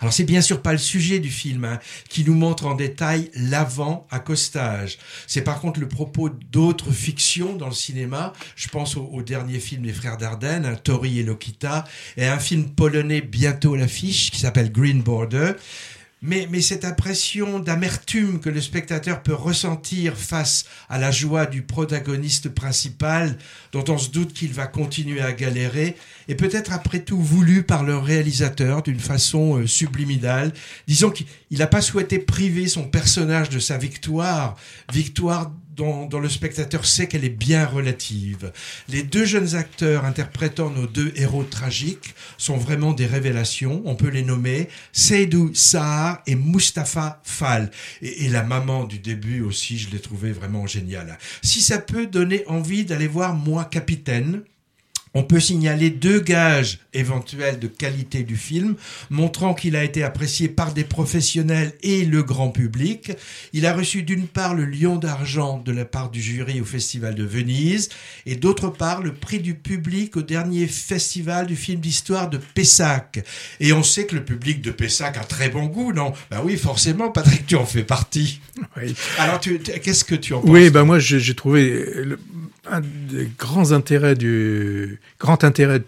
Alors 0.00 0.12
c'est 0.12 0.24
bien 0.24 0.40
sûr 0.40 0.62
pas 0.62 0.72
le 0.72 0.78
sujet 0.78 1.18
du 1.18 1.30
film 1.30 1.64
hein, 1.64 1.78
qui 2.08 2.24
nous 2.24 2.34
montre 2.34 2.66
en 2.66 2.74
détail 2.74 3.30
l'avant-accostage. 3.34 4.98
C'est 5.26 5.42
par 5.42 5.60
contre 5.60 5.80
le 5.80 5.88
propos 5.88 6.28
d'autres 6.28 6.90
fictions 6.92 7.54
dans 7.54 7.68
le 7.68 7.74
cinéma. 7.74 8.32
Je 8.56 8.68
pense 8.68 8.96
au, 8.96 9.22
dernier 9.22 9.58
film 9.58 9.82
des 9.82 9.92
frères 9.92 10.18
Dardenne, 10.18 10.66
hein, 10.66 10.76
Tori 10.82 11.18
et 11.18 11.22
Lokita, 11.22 11.84
et 12.16 12.26
un 12.26 12.38
film 12.38 12.70
polonais 12.70 13.20
bientôt 13.20 13.74
à 13.74 13.78
l'affiche 13.78 14.30
qui 14.30 14.40
s'appelle 14.40 14.70
Green 14.70 15.02
Border. 15.02 15.52
Mais, 16.26 16.48
mais 16.50 16.62
cette 16.62 16.86
impression 16.86 17.58
d'amertume 17.58 18.40
que 18.40 18.48
le 18.48 18.62
spectateur 18.62 19.22
peut 19.22 19.34
ressentir 19.34 20.16
face 20.16 20.64
à 20.88 20.98
la 20.98 21.10
joie 21.10 21.44
du 21.44 21.60
protagoniste 21.60 22.48
principal, 22.48 23.36
dont 23.72 23.84
on 23.88 23.98
se 23.98 24.08
doute 24.08 24.32
qu'il 24.32 24.54
va 24.54 24.66
continuer 24.66 25.20
à 25.20 25.34
galérer, 25.34 25.96
est 26.28 26.34
peut-être 26.34 26.72
après 26.72 27.00
tout 27.00 27.20
voulu 27.20 27.62
par 27.62 27.84
le 27.84 27.98
réalisateur 27.98 28.82
d'une 28.82 29.00
façon 29.00 29.58
euh, 29.58 29.66
subliminale. 29.66 30.54
Disons 30.86 31.10
qu'il 31.10 31.26
n'a 31.50 31.66
pas 31.66 31.82
souhaité 31.82 32.18
priver 32.18 32.68
son 32.68 32.84
personnage 32.84 33.50
de 33.50 33.58
sa 33.58 33.76
victoire, 33.76 34.56
victoire 34.94 35.52
dont, 35.76 36.06
dont 36.06 36.20
le 36.20 36.28
spectateur 36.28 36.86
sait 36.86 37.08
qu'elle 37.08 37.24
est 37.24 37.28
bien 37.28 37.66
relative. 37.66 38.52
Les 38.88 39.02
deux 39.02 39.24
jeunes 39.24 39.54
acteurs 39.54 40.04
interprétant 40.04 40.70
nos 40.70 40.86
deux 40.86 41.12
héros 41.16 41.44
tragiques 41.44 42.14
sont 42.38 42.56
vraiment 42.56 42.92
des 42.92 43.06
révélations. 43.06 43.82
On 43.84 43.94
peut 43.94 44.08
les 44.08 44.22
nommer 44.22 44.68
Seydou 44.92 45.52
Sahar 45.54 46.22
et 46.26 46.34
Mustapha 46.34 47.20
Fall. 47.24 47.70
Et, 48.02 48.24
et 48.24 48.28
la 48.28 48.42
maman 48.42 48.84
du 48.84 48.98
début 48.98 49.42
aussi, 49.42 49.78
je 49.78 49.90
l'ai 49.90 50.00
trouvé 50.00 50.32
vraiment 50.32 50.66
géniale. 50.66 51.18
Si 51.42 51.60
ça 51.60 51.78
peut 51.78 52.06
donner 52.06 52.44
envie 52.46 52.84
d'aller 52.84 53.08
voir 53.08 53.34
Moi 53.34 53.64
Capitaine, 53.64 54.42
on 55.14 55.22
peut 55.22 55.40
signaler 55.40 55.90
deux 55.90 56.20
gages 56.20 56.80
éventuels 56.92 57.58
de 57.58 57.66
qualité 57.68 58.22
du 58.22 58.36
film, 58.36 58.74
montrant 59.10 59.54
qu'il 59.54 59.76
a 59.76 59.84
été 59.84 60.02
apprécié 60.02 60.48
par 60.48 60.72
des 60.74 60.84
professionnels 60.84 61.72
et 61.82 62.04
le 62.04 62.22
grand 62.22 62.50
public. 62.50 63.12
Il 63.52 63.66
a 63.66 63.74
reçu 63.74 64.02
d'une 64.02 64.26
part 64.26 64.54
le 64.54 64.64
Lion 64.64 64.96
d'argent 64.96 65.58
de 65.58 65.72
la 65.72 65.84
part 65.84 66.10
du 66.10 66.20
jury 66.20 66.60
au 66.60 66.64
Festival 66.64 67.14
de 67.14 67.24
Venise, 67.24 67.88
et 68.26 68.36
d'autre 68.36 68.68
part 68.68 69.02
le 69.02 69.12
prix 69.12 69.38
du 69.38 69.54
public 69.54 70.16
au 70.16 70.22
dernier 70.22 70.66
festival 70.66 71.46
du 71.46 71.56
film 71.56 71.80
d'histoire 71.80 72.28
de 72.28 72.38
Pessac. 72.54 73.24
Et 73.60 73.72
on 73.72 73.82
sait 73.82 74.06
que 74.06 74.14
le 74.14 74.24
public 74.24 74.60
de 74.62 74.70
Pessac 74.70 75.16
a 75.16 75.24
très 75.24 75.48
bon 75.48 75.66
goût, 75.66 75.92
non? 75.92 76.12
Ben 76.30 76.40
oui, 76.44 76.56
forcément, 76.56 77.10
Patrick, 77.10 77.46
tu 77.46 77.56
en 77.56 77.66
fais 77.66 77.84
partie. 77.84 78.40
Oui. 78.76 78.94
Alors, 79.18 79.40
qu'est-ce 79.40 80.04
que 80.04 80.14
tu 80.14 80.34
en 80.34 80.40
penses? 80.40 80.50
Oui, 80.50 80.70
ben 80.70 80.84
moi 80.84 80.98
j'ai 80.98 81.20
j'ai 81.20 81.34
trouvé 81.34 81.84
le- 81.94 82.18
un 82.70 82.80
des 82.80 83.30
grands 83.38 83.72
intérêts 83.72 84.14
du 84.14 84.98
grand 85.18 85.44
intérêt 85.44 85.78
de 85.78 85.86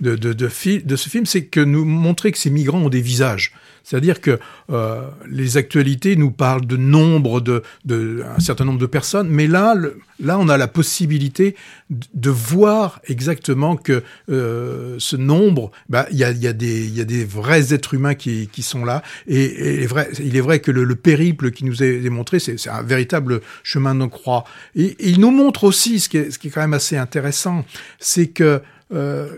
de 0.00 0.96
ce 0.96 1.08
film, 1.08 1.26
c'est 1.26 1.44
que 1.44 1.60
nous 1.60 1.84
montrer 1.84 2.32
que 2.32 2.38
ces 2.38 2.50
migrants 2.50 2.80
ont 2.80 2.88
des 2.88 3.00
visages. 3.00 3.52
C'est-à-dire 3.84 4.20
que 4.20 4.40
euh, 4.70 5.02
les 5.28 5.56
actualités 5.56 6.16
nous 6.16 6.30
parlent 6.30 6.66
de 6.66 6.76
nombre 6.76 7.40
de, 7.40 7.62
de 7.84 8.24
un 8.36 8.40
certain 8.40 8.64
nombre 8.64 8.80
de 8.80 8.86
personnes, 8.86 9.28
mais 9.28 9.46
là, 9.46 9.74
là, 10.18 10.38
on 10.38 10.48
a 10.48 10.56
la 10.56 10.68
possibilité 10.68 11.54
de, 11.90 12.30
voir 12.30 13.00
exactement 13.04 13.76
que 13.76 14.02
euh, 14.30 14.96
ce 14.98 15.16
nombre, 15.16 15.70
bah, 15.88 16.06
il 16.10 16.16
y 16.16 16.24
a, 16.24 16.32
y 16.32 16.48
a 16.48 16.54
y 16.54 17.00
a 17.00 17.04
des 17.04 17.24
vrais 17.24 17.72
êtres 17.72 17.94
humains 17.94 18.14
qui, 18.14 18.48
qui 18.48 18.62
sont 18.62 18.84
là, 18.84 19.02
et, 19.28 19.82
et 19.82 19.86
vrai, 19.86 20.08
il 20.18 20.36
est 20.36 20.40
vrai 20.40 20.60
que 20.60 20.70
le, 20.70 20.84
le 20.84 20.96
périple 20.96 21.50
qui 21.50 21.64
nous 21.64 21.82
est 21.82 22.00
démontré, 22.00 22.38
c'est 22.40 22.58
c'est 22.58 22.70
un 22.70 22.82
véritable 22.82 23.40
chemin 23.62 23.94
de 23.94 24.06
croix. 24.06 24.44
Et, 24.74 24.86
et 24.86 25.10
il 25.10 25.20
nous 25.20 25.30
montre 25.30 25.64
aussi, 25.64 26.00
ce 26.00 26.08
qui 26.08 26.16
est, 26.16 26.30
ce 26.30 26.38
qui 26.38 26.48
est 26.48 26.50
quand 26.50 26.62
même 26.62 26.74
assez 26.74 26.96
intéressant, 26.96 27.64
c'est 27.98 28.28
que 28.28 28.62
euh, 28.92 29.28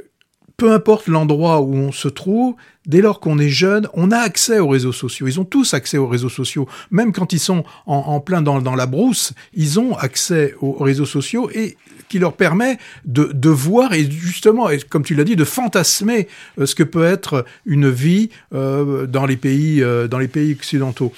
peu 0.56 0.72
importe 0.72 1.06
l'endroit 1.06 1.60
où 1.60 1.74
on 1.74 1.92
se 1.92 2.08
trouve, 2.08 2.54
dès 2.86 3.00
lors 3.00 3.20
qu'on 3.20 3.38
est 3.38 3.48
jeune, 3.48 3.88
on 3.94 4.10
a 4.10 4.18
accès 4.18 4.58
aux 4.58 4.68
réseaux 4.68 4.92
sociaux. 4.92 5.26
Ils 5.26 5.40
ont 5.40 5.44
tous 5.44 5.74
accès 5.74 5.98
aux 5.98 6.06
réseaux 6.06 6.28
sociaux. 6.28 6.68
Même 6.90 7.12
quand 7.12 7.32
ils 7.32 7.40
sont 7.40 7.64
en, 7.86 8.20
plein 8.20 8.42
dans, 8.42 8.76
la 8.76 8.86
brousse, 8.86 9.32
ils 9.54 9.78
ont 9.78 9.96
accès 9.96 10.54
aux 10.60 10.72
réseaux 10.72 11.06
sociaux 11.06 11.50
et 11.52 11.76
qui 12.08 12.18
leur 12.18 12.34
permet 12.34 12.78
de, 13.04 13.48
voir 13.48 13.92
et 13.94 14.08
justement, 14.08 14.68
comme 14.88 15.02
tu 15.02 15.14
l'as 15.14 15.24
dit, 15.24 15.36
de 15.36 15.44
fantasmer 15.44 16.28
euh, 16.58 16.66
ce 16.66 16.74
que 16.74 16.82
peut 16.82 17.04
être 17.04 17.44
une 17.64 17.90
vie 17.90 18.30
euh, 18.54 19.06
dans 19.06 19.26
les 19.26 19.36
pays 19.36 19.82
euh, 19.82 20.06
dans 20.08 20.18
les 20.18 20.28
pays 20.28 20.52
occidentaux. 20.52 21.12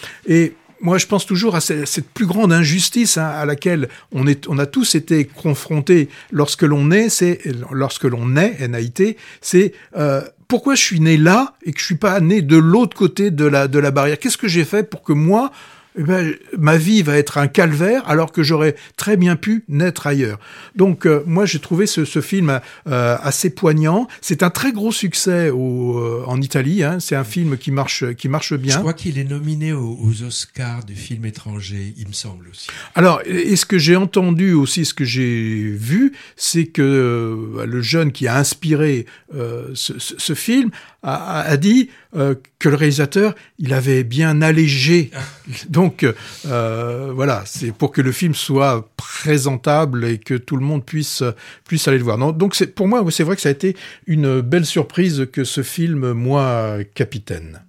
Moi, 0.81 0.99
je 0.99 1.07
pense 1.07 1.27
toujours 1.27 1.57
à 1.57 1.61
ce- 1.61 1.85
cette 1.85 2.09
plus 2.09 2.27
grande 2.27 2.53
injustice 2.53 3.19
hein, 3.19 3.27
à 3.27 3.45
laquelle 3.45 3.89
on, 4.13 4.27
est, 4.27 4.47
on 4.49 4.59
a 4.59 4.67
tous 4.67 4.95
été 4.95 5.25
confrontés 5.25 6.09
lorsque 6.31 6.63
l'on 6.63 6.91
est, 6.91 7.09
c'est 7.09 7.41
lorsque 7.73 8.05
l'on 8.05 8.37
est, 8.37 8.67
NAIT, 8.69 9.17
c'est 9.41 9.73
euh, 9.97 10.23
pourquoi 10.47 10.75
je 10.75 10.83
suis 10.83 11.01
né 11.01 11.17
là 11.17 11.55
et 11.65 11.73
que 11.73 11.81
je 11.81 11.85
suis 11.85 11.97
pas 11.97 12.21
né 12.21 12.43
de 12.43 12.57
l'autre 12.57 12.97
côté 12.97 13.31
de 13.31 13.45
la, 13.45 13.69
de 13.69 13.79
la 13.79 13.91
barrière? 13.91 14.19
Qu'est-ce 14.19 14.39
que 14.39 14.49
j'ai 14.49 14.65
fait 14.65 14.83
pour 14.89 15.03
que 15.03 15.13
moi, 15.13 15.51
eh 15.99 16.03
ben, 16.03 16.35
ma 16.57 16.77
vie 16.77 17.03
va 17.03 17.17
être 17.19 17.39
un 17.39 17.49
calvaire 17.49 18.03
alors 18.09 18.31
que 18.33 18.43
j'aurais 18.43 18.77
très 18.97 19.17
bien 19.17 19.37
pu 19.37 19.65
naître 19.69 20.07
ailleurs. 20.07 20.39
Donc 20.77 21.07
euh, 21.07 21.23
moi 21.27 21.45
j'ai 21.47 21.59
trouvé 21.59 21.87
ce, 21.87 22.05
ce 22.05 22.21
film 22.21 22.61
euh, 22.89 23.17
assez 23.21 23.51
poignant. 23.51 24.07
C'est 24.21 24.43
un 24.43 24.51
très 24.51 24.73
gros 24.73 24.93
succès 24.93 25.51
au, 25.51 25.99
euh, 25.99 26.23
en 26.27 26.41
Italie. 26.41 26.83
Hein. 26.85 27.01
C'est 27.01 27.17
un 27.17 27.25
film 27.25 27.59
qui 27.59 27.71
marche 27.73 28.05
qui 28.15 28.29
marche 28.29 28.55
bien. 28.55 28.75
Je 28.75 28.79
crois 28.81 28.95
qu'il 28.95 29.19
est 29.19 29.25
nominé 29.25 29.73
aux, 29.73 29.99
aux 30.01 30.23
Oscars 30.23 30.85
du 30.85 30.95
film 30.95 31.25
étranger, 31.25 31.95
il 31.99 32.07
me 32.09 32.13
semble 32.13 32.49
aussi. 32.49 32.69
Alors, 32.95 33.21
et 33.27 33.57
ce 33.57 33.67
que 33.67 33.79
j'ai 33.79 33.97
entendu 33.97 34.53
aussi, 34.53 34.85
ce 34.85 34.95
que 34.95 35.05
j'ai 35.05 35.71
vu, 35.77 36.13
c'est 36.37 36.67
que 36.67 36.83
euh, 36.83 37.67
le 37.67 37.83
jeune 37.83 38.13
qui 38.13 38.27
a 38.29 38.37
inspiré 38.37 39.07
euh, 39.35 39.71
ce, 39.75 39.99
ce- 39.99 40.15
ce 40.19 40.35
film 40.35 40.71
a, 41.03 41.41
a 41.41 41.57
dit 41.57 41.91
euh, 42.17 42.35
que 42.59 42.69
le 42.69 42.77
réalisateur, 42.77 43.35
il 43.59 43.75
avait 43.75 44.03
bien 44.03 44.41
allégé. 44.41 45.11
Donc, 45.69 46.07
euh, 46.47 47.13
voilà, 47.15 47.43
c'est 47.45 47.73
pour 47.73 47.93
que 47.93 48.01
le 48.01 48.13
film 48.13 48.35
soit 48.35 48.89
présentable 48.97 50.05
et 50.07 50.19
que 50.19 50.35
tout 50.35 50.57
le 50.57 50.65
monde 50.65 50.85
puisse 50.85 51.23
puisse 51.67 51.87
aller 51.87 51.99
le 51.99 52.05
voir. 52.05 52.19
Non, 52.19 52.33
donc, 52.33 52.55
c'est 52.55 52.75
pour 52.75 52.89
moi, 52.89 53.05
c'est 53.11 53.25
vrai 53.25 53.37
que 53.37 53.43
ça 53.43 53.51
a 53.51 53.53
été 53.53 53.77
une 54.07 54.41
belle 54.41 54.67
surprise 54.67 55.29
que 55.31 55.45
ce 55.45 55.63
film, 55.63 56.13
moi, 56.13 56.79
capitaine. 56.95 57.61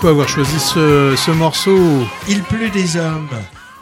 Pourquoi 0.00 0.12
avoir 0.12 0.30
choisi 0.30 0.58
ce, 0.58 1.14
ce 1.14 1.30
morceau 1.30 1.78
Il 2.26 2.42
pleut 2.44 2.70
des 2.70 2.96
hommes. 2.96 3.28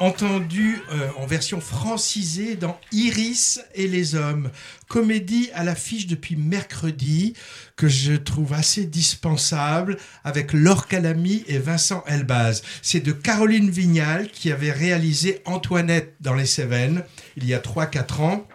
Entendu 0.01 0.83
euh, 0.91 1.11
en 1.17 1.27
version 1.27 1.61
francisée 1.61 2.57
dans 2.57 2.77
Iris 2.91 3.61
et 3.77 3.87
les 3.87 4.17
hommes, 4.17 4.51
comédie 4.89 5.49
à 5.55 5.63
l'affiche 5.63 6.09
depuis 6.09 6.35
mercredi 6.35 7.35
que 7.77 7.87
je 7.87 8.15
trouve 8.15 8.53
assez 8.53 8.85
dispensable 8.85 9.97
avec 10.25 10.53
Laure 10.53 10.89
Calamy 10.89 11.45
et 11.47 11.59
Vincent 11.59 12.03
Elbaz. 12.09 12.63
C'est 12.83 12.99
de 12.99 13.13
Caroline 13.13 13.71
Vignal 13.71 14.29
qui 14.29 14.51
avait 14.51 14.73
réalisé 14.73 15.41
Antoinette 15.45 16.17
dans 16.21 16.35
les 16.35 16.47
Cévennes 16.47 17.05
il 17.37 17.47
y 17.47 17.55
a 17.55 17.61
3-4 17.61 18.21
ans. 18.23 18.49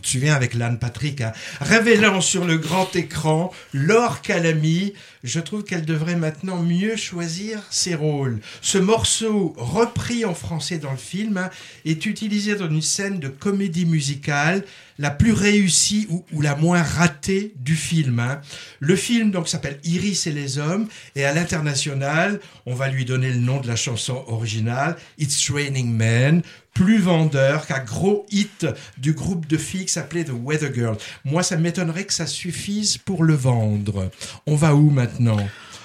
Tu 0.00 0.06
te 0.06 0.12
souviens 0.12 0.34
avec 0.34 0.54
l'Anne 0.54 0.78
Patrick, 0.78 1.20
hein, 1.20 1.32
révélant 1.60 2.22
sur 2.22 2.46
le 2.46 2.56
grand 2.56 2.96
écran 2.96 3.52
Laure 3.74 4.22
Calamy, 4.22 4.94
je 5.22 5.40
trouve 5.40 5.64
qu'elle 5.64 5.84
devrait 5.84 6.16
maintenant 6.16 6.62
mieux 6.62 6.96
choisir 6.96 7.62
ses 7.70 7.94
rôles. 7.94 8.40
Ce 8.62 8.78
morceau, 8.78 9.54
repris 9.56 10.24
en 10.24 10.34
français 10.34 10.78
dans 10.78 10.92
le 10.92 10.96
film, 10.96 11.36
hein, 11.36 11.50
est 11.84 12.06
utilisé 12.06 12.54
dans 12.56 12.68
une 12.68 12.82
scène 12.82 13.18
de 13.20 13.28
comédie 13.28 13.86
musicale, 13.86 14.64
la 14.98 15.10
plus 15.10 15.32
réussie 15.32 16.06
ou, 16.32 16.42
la 16.42 16.56
moins 16.56 16.82
ratée 16.82 17.54
du 17.56 17.74
film. 17.74 18.18
hein. 18.20 18.40
Le 18.80 18.96
film 18.96 19.30
donc 19.30 19.48
s'appelle 19.48 19.78
Iris 19.84 20.26
et 20.26 20.32
les 20.32 20.58
hommes, 20.58 20.88
et 21.16 21.24
à 21.24 21.32
l'international, 21.32 22.40
on 22.66 22.74
va 22.74 22.88
lui 22.88 23.04
donner 23.04 23.30
le 23.30 23.38
nom 23.40 23.60
de 23.60 23.66
la 23.66 23.76
chanson 23.76 24.24
originale, 24.28 24.96
It's 25.18 25.50
Raining 25.50 25.90
Men, 25.90 26.42
plus 26.74 26.98
vendeur 26.98 27.66
qu'un 27.66 27.82
gros 27.82 28.26
hit 28.30 28.66
du 28.96 29.12
groupe 29.12 29.46
de 29.46 29.56
filles 29.56 29.88
s'appelait 29.88 30.24
The 30.24 30.32
Weather 30.32 30.72
Girl. 30.72 30.96
Moi, 31.24 31.42
ça 31.42 31.56
m'étonnerait 31.56 32.04
que 32.04 32.12
ça 32.12 32.26
suffise 32.26 32.96
pour 32.96 33.24
le 33.24 33.34
vendre. 33.34 34.10
On 34.46 34.54
va 34.54 34.74
où 34.74 34.90
maintenant? 34.90 35.09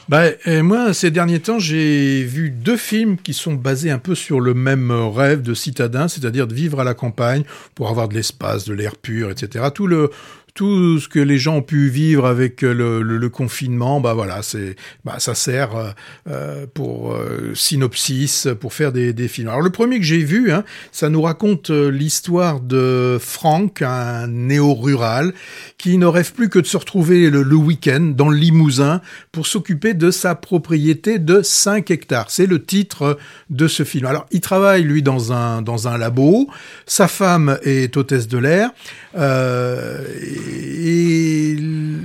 Bah, 0.08 0.26
et 0.46 0.62
moi, 0.62 0.94
ces 0.94 1.10
derniers 1.10 1.40
temps, 1.40 1.58
j'ai 1.58 2.24
vu 2.24 2.52
deux 2.52 2.78
films 2.78 3.18
qui 3.18 3.34
sont 3.34 3.56
basés 3.56 3.90
un 3.90 3.98
peu 3.98 4.14
sur 4.14 4.40
le 4.40 4.54
même 4.54 4.92
rêve 4.92 5.42
de 5.42 5.56
citadin, 5.56 6.08
c'est-à-dire 6.08 6.46
de 6.46 6.54
vivre 6.54 6.80
à 6.80 6.84
la 6.84 6.94
campagne 6.94 7.44
pour 7.74 7.90
avoir 7.90 8.08
de 8.08 8.14
l'espace, 8.14 8.66
de 8.66 8.74
l'air 8.74 8.98
pur, 8.98 9.32
etc. 9.32 9.66
Tout 9.74 9.88
le 9.88 10.12
tout 10.56 11.00
ce 11.02 11.10
que 11.10 11.20
les 11.20 11.38
gens 11.38 11.58
ont 11.58 11.62
pu 11.62 11.90
vivre 11.90 12.26
avec 12.26 12.62
le, 12.62 13.02
le- 13.02 13.18
le 13.18 13.30
confinement, 13.30 14.00
bah 14.00 14.14
voilà, 14.14 14.42
c'est, 14.42 14.78
bah 15.04 15.16
ça 15.20 15.36
sert 15.36 15.76
euh, 15.76 15.90
euh, 16.30 16.66
pour 16.74 17.14
euh, 17.14 17.52
synopsis, 17.54 18.48
pour 18.60 18.74
faire 18.74 18.94
des, 18.94 19.12
des 19.12 19.28
films. 19.28 19.50
Alors 19.50 19.62
le 19.62 19.70
premier 19.70 20.00
que 20.00 20.06
j'ai 20.06 20.24
vu, 20.24 20.52
hein, 20.54 20.64
ça 20.94 21.10
nous 21.10 21.22
raconte 21.22 21.72
euh, 21.72 21.90
l'histoire 21.92 22.62
de 22.62 23.18
Franck, 23.20 23.82
un 23.82 24.28
néo-rural, 24.28 25.34
qui 25.78 25.98
ne 25.98 26.06
rêve 26.06 26.32
plus 26.32 26.48
que 26.50 26.60
de 26.60 26.66
se 26.66 26.78
retrouver 26.78 27.30
le, 27.30 27.44
le 27.44 27.56
week-end 27.58 28.14
dans 28.16 28.30
le 28.30 28.38
Limousin 28.38 29.02
pour 29.34 29.48
s'occuper 29.48 29.94
de 29.94 30.10
sa 30.10 30.36
propriété 30.36 31.20
de 31.20 31.42
5 31.42 31.92
hectares. 31.92 32.28
C'est 32.32 32.46
le 32.48 32.64
titre 32.64 33.18
de 33.50 33.68
ce 33.68 33.84
film. 33.84 34.06
Alors, 34.06 34.26
il 34.32 34.40
travaille, 34.40 34.84
lui, 34.84 35.04
dans 35.04 35.34
un, 35.34 35.62
dans 35.62 35.90
un 35.90 35.98
labo. 35.98 36.50
Sa 36.86 37.10
femme 37.10 37.58
est 37.64 37.98
hôtesse 37.98 38.30
de 38.30 38.38
l'air. 38.38 38.70
Euh, 39.18 40.02
et 40.48 41.58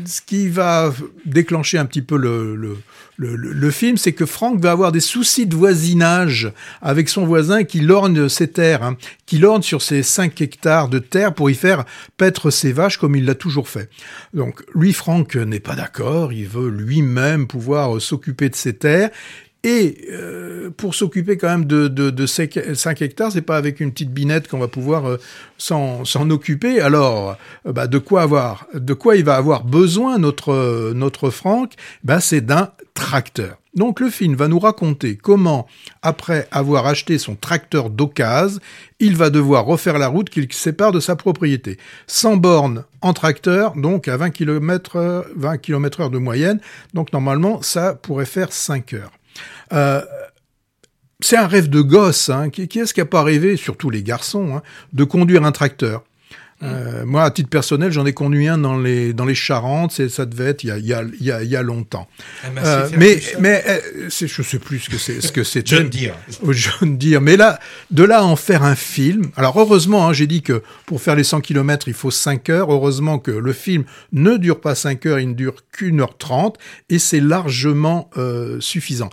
ce 0.06 0.20
qui 0.20 0.48
va 0.48 0.92
déclencher 1.24 1.78
un 1.78 1.84
petit 1.84 2.02
peu 2.02 2.16
le, 2.16 2.56
le, 2.56 2.76
le, 3.36 3.70
film, 3.70 3.98
c'est 3.98 4.12
que 4.12 4.24
Franck 4.24 4.60
va 4.60 4.72
avoir 4.72 4.92
des 4.92 5.00
soucis 5.00 5.46
de 5.46 5.54
voisinage 5.54 6.52
avec 6.80 7.08
son 7.08 7.26
voisin 7.26 7.64
qui 7.64 7.80
lorne 7.80 8.28
ses 8.28 8.48
terres, 8.48 8.82
hein, 8.82 8.96
qui 9.26 9.38
lorne 9.38 9.62
sur 9.62 9.82
ses 9.82 10.02
5 10.02 10.40
hectares 10.40 10.88
de 10.88 10.98
terre 10.98 11.34
pour 11.34 11.50
y 11.50 11.54
faire 11.54 11.84
paître 12.16 12.50
ses 12.50 12.72
vaches 12.72 12.96
comme 12.96 13.16
il 13.16 13.26
l'a 13.26 13.34
toujours 13.34 13.68
fait. 13.68 13.90
Donc 14.32 14.62
lui, 14.74 14.92
Franck 14.92 15.36
n'est 15.36 15.60
pas 15.60 15.74
d'accord, 15.74 16.32
il 16.32 16.48
veut 16.48 16.70
lui-même 16.70 17.46
pouvoir 17.46 17.96
euh, 17.96 18.00
s'occuper 18.00 18.48
de 18.48 18.56
ses 18.56 18.74
terres. 18.74 19.10
Et 19.62 20.08
euh, 20.10 20.70
pour 20.70 20.94
s'occuper 20.94 21.36
quand 21.36 21.48
même 21.48 21.66
de, 21.66 21.88
de, 21.88 22.08
de 22.08 22.26
5 22.26 22.56
hectares, 23.02 23.32
c'est 23.32 23.42
pas 23.42 23.58
avec 23.58 23.80
une 23.80 23.92
petite 23.92 24.12
binette 24.12 24.48
qu'on 24.48 24.58
va 24.58 24.68
pouvoir 24.68 25.06
euh, 25.06 25.18
s'en 25.58 26.30
occuper. 26.30 26.80
Alors, 26.80 27.36
euh, 27.66 27.72
bah, 27.72 27.86
de 27.86 27.98
quoi 27.98 28.22
avoir, 28.22 28.66
de 28.72 28.94
quoi 28.94 29.16
il 29.16 29.24
va 29.24 29.36
avoir 29.36 29.64
besoin 29.64 30.18
notre 30.18 30.52
euh, 30.52 30.94
notre 30.94 31.28
Franck? 31.28 31.74
Bah, 32.04 32.20
c'est 32.20 32.40
d'un 32.40 32.70
tracteur. 32.94 33.56
Donc 33.74 34.00
le 34.00 34.10
film 34.10 34.34
va 34.34 34.48
nous 34.48 34.58
raconter 34.58 35.16
comment, 35.16 35.66
après 36.02 36.48
avoir 36.50 36.86
acheté 36.86 37.18
son 37.18 37.36
tracteur 37.36 37.88
d'occasion, 37.88 38.58
il 38.98 39.16
va 39.16 39.30
devoir 39.30 39.64
refaire 39.64 39.98
la 39.98 40.08
route 40.08 40.28
qu'il 40.28 40.52
sépare 40.52 40.90
de 40.90 40.98
sa 40.98 41.14
propriété. 41.14 41.78
100 42.08 42.38
bornes 42.38 42.84
en 43.00 43.12
tracteur, 43.12 43.76
donc 43.76 44.08
à 44.08 44.16
20 44.16 44.30
km, 44.30 45.24
20 45.36 45.58
km 45.58 46.00
heure 46.00 46.10
de 46.10 46.18
moyenne. 46.18 46.60
Donc 46.94 47.12
normalement, 47.12 47.62
ça 47.62 47.94
pourrait 47.94 48.26
faire 48.26 48.52
5 48.52 48.94
heures. 48.94 49.12
Euh, 49.72 50.02
c'est 51.20 51.36
un 51.36 51.46
rêve 51.46 51.68
de 51.68 51.80
gosse. 51.80 52.28
Hein. 52.28 52.50
Qui, 52.50 52.62
est-ce 52.62 52.94
qui 52.94 53.00
n'a 53.00 53.06
pas 53.06 53.22
rêvé, 53.22 53.56
surtout 53.56 53.90
les 53.90 54.02
garçons, 54.02 54.56
hein, 54.56 54.62
de 54.92 55.04
conduire 55.04 55.44
un 55.44 55.52
tracteur? 55.52 56.02
Euh, 56.62 57.04
moi, 57.06 57.24
à 57.24 57.30
titre 57.30 57.48
personnel, 57.48 57.90
j'en 57.90 58.04
ai 58.04 58.12
conduit 58.12 58.46
un 58.46 58.58
dans 58.58 58.78
les 58.78 59.12
dans 59.12 59.24
les 59.24 59.34
Charentes. 59.34 59.92
C'est 59.92 60.08
ça 60.08 60.26
devait 60.26 60.46
être 60.46 60.64
il 60.64 60.68
y 60.68 60.72
a 60.72 60.78
il 60.78 60.86
y 60.86 60.92
a 60.92 61.02
il 61.02 61.26
y 61.26 61.32
a, 61.32 61.42
il 61.42 61.48
y 61.48 61.56
a 61.56 61.62
longtemps. 61.62 62.06
Un 62.46 62.50
Massey 62.50 62.68
Euh, 62.68 62.88
mais 62.98 63.20
mais 63.38 63.64
euh, 63.66 64.08
je 64.10 64.42
sais 64.42 64.58
plus 64.58 64.80
ce 64.80 64.90
que 64.90 64.98
c'est 64.98 65.20
ce 65.20 65.32
que 65.32 65.42
c'est. 65.42 65.66
John 65.66 65.88
Deere. 65.88 66.14
John 66.50 66.98
Deere. 66.98 67.20
Mais 67.20 67.36
là, 67.36 67.58
de 67.90 68.04
là 68.04 68.20
à 68.20 68.22
en 68.24 68.36
faire 68.36 68.62
un 68.62 68.76
film. 68.76 69.30
Alors 69.36 69.58
heureusement, 69.58 70.06
hein, 70.08 70.12
j'ai 70.12 70.26
dit 70.26 70.42
que 70.42 70.62
pour 70.86 71.00
faire 71.00 71.16
les 71.16 71.24
100 71.24 71.40
km, 71.40 71.88
il 71.88 71.94
faut 71.94 72.10
5 72.10 72.50
heures. 72.50 72.72
Heureusement 72.72 73.18
que 73.18 73.30
le 73.30 73.52
film 73.52 73.84
ne 74.12 74.36
dure 74.36 74.60
pas 74.60 74.74
5 74.74 75.06
heures, 75.06 75.18
il 75.18 75.30
ne 75.30 75.34
dure 75.34 75.54
qu'une 75.72 76.00
heure 76.00 76.18
30 76.18 76.58
et 76.90 76.98
c'est 76.98 77.20
largement 77.20 78.10
euh, 78.16 78.60
suffisant. 78.60 79.10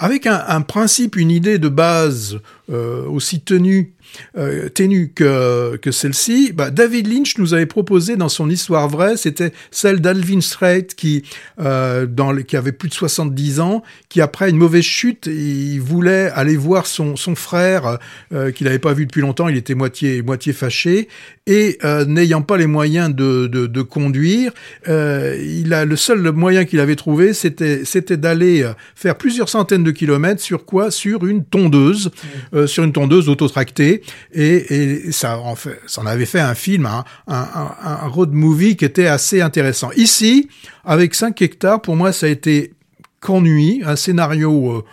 Avec 0.00 0.28
un, 0.28 0.44
un 0.46 0.60
principe, 0.60 1.16
une 1.16 1.30
idée 1.30 1.58
de 1.58 1.68
base 1.68 2.38
euh, 2.70 3.04
aussi 3.06 3.40
tenue, 3.40 3.94
euh, 4.36 4.68
ténue 4.68 5.12
que, 5.14 5.76
que 5.76 5.90
celle-ci, 5.90 6.52
bah, 6.52 6.70
David 6.70 7.06
Lynch 7.12 7.38
nous 7.38 7.54
avait 7.54 7.66
proposé 7.66 8.16
dans 8.16 8.28
son 8.28 8.48
histoire 8.50 8.88
vraie, 8.88 9.16
c'était 9.16 9.52
celle 9.70 10.00
d'Alvin 10.00 10.40
Strait 10.40 10.86
qui, 10.96 11.22
euh, 11.60 12.06
dans 12.06 12.32
le- 12.32 12.42
qui 12.42 12.56
avait 12.56 12.72
plus 12.72 12.88
de 12.88 12.94
70 12.94 13.60
ans, 13.60 13.82
qui 14.08 14.20
après 14.20 14.50
une 14.50 14.56
mauvaise 14.56 14.84
chute, 14.84 15.26
il 15.26 15.78
voulait 15.80 16.30
aller 16.34 16.56
voir 16.56 16.86
son, 16.86 17.16
son 17.16 17.34
frère 17.34 17.98
euh, 18.32 18.50
qu'il 18.50 18.66
n'avait 18.66 18.78
pas 18.78 18.92
vu 18.92 19.06
depuis 19.06 19.20
longtemps, 19.20 19.48
il 19.48 19.56
était 19.56 19.74
moitié, 19.74 20.22
moitié 20.22 20.52
fâché, 20.52 21.08
et 21.46 21.78
euh, 21.84 22.04
n'ayant 22.04 22.42
pas 22.42 22.56
les 22.58 22.66
moyens 22.66 23.14
de, 23.14 23.46
de, 23.46 23.66
de 23.66 23.82
conduire, 23.82 24.52
euh, 24.88 25.36
il 25.42 25.72
a 25.72 25.84
le 25.84 25.96
seul 25.96 26.30
moyen 26.32 26.64
qu'il 26.64 26.80
avait 26.80 26.96
trouvé, 26.96 27.32
c'était 27.32 27.84
c'était 27.84 28.16
d'aller 28.16 28.62
euh, 28.62 28.72
faire 28.94 29.16
plusieurs 29.16 29.48
centaines 29.48 29.84
de 29.84 29.90
kilomètres 29.90 30.42
sur 30.42 30.64
quoi? 30.64 30.90
Sur 30.90 31.26
une 31.26 31.44
tondeuse, 31.44 32.10
euh, 32.54 32.66
sur 32.66 32.84
une 32.84 32.92
tondeuse 32.92 33.28
autotractée, 33.28 33.97
et, 34.32 35.12
ça 35.12 35.38
en 35.38 35.54
fait, 35.54 35.80
ça 35.86 36.00
en 36.02 36.06
avait 36.06 36.26
fait 36.26 36.40
un 36.40 36.54
film, 36.54 36.86
hein, 36.86 37.04
un, 37.26 38.06
road 38.08 38.32
movie 38.32 38.76
qui 38.76 38.84
était 38.84 39.06
assez 39.06 39.40
intéressant. 39.40 39.90
Ici, 39.96 40.48
avec 40.84 41.14
5 41.14 41.40
hectares, 41.42 41.80
pour 41.80 41.96
moi, 41.96 42.12
ça 42.12 42.26
a 42.26 42.28
été 42.28 42.72
qu'ennui, 43.20 43.82
un 43.84 43.96
scénario 43.96 44.72
euh, 44.72 44.84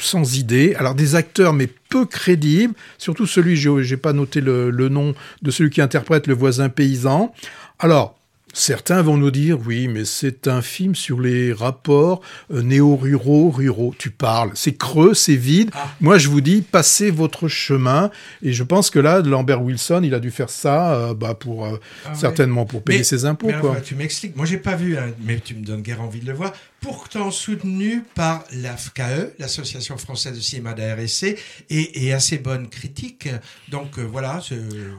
sans 0.00 0.36
idée. 0.36 0.74
Alors 0.78 0.94
des 0.94 1.14
acteurs 1.14 1.52
mais 1.52 1.68
peu 1.88 2.04
crédibles, 2.06 2.74
surtout 2.98 3.26
celui, 3.26 3.56
j'ai 3.56 3.96
pas 3.96 4.12
noté 4.12 4.40
le, 4.40 4.70
le 4.70 4.88
nom 4.88 5.14
de 5.42 5.50
celui 5.50 5.70
qui 5.70 5.80
interprète 5.80 6.26
le 6.26 6.34
voisin 6.34 6.68
paysan. 6.68 7.32
Alors 7.78 8.19
Certains 8.52 9.00
vont 9.02 9.16
nous 9.16 9.30
dire, 9.30 9.58
oui, 9.64 9.86
mais 9.88 10.04
c'est 10.04 10.48
un 10.48 10.60
film 10.60 10.94
sur 10.94 11.20
les 11.20 11.52
rapports 11.52 12.20
euh, 12.52 12.62
néo-ruraux, 12.62 13.50
ruraux. 13.50 13.94
Tu 13.96 14.10
parles, 14.10 14.50
c'est 14.54 14.72
creux, 14.76 15.14
c'est 15.14 15.36
vide. 15.36 15.70
Ah. 15.72 15.88
Moi, 16.00 16.18
je 16.18 16.28
vous 16.28 16.40
dis, 16.40 16.60
passez 16.62 17.10
votre 17.10 17.46
chemin. 17.48 18.10
Et 18.42 18.52
je 18.52 18.62
pense 18.64 18.90
que 18.90 18.98
là, 18.98 19.20
Lambert 19.20 19.62
Wilson, 19.62 20.00
il 20.04 20.14
a 20.14 20.20
dû 20.20 20.30
faire 20.32 20.50
ça, 20.50 20.94
euh, 20.94 21.14
bah, 21.14 21.34
pour 21.34 21.64
euh, 21.64 21.78
Ah 22.04 22.10
ouais. 22.10 22.14
certainement 22.16 22.64
pour 22.66 22.82
payer 22.82 22.98
Mais- 23.00 23.04
ses 23.04 23.24
impôts, 23.24 23.46
mais 23.46 23.60
quoi. 23.60 23.80
tu 23.80 23.94
m'expliques. 23.94 24.36
Moi, 24.36 24.46
j'ai 24.46 24.58
pas 24.58 24.74
vu, 24.76 24.96
hein, 24.98 25.10
mais 25.24 25.38
tu 25.38 25.54
me 25.54 25.64
donnes 25.64 25.82
guère 25.82 26.00
envie 26.02 26.20
de 26.20 26.26
le 26.26 26.32
voir. 26.34 26.52
Pourtant 26.80 27.30
soutenu 27.30 28.02
par 28.14 28.44
l'AFKE, 28.52 29.34
l'Association 29.38 29.96
française 29.96 30.34
de 30.34 30.40
cinéma 30.40 30.72
d'ARSC, 30.72 31.36
et, 31.70 32.06
et 32.06 32.12
assez 32.12 32.38
bonne 32.38 32.68
critique. 32.68 33.28
Donc 33.70 33.98
euh, 33.98 34.02
voilà. 34.10 34.40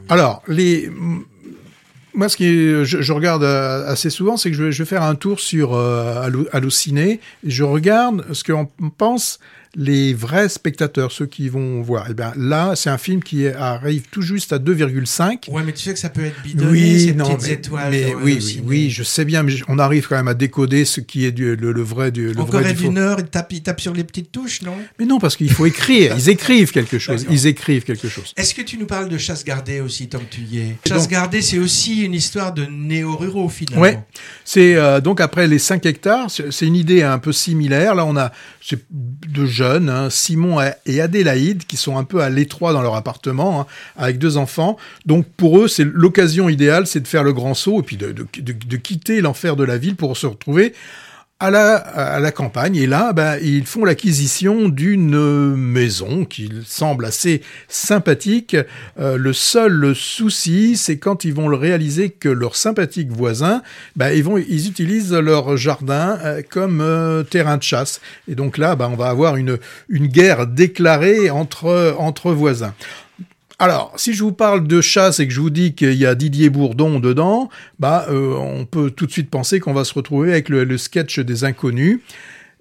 Alors, 0.08 0.42
les... 0.48 0.90
Moi, 2.14 2.28
ce 2.28 2.36
qui 2.36 2.44
est- 2.46 2.84
je, 2.84 3.00
je 3.00 3.12
regarde 3.12 3.42
euh, 3.42 3.86
assez 3.90 4.10
souvent, 4.10 4.36
c'est 4.36 4.50
que 4.50 4.56
je 4.56 4.64
vais, 4.64 4.72
je 4.72 4.82
vais 4.82 4.88
faire 4.88 5.02
un 5.02 5.14
tour 5.14 5.40
sur 5.40 5.74
euh, 5.74 6.22
et 7.46 7.50
je 7.50 7.64
regarde 7.64 8.24
ce 8.32 8.44
qu'on 8.44 8.66
pense 8.96 9.38
les 9.74 10.12
vrais 10.14 10.48
spectateurs, 10.48 11.12
ceux 11.12 11.26
qui 11.26 11.48
vont 11.48 11.80
voir. 11.82 12.10
Et 12.10 12.14
bien 12.14 12.32
là, 12.36 12.74
c'est 12.76 12.90
un 12.90 12.98
film 12.98 13.22
qui 13.22 13.46
arrive 13.48 14.02
tout 14.10 14.20
juste 14.22 14.52
à 14.52 14.58
2,5. 14.58 15.50
Ouais, 15.50 15.62
mais 15.64 15.72
tu 15.72 15.82
sais 15.82 15.92
que 15.94 15.98
ça 15.98 16.10
peut 16.10 16.24
être 16.24 16.42
bidonné, 16.42 16.70
Oui, 16.70 17.00
ces 17.06 17.14
non, 17.14 17.24
petites 17.24 17.48
mais, 17.48 17.54
étoiles. 17.54 17.90
mais 17.90 18.14
oui, 18.14 18.38
oui, 18.42 18.62
oui, 18.66 18.90
je 18.90 19.02
sais 19.02 19.24
bien, 19.24 19.42
mais 19.42 19.54
on 19.68 19.78
arrive 19.78 20.06
quand 20.08 20.16
même 20.16 20.28
à 20.28 20.34
décoder 20.34 20.84
ce 20.84 21.00
qui 21.00 21.24
est 21.24 21.32
du, 21.32 21.56
le, 21.56 21.72
le 21.72 21.82
vrai 21.82 22.10
du, 22.10 22.32
le 22.32 22.40
En 22.40 22.44
vrai 22.44 22.62
Corée 22.62 22.74
du. 22.74 22.88
Nord, 22.90 23.18
ils 23.20 23.26
tapent, 23.26 23.52
ils 23.52 23.62
tapent 23.62 23.80
sur 23.80 23.94
les 23.94 24.04
petites 24.04 24.30
touches, 24.30 24.62
non? 24.62 24.74
Mais 24.98 25.06
non, 25.06 25.18
parce 25.18 25.36
qu'il 25.36 25.50
faut 25.50 25.64
écrire. 25.66 26.14
Ils 26.16 26.28
écrivent 26.28 26.70
quelque 26.72 26.98
chose. 26.98 27.26
Ils 27.30 27.46
écrivent 27.46 27.84
quelque 27.84 28.08
chose. 28.08 28.32
Est-ce 28.36 28.54
que 28.54 28.62
tu 28.62 28.76
nous 28.76 28.86
parles 28.86 29.08
de 29.08 29.16
chasse 29.18 29.44
gardée 29.44 29.80
aussi, 29.80 30.08
tant 30.08 30.18
que 30.18 30.24
tu 30.30 30.40
y 30.42 30.58
es? 30.58 30.76
Chasse 30.86 31.02
donc- 31.04 31.10
gardée, 31.10 31.40
c'est 31.40 31.58
aussi 31.58 32.02
une 32.04 32.14
histoire 32.14 32.52
de 32.52 32.66
néo-ruraux, 32.66 33.48
finalement. 33.48 33.82
Ouais. 33.82 33.98
C'est 34.44 34.74
euh, 34.74 35.00
donc 35.00 35.20
après 35.20 35.46
les 35.46 35.58
5 35.58 35.86
hectares, 35.86 36.30
c'est 36.30 36.52
c'est 36.52 36.66
une 36.66 36.76
idée 36.76 37.02
un 37.02 37.18
peu 37.18 37.32
similaire. 37.32 37.94
Là, 37.94 38.04
on 38.04 38.16
a 38.16 38.30
deux 38.90 39.46
jeunes, 39.46 39.88
hein, 39.90 40.08
Simon 40.10 40.58
et 40.86 41.00
Adélaïde, 41.00 41.64
qui 41.66 41.76
sont 41.76 41.96
un 41.98 42.04
peu 42.04 42.20
à 42.22 42.30
l'étroit 42.30 42.72
dans 42.72 42.82
leur 42.82 42.94
appartement, 42.94 43.60
hein, 43.62 43.66
avec 43.96 44.18
deux 44.18 44.36
enfants. 44.36 44.76
Donc 45.06 45.26
pour 45.36 45.58
eux, 45.58 45.68
c'est 45.68 45.84
l'occasion 45.84 46.48
idéale, 46.48 46.86
c'est 46.86 47.00
de 47.00 47.08
faire 47.08 47.24
le 47.24 47.32
grand 47.32 47.54
saut 47.54 47.80
et 47.80 47.82
puis 47.82 47.96
de, 47.96 48.12
de, 48.12 48.26
de- 48.40 48.52
de 48.52 48.76
quitter 48.76 49.20
l'enfer 49.20 49.56
de 49.56 49.64
la 49.64 49.78
ville 49.78 49.96
pour 49.96 50.16
se 50.16 50.26
retrouver 50.26 50.74
à 51.42 51.50
la, 51.50 51.74
à 51.74 52.20
la 52.20 52.30
campagne. 52.30 52.76
Et 52.76 52.86
là, 52.86 53.12
ben, 53.12 53.36
ils 53.42 53.66
font 53.66 53.84
l'acquisition 53.84 54.68
d'une 54.68 55.56
maison 55.56 56.24
qui 56.24 56.48
semble 56.64 57.04
assez 57.04 57.42
sympathique. 57.66 58.56
Euh, 59.00 59.16
le 59.16 59.32
seul 59.32 59.92
souci, 59.96 60.76
c'est 60.76 60.98
quand 60.98 61.24
ils 61.24 61.34
vont 61.34 61.48
le 61.48 61.56
réaliser 61.56 62.10
que 62.10 62.28
leurs 62.28 62.54
sympathiques 62.54 63.10
voisins, 63.10 63.60
ben, 63.96 64.10
ils, 64.10 64.22
vont, 64.22 64.38
ils 64.38 64.68
utilisent 64.68 65.12
leur 65.12 65.56
jardin 65.56 66.16
euh, 66.22 66.42
comme 66.48 66.80
euh, 66.80 67.24
terrain 67.24 67.56
de 67.56 67.64
chasse. 67.64 68.00
Et 68.28 68.36
donc 68.36 68.56
là, 68.56 68.76
ben, 68.76 68.88
on 68.92 68.96
va 68.96 69.08
avoir 69.08 69.34
une, 69.34 69.58
une 69.88 70.06
guerre 70.06 70.46
déclarée 70.46 71.28
entre, 71.28 71.96
entre 71.98 72.30
voisins. 72.30 72.74
Alors, 73.62 73.92
si 73.94 74.12
je 74.12 74.24
vous 74.24 74.32
parle 74.32 74.66
de 74.66 74.80
chasse 74.80 75.20
et 75.20 75.28
que 75.28 75.32
je 75.32 75.40
vous 75.40 75.48
dis 75.48 75.72
qu'il 75.74 75.94
y 75.94 76.04
a 76.04 76.16
Didier 76.16 76.50
Bourdon 76.50 76.98
dedans, 76.98 77.48
bah, 77.78 78.06
euh, 78.10 78.34
on 78.34 78.64
peut 78.64 78.90
tout 78.90 79.06
de 79.06 79.12
suite 79.12 79.30
penser 79.30 79.60
qu'on 79.60 79.72
va 79.72 79.84
se 79.84 79.94
retrouver 79.94 80.32
avec 80.32 80.48
le, 80.48 80.76
sketch 80.76 81.20
des 81.20 81.44
inconnus. 81.44 82.00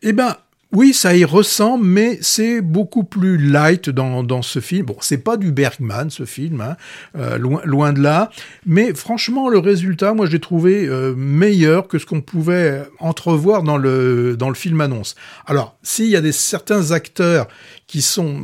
Eh 0.03 0.13
ben, 0.13 0.35
oui, 0.71 0.93
ça 0.93 1.15
y 1.15 1.25
ressemble, 1.25 1.85
mais 1.85 2.19
c'est 2.21 2.61
beaucoup 2.61 3.03
plus 3.03 3.39
light 3.39 3.89
dans, 3.89 4.23
dans 4.23 4.43
ce 4.43 4.59
film. 4.59 4.85
Bon, 4.85 4.95
c'est 5.01 5.17
pas 5.17 5.37
du 5.37 5.51
Bergman, 5.51 6.11
ce 6.11 6.25
film, 6.25 6.61
hein, 6.61 6.77
euh, 7.17 7.39
loin, 7.39 7.61
loin 7.65 7.93
de 7.93 7.99
là. 7.99 8.29
Mais 8.67 8.93
franchement, 8.93 9.49
le 9.49 9.57
résultat, 9.57 10.13
moi, 10.13 10.27
je 10.27 10.33
l'ai 10.33 10.39
trouvé 10.39 10.87
euh, 10.87 11.15
meilleur 11.17 11.87
que 11.87 11.97
ce 11.97 12.05
qu'on 12.05 12.21
pouvait 12.21 12.83
entrevoir 12.99 13.63
dans 13.63 13.77
le, 13.77 14.37
dans 14.37 14.49
le 14.49 14.55
film 14.55 14.79
annonce. 14.81 15.15
Alors, 15.47 15.75
s'il 15.81 16.09
y 16.09 16.15
a 16.15 16.21
des 16.21 16.31
certains 16.31 16.91
acteurs 16.91 17.47
qui 17.91 18.01
sont 18.01 18.39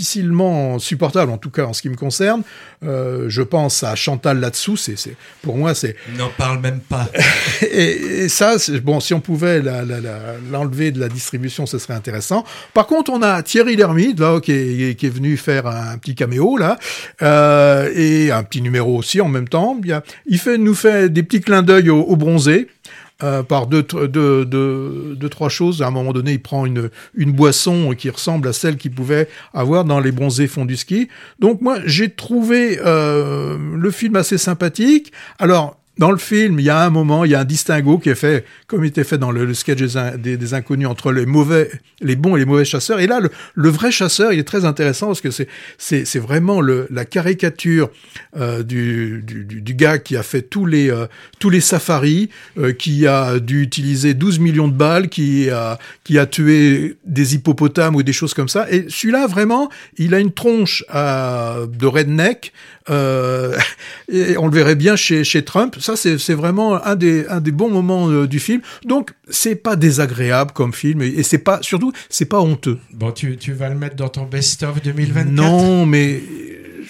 difficilement 0.00 0.78
supportables, 0.78 1.30
en 1.30 1.36
tout 1.36 1.50
cas 1.50 1.64
en 1.66 1.74
ce 1.74 1.82
qui 1.82 1.90
me 1.90 1.96
concerne, 1.96 2.42
euh, 2.82 3.26
je 3.28 3.42
pense 3.42 3.82
à 3.82 3.94
Chantal 3.94 4.40
là-dessous, 4.40 4.78
c'est, 4.78 4.96
c'est, 4.96 5.16
pour 5.42 5.58
moi, 5.58 5.74
c'est, 5.74 5.96
N'en 6.16 6.30
parle 6.30 6.60
même 6.60 6.80
pas. 6.80 7.06
et, 7.62 7.90
et 8.24 8.28
ça, 8.30 8.58
c'est- 8.58 8.80
bon, 8.80 9.00
si 9.00 9.12
on 9.12 9.20
pouvait 9.20 9.60
la- 9.60 9.84
la- 9.84 10.00
la- 10.00 10.36
l'enlever 10.50 10.92
de 10.92 11.00
la 11.00 11.08
distribution, 11.10 11.66
ce 11.66 11.78
serait 11.78 11.92
intéressant. 11.92 12.42
Par 12.72 12.86
contre, 12.86 13.10
on 13.10 13.20
a 13.20 13.42
Thierry 13.42 13.76
Lhermitte, 13.76 14.18
là, 14.18 14.40
qui 14.40 14.52
est, 14.52 14.98
qui 14.98 15.06
est 15.06 15.10
venu 15.10 15.36
faire 15.36 15.66
un 15.66 15.98
petit 15.98 16.14
caméo, 16.14 16.56
là, 16.56 16.78
euh, 17.20 17.90
et 17.94 18.30
un 18.30 18.42
petit 18.44 18.62
numéro 18.62 18.96
aussi 18.96 19.20
en 19.20 19.28
même 19.28 19.48
temps. 19.48 19.78
Il, 19.84 19.92
a- 19.92 20.02
il 20.26 20.38
fait, 20.38 20.56
nous 20.56 20.74
fait 20.74 21.10
des 21.12 21.22
petits 21.22 21.42
clins 21.42 21.62
d'œil 21.62 21.90
au, 21.90 22.00
au 22.00 22.16
bronzé. 22.16 22.68
Euh, 23.22 23.42
par 23.42 23.66
deux, 23.66 23.82
deux, 23.82 24.44
deux, 24.44 25.14
deux, 25.16 25.28
trois 25.28 25.48
choses. 25.48 25.80
À 25.80 25.86
un 25.86 25.90
moment 25.90 26.12
donné, 26.12 26.32
il 26.32 26.42
prend 26.42 26.66
une, 26.66 26.90
une 27.14 27.32
boisson 27.32 27.94
qui 27.96 28.10
ressemble 28.10 28.48
à 28.48 28.52
celle 28.52 28.76
qu'il 28.76 28.92
pouvait 28.92 29.28
avoir 29.54 29.84
dans 29.84 30.00
les 30.00 30.12
bronzés 30.12 30.46
fonds 30.46 30.66
du 30.66 30.76
ski. 30.76 31.08
Donc 31.38 31.62
moi, 31.62 31.78
j'ai 31.84 32.10
trouvé 32.10 32.78
euh, 32.84 33.56
le 33.74 33.90
film 33.90 34.16
assez 34.16 34.38
sympathique. 34.38 35.12
Alors, 35.38 35.78
dans 35.98 36.10
le 36.10 36.18
film, 36.18 36.60
il 36.60 36.66
y 36.66 36.70
a 36.70 36.84
un 36.84 36.90
moment, 36.90 37.24
il 37.24 37.30
y 37.30 37.34
a 37.34 37.40
un 37.40 37.44
distinguo 37.44 37.98
qui 37.98 38.10
est 38.10 38.14
fait, 38.14 38.44
comme 38.66 38.84
il 38.84 38.88
était 38.88 39.04
fait 39.04 39.16
dans 39.16 39.30
le, 39.30 39.54
sketch 39.54 39.80
des, 40.18 40.36
des- 40.36 40.54
inconnus 40.54 40.88
entre 40.88 41.10
les 41.10 41.24
mauvais, 41.24 41.70
les 42.00 42.16
bons 42.16 42.36
et 42.36 42.40
les 42.40 42.44
mauvais 42.44 42.66
chasseurs. 42.66 43.00
Et 43.00 43.06
là, 43.06 43.20
le, 43.54 43.68
vrai 43.70 43.90
chasseur, 43.90 44.32
il 44.32 44.38
est 44.38 44.44
très 44.44 44.66
intéressant 44.66 45.06
parce 45.06 45.22
que 45.22 45.30
c'est 45.30 45.48
c'est 45.78 46.18
vraiment 46.18 46.60
le, 46.60 46.86
la 46.90 47.04
caricature 47.04 47.90
euh, 48.36 48.62
du, 48.62 49.22
du, 49.22 49.74
gars 49.74 49.98
qui 49.98 50.16
a 50.16 50.22
fait 50.22 50.42
tous 50.42 50.66
les 50.66 50.90
euh, 50.90 51.06
tous 51.38 51.50
les 51.50 51.60
safaris, 51.60 52.28
euh, 52.58 52.72
qui 52.72 53.06
a 53.06 53.38
dû 53.38 53.62
utiliser 53.62 54.12
12 54.14 54.38
millions 54.38 54.68
de 54.68 54.74
balles, 54.76 55.08
qui 55.08 55.48
a 55.50 55.78
qui 56.04 56.18
a 56.18 56.26
tué 56.26 56.96
des 57.06 57.34
hippopotames 57.34 57.96
ou 57.96 58.02
des 58.02 58.12
choses 58.12 58.34
comme 58.34 58.48
ça. 58.48 58.66
Et 58.70 58.86
celui-là, 58.88 59.26
vraiment, 59.26 59.70
il 59.96 60.14
a 60.14 60.20
une 60.20 60.32
tronche 60.32 60.84
de 60.90 61.86
redneck. 61.86 62.52
On 62.88 62.92
le 64.46 64.50
verrait 64.52 64.76
bien 64.76 64.94
chez, 64.94 65.24
chez 65.24 65.44
Trump. 65.44 65.76
Ça, 65.86 65.94
c'est 65.94 66.34
vraiment 66.34 66.84
un 66.84 66.96
des, 66.96 67.28
un 67.28 67.40
des 67.40 67.52
bons 67.52 67.70
moments 67.70 68.10
euh, 68.10 68.26
du 68.26 68.40
film. 68.40 68.60
Donc, 68.84 69.12
c'est 69.28 69.54
pas 69.54 69.76
désagréable 69.76 70.50
comme 70.52 70.72
film 70.72 71.00
et, 71.00 71.06
et 71.06 71.22
c'est 71.22 71.38
pas, 71.38 71.60
surtout, 71.62 71.92
c'est 72.08 72.24
pas 72.24 72.40
honteux. 72.40 72.80
Bon, 72.92 73.12
tu, 73.12 73.36
tu 73.36 73.52
vas 73.52 73.68
le 73.68 73.76
mettre 73.76 73.94
dans 73.94 74.08
ton 74.08 74.24
best-of 74.24 74.82
2024 74.82 75.30
Non, 75.30 75.86
mais 75.86 76.20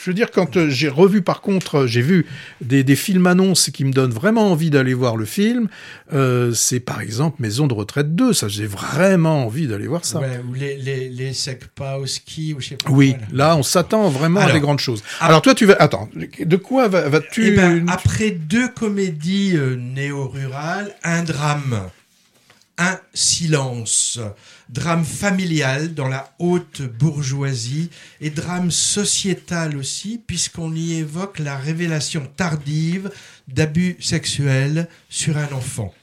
je 0.07 0.11
veux 0.11 0.15
dire, 0.15 0.31
quand 0.31 0.57
euh, 0.57 0.71
j'ai 0.71 0.89
revu, 0.89 1.21
par 1.21 1.41
contre, 1.41 1.79
euh, 1.79 1.87
j'ai 1.89 2.01
vu 2.01 2.27
des, 2.61 2.85
des 2.85 2.95
films 2.95 3.27
annonces 3.27 3.71
qui 3.71 3.85
me 3.85 3.93
donnent 3.93 4.13
vraiment 4.13 4.53
envie 4.53 4.71
d'aller 4.71 4.95
voir 4.95 5.17
le 5.17 5.25
film. 5.25 5.67
Euh, 6.13 6.53
c'est 6.55 6.79
par 6.79 7.01
exemple 7.01 7.43
Maison 7.43 7.67
de 7.67 7.75
retraite 7.75 8.15
2. 8.15 8.33
Ça, 8.33 8.47
j'ai 8.47 8.67
vraiment 8.69 9.45
envie 9.47 9.67
d'aller 9.67 9.89
voir 9.89 10.05
ça. 10.05 10.21
Ouais, 10.21 10.41
ou 10.49 10.55
les, 10.55 10.77
les, 10.77 11.09
les 11.09 11.33
Sekpa 11.33 11.97
au 11.97 12.07
ski, 12.07 12.55
ou 12.57 12.61
je 12.61 12.69
sais 12.69 12.77
pas 12.77 12.89
Oui, 12.91 13.15
quoi, 13.15 13.19
là. 13.33 13.49
là, 13.49 13.57
on 13.57 13.65
s'attend 13.65 14.09
vraiment 14.09 14.39
à 14.43 14.53
des 14.53 14.61
grandes 14.61 14.79
choses. 14.79 15.03
Alors, 15.19 15.43
toi, 15.43 15.57
tu 15.57 15.67
vas. 15.67 15.75
Attends, 15.81 16.09
de 16.39 16.57
quoi 16.57 16.87
va- 16.87 17.09
vas-tu. 17.09 17.49
Eh 17.49 17.51
ben, 17.57 17.85
après 17.89 18.31
deux 18.31 18.69
comédies 18.69 19.57
euh, 19.57 19.75
néo-rurales, 19.75 20.95
un 21.03 21.25
drame, 21.25 21.81
un 22.79 22.99
silence, 23.13 24.21
drame 24.69 25.05
familial 25.05 25.95
dans 25.95 26.09
la 26.09 26.35
haute 26.39 26.83
bourgeoisie 26.83 27.91
et 28.21 28.31
drame 28.31 28.71
sociétal 28.71 29.77
aussi, 29.77 30.21
puisqu'on 30.27 30.75
y 30.75 30.95
évoque 30.95 31.39
la 31.39 31.57
révélation 31.57 32.29
tardive 32.37 33.11
d'abus 33.49 33.97
sexuels 34.01 34.89
sur 35.09 35.37
un 35.37 35.53
enfant. 35.53 35.95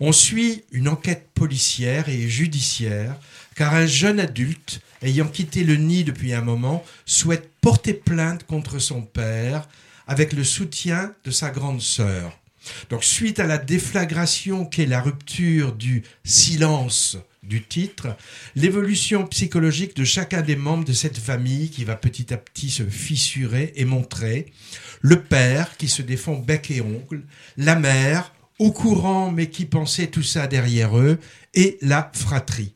On 0.00 0.12
suit 0.12 0.64
une 0.72 0.88
enquête 0.88 1.28
policière 1.34 2.08
et 2.08 2.28
judiciaire, 2.28 3.16
car 3.54 3.74
un 3.74 3.86
jeune 3.86 4.20
adulte, 4.20 4.80
ayant 5.02 5.28
quitté 5.28 5.64
le 5.64 5.76
nid 5.76 6.04
depuis 6.04 6.34
un 6.34 6.42
moment, 6.42 6.84
souhaite 7.06 7.50
porter 7.60 7.94
plainte 7.94 8.44
contre 8.44 8.78
son 8.78 9.02
père 9.02 9.68
avec 10.06 10.32
le 10.32 10.44
soutien 10.44 11.14
de 11.24 11.30
sa 11.30 11.50
grande 11.50 11.80
sœur. 11.80 12.39
Donc 12.90 13.04
suite 13.04 13.38
à 13.38 13.46
la 13.46 13.58
déflagration 13.58 14.64
qu'est 14.64 14.86
la 14.86 15.00
rupture 15.00 15.72
du 15.72 16.02
silence 16.24 17.16
du 17.42 17.62
titre, 17.64 18.16
l'évolution 18.54 19.26
psychologique 19.26 19.96
de 19.96 20.04
chacun 20.04 20.42
des 20.42 20.56
membres 20.56 20.84
de 20.84 20.92
cette 20.92 21.18
famille 21.18 21.70
qui 21.70 21.84
va 21.84 21.96
petit 21.96 22.32
à 22.34 22.36
petit 22.36 22.70
se 22.70 22.84
fissurer 22.84 23.72
et 23.76 23.84
montrer, 23.84 24.52
le 25.00 25.22
père 25.22 25.76
qui 25.78 25.88
se 25.88 26.02
défend 26.02 26.34
bec 26.34 26.70
et 26.70 26.82
ongle, 26.82 27.22
la 27.56 27.76
mère 27.76 28.32
au 28.58 28.72
courant 28.72 29.30
mais 29.30 29.48
qui 29.48 29.64
pensait 29.64 30.08
tout 30.08 30.22
ça 30.22 30.46
derrière 30.46 30.98
eux, 30.98 31.18
et 31.54 31.78
la 31.80 32.10
fratrie. 32.14 32.74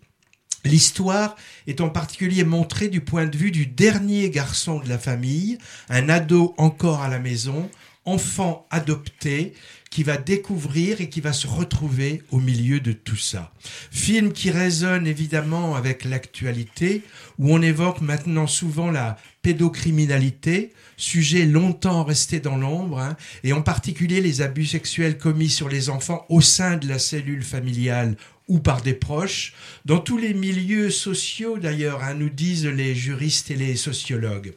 L'histoire 0.65 1.37
est 1.67 1.83
en 1.83 1.91
particulier 1.91 2.43
montrée 2.43 2.89
du 2.89 3.03
point 3.03 3.27
de 3.27 3.37
vue 3.37 3.51
du 3.51 3.67
dernier 3.67 4.31
garçon 4.31 4.81
de 4.81 4.89
la 4.89 4.99
famille, 4.99 5.59
un 5.91 6.09
ado 6.09 6.55
encore 6.57 7.03
à 7.03 7.09
la 7.09 7.19
maison, 7.19 7.71
enfant 8.05 8.67
adopté, 8.71 9.55
qui 9.91 10.03
va 10.03 10.17
découvrir 10.17 11.01
et 11.01 11.09
qui 11.09 11.21
va 11.21 11.33
se 11.33 11.47
retrouver 11.47 12.23
au 12.33 12.41
milieu 12.41 12.81
de 12.81 12.91
tout 12.91 13.17
ça. 13.17 13.53
Film 13.93 14.33
qui 14.33 14.51
résonne 14.51 15.07
évidemment 15.07 15.77
avec 15.77 16.05
l'actualité, 16.05 17.03
où 17.39 17.55
on 17.55 17.63
évoque 17.63 18.01
maintenant 18.01 18.49
souvent 18.49 18.91
la 18.91 19.17
pédocriminalité, 19.43 20.73
sujet 20.97 21.47
longtemps 21.47 22.03
resté 22.03 22.41
dans 22.41 22.57
l'ombre, 22.57 22.99
hein, 22.99 23.17
et 23.45 23.53
en 23.53 23.63
particulier 23.63 24.21
les 24.21 24.41
abus 24.41 24.67
sexuels 24.67 25.17
commis 25.17 25.51
sur 25.51 25.69
les 25.69 25.91
enfants 25.91 26.27
au 26.29 26.41
sein 26.41 26.77
de 26.77 26.89
la 26.89 26.99
cellule 26.99 27.45
familiale 27.45 28.17
ou 28.49 28.59
par 28.59 28.83
des 28.83 28.95
proches, 28.95 29.55
dans 29.85 30.01
tous 30.01 30.19
les 30.19 30.35
milieux 30.35 30.91
sociaux 30.91 31.59
d'ailleurs, 31.59 32.03
hein, 32.03 32.15
nous 32.15 32.31
disent 32.31 32.67
les 32.67 32.95
juristes 32.95 33.51
et 33.53 33.57
les 33.57 33.77
sociologues. 33.77 34.55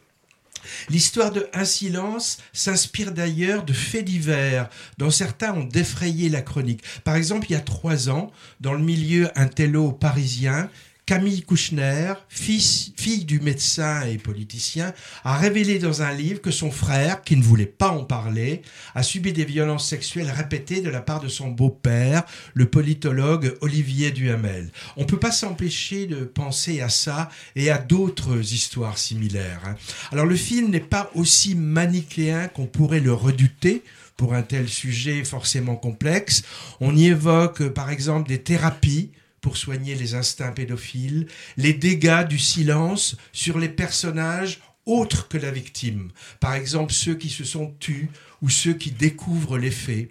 L'histoire 0.88 1.32
de 1.32 1.48
Un 1.52 1.64
silence 1.64 2.38
s'inspire 2.52 3.12
d'ailleurs 3.12 3.64
de 3.64 3.72
faits 3.72 4.04
divers, 4.04 4.68
dont 4.98 5.10
certains 5.10 5.54
ont 5.54 5.64
défrayé 5.64 6.28
la 6.28 6.42
chronique. 6.42 6.82
Par 7.04 7.16
exemple, 7.16 7.46
il 7.48 7.52
y 7.52 7.56
a 7.56 7.60
trois 7.60 8.10
ans, 8.10 8.30
dans 8.60 8.72
le 8.72 8.82
milieu 8.82 9.30
intello 9.38 9.92
parisien, 9.92 10.70
Camille 11.08 11.40
Kouchner, 11.40 12.12
fils- 12.28 12.92
fille 12.94 13.24
du 13.24 13.40
médecin 13.40 14.02
et 14.02 14.18
politicien, 14.18 14.92
a 15.24 15.38
révélé 15.38 15.78
dans 15.78 16.02
un 16.02 16.12
livre 16.12 16.42
que 16.42 16.50
son 16.50 16.70
frère, 16.70 17.22
qui 17.22 17.34
ne 17.34 17.42
voulait 17.42 17.64
pas 17.64 17.88
en 17.88 18.04
parler, 18.04 18.60
a 18.94 19.02
subi 19.02 19.32
des 19.32 19.46
violences 19.46 19.88
sexuelles 19.88 20.30
répétées 20.30 20.82
de 20.82 20.90
la 20.90 21.00
part 21.00 21.20
de 21.20 21.28
son 21.28 21.48
beau-père, 21.48 22.24
le 22.52 22.66
politologue 22.66 23.56
Olivier 23.62 24.10
Duhamel. 24.10 24.68
On 24.98 25.04
ne 25.04 25.06
peut 25.06 25.18
pas 25.18 25.32
s'empêcher 25.32 26.04
de 26.04 26.24
penser 26.24 26.82
à 26.82 26.90
ça 26.90 27.30
et 27.56 27.70
à 27.70 27.78
d'autres 27.78 28.52
histoires 28.52 28.98
similaires. 28.98 29.62
hein. 29.64 29.76
Alors 30.12 30.26
le 30.26 30.36
film 30.36 30.68
n'est 30.68 30.78
pas 30.78 31.10
aussi 31.14 31.54
manichéen 31.54 32.48
qu'on 32.48 32.66
pourrait 32.66 33.00
le 33.00 33.14
redouter 33.14 33.82
pour 34.18 34.34
un 34.34 34.42
tel 34.42 34.68
sujet 34.68 35.24
forcément 35.24 35.76
complexe. 35.76 36.42
On 36.80 36.94
y 36.94 37.06
évoque 37.06 37.66
par 37.68 37.88
exemple 37.88 38.28
des 38.28 38.42
thérapies 38.42 39.10
pour 39.48 39.56
soigner 39.56 39.94
les 39.94 40.14
instincts 40.14 40.52
pédophiles, 40.52 41.26
les 41.56 41.72
dégâts 41.72 42.28
du 42.28 42.38
silence 42.38 43.16
sur 43.32 43.58
les 43.58 43.70
personnages 43.70 44.60
autres 44.84 45.26
que 45.26 45.38
la 45.38 45.50
victime, 45.50 46.10
par 46.38 46.52
exemple 46.52 46.92
ceux 46.92 47.14
qui 47.14 47.30
se 47.30 47.44
sont 47.44 47.72
tus 47.80 48.10
ou 48.42 48.50
ceux 48.50 48.74
qui 48.74 48.90
découvrent 48.90 49.56
les 49.56 49.70
faits. 49.70 50.10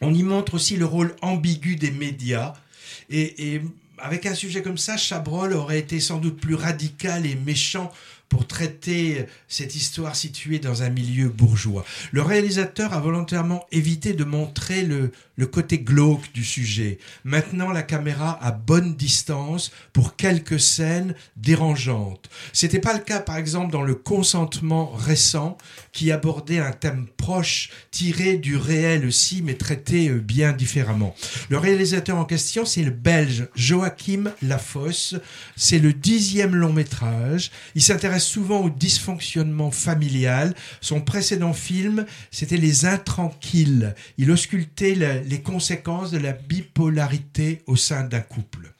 On 0.00 0.12
y 0.12 0.24
montre 0.24 0.54
aussi 0.54 0.76
le 0.76 0.86
rôle 0.86 1.14
ambigu 1.22 1.76
des 1.76 1.92
médias 1.92 2.54
et, 3.10 3.54
et 3.54 3.62
avec 3.98 4.26
un 4.26 4.34
sujet 4.34 4.60
comme 4.60 4.76
ça, 4.76 4.96
Chabrol 4.96 5.52
aurait 5.52 5.78
été 5.78 6.00
sans 6.00 6.18
doute 6.18 6.40
plus 6.40 6.56
radical 6.56 7.26
et 7.26 7.36
méchant 7.36 7.92
pour 8.28 8.46
traiter 8.46 9.26
cette 9.48 9.74
histoire 9.74 10.16
située 10.16 10.58
dans 10.58 10.82
un 10.82 10.90
milieu 10.90 11.28
bourgeois. 11.28 11.84
Le 12.12 12.22
réalisateur 12.22 12.92
a 12.92 13.00
volontairement 13.00 13.64
évité 13.70 14.12
de 14.12 14.24
montrer 14.24 14.82
le, 14.82 15.12
le 15.36 15.46
côté 15.46 15.78
glauque 15.78 16.32
du 16.32 16.44
sujet, 16.44 16.98
maintenant 17.24 17.70
la 17.70 17.82
caméra 17.82 18.38
à 18.42 18.50
bonne 18.50 18.94
distance 18.94 19.70
pour 19.92 20.16
quelques 20.16 20.60
scènes 20.60 21.14
dérangeantes. 21.36 22.28
C'était 22.52 22.80
pas 22.80 22.94
le 22.94 23.00
cas 23.00 23.20
par 23.20 23.36
exemple 23.36 23.72
dans 23.72 23.82
le 23.82 23.94
consentement 23.94 24.90
récent 24.90 25.56
qui 25.94 26.12
abordait 26.12 26.58
un 26.58 26.72
thème 26.72 27.06
proche 27.16 27.70
tiré 27.90 28.36
du 28.36 28.56
réel 28.56 29.06
aussi 29.06 29.40
mais 29.40 29.54
traité 29.54 30.08
euh, 30.10 30.18
bien 30.18 30.52
différemment. 30.52 31.14
Le 31.48 31.56
réalisateur 31.56 32.18
en 32.18 32.26
question 32.26 32.66
c'est 32.66 32.82
le 32.82 32.90
belge 32.90 33.48
Joachim 33.54 34.32
Lafosse. 34.42 35.14
C'est 35.56 35.78
le 35.78 35.92
dixième 35.92 36.54
long 36.54 36.72
métrage. 36.72 37.50
Il 37.74 37.82
s'intéresse 37.82 38.26
souvent 38.26 38.60
au 38.60 38.70
dysfonctionnement 38.70 39.70
familial. 39.70 40.54
Son 40.80 41.00
précédent 41.00 41.52
film, 41.52 42.04
c'était 42.30 42.56
Les 42.56 42.84
Intranquilles. 42.84 43.94
Il 44.18 44.30
auscultait 44.30 45.22
les 45.24 45.42
conséquences 45.42 46.10
de 46.10 46.18
la 46.18 46.32
bipolarité 46.32 47.62
au 47.66 47.76
sein 47.76 48.04
d'un 48.04 48.20
couple. 48.20 48.72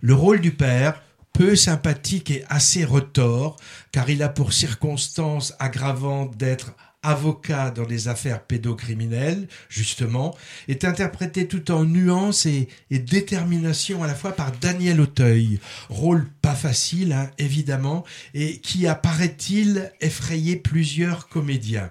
Le 0.00 0.14
rôle 0.14 0.40
du 0.40 0.50
père, 0.50 1.00
peu 1.32 1.56
sympathique 1.56 2.30
et 2.30 2.44
assez 2.48 2.84
retors, 2.84 3.56
car 3.90 4.10
il 4.10 4.22
a 4.22 4.28
pour 4.28 4.52
circonstance 4.52 5.54
aggravante 5.58 6.36
d'être 6.36 6.74
avocat 7.02 7.70
dans 7.70 7.84
des 7.84 8.08
affaires 8.08 8.42
pédocriminelles, 8.42 9.48
justement, 9.68 10.36
est 10.68 10.84
interprété 10.84 11.48
tout 11.48 11.70
en 11.72 11.84
nuance 11.84 12.46
et, 12.46 12.68
et 12.90 12.98
détermination 12.98 14.02
à 14.02 14.06
la 14.06 14.14
fois 14.14 14.32
par 14.32 14.52
Daniel 14.52 15.00
Auteuil. 15.00 15.58
Rôle 15.88 16.28
pas 16.42 16.54
facile, 16.54 17.12
hein, 17.12 17.30
évidemment, 17.38 18.04
et 18.34 18.58
qui 18.58 18.86
a, 18.86 18.94
paraît-il, 18.94 19.92
effrayé 20.00 20.56
plusieurs 20.56 21.28
comédiens. 21.28 21.90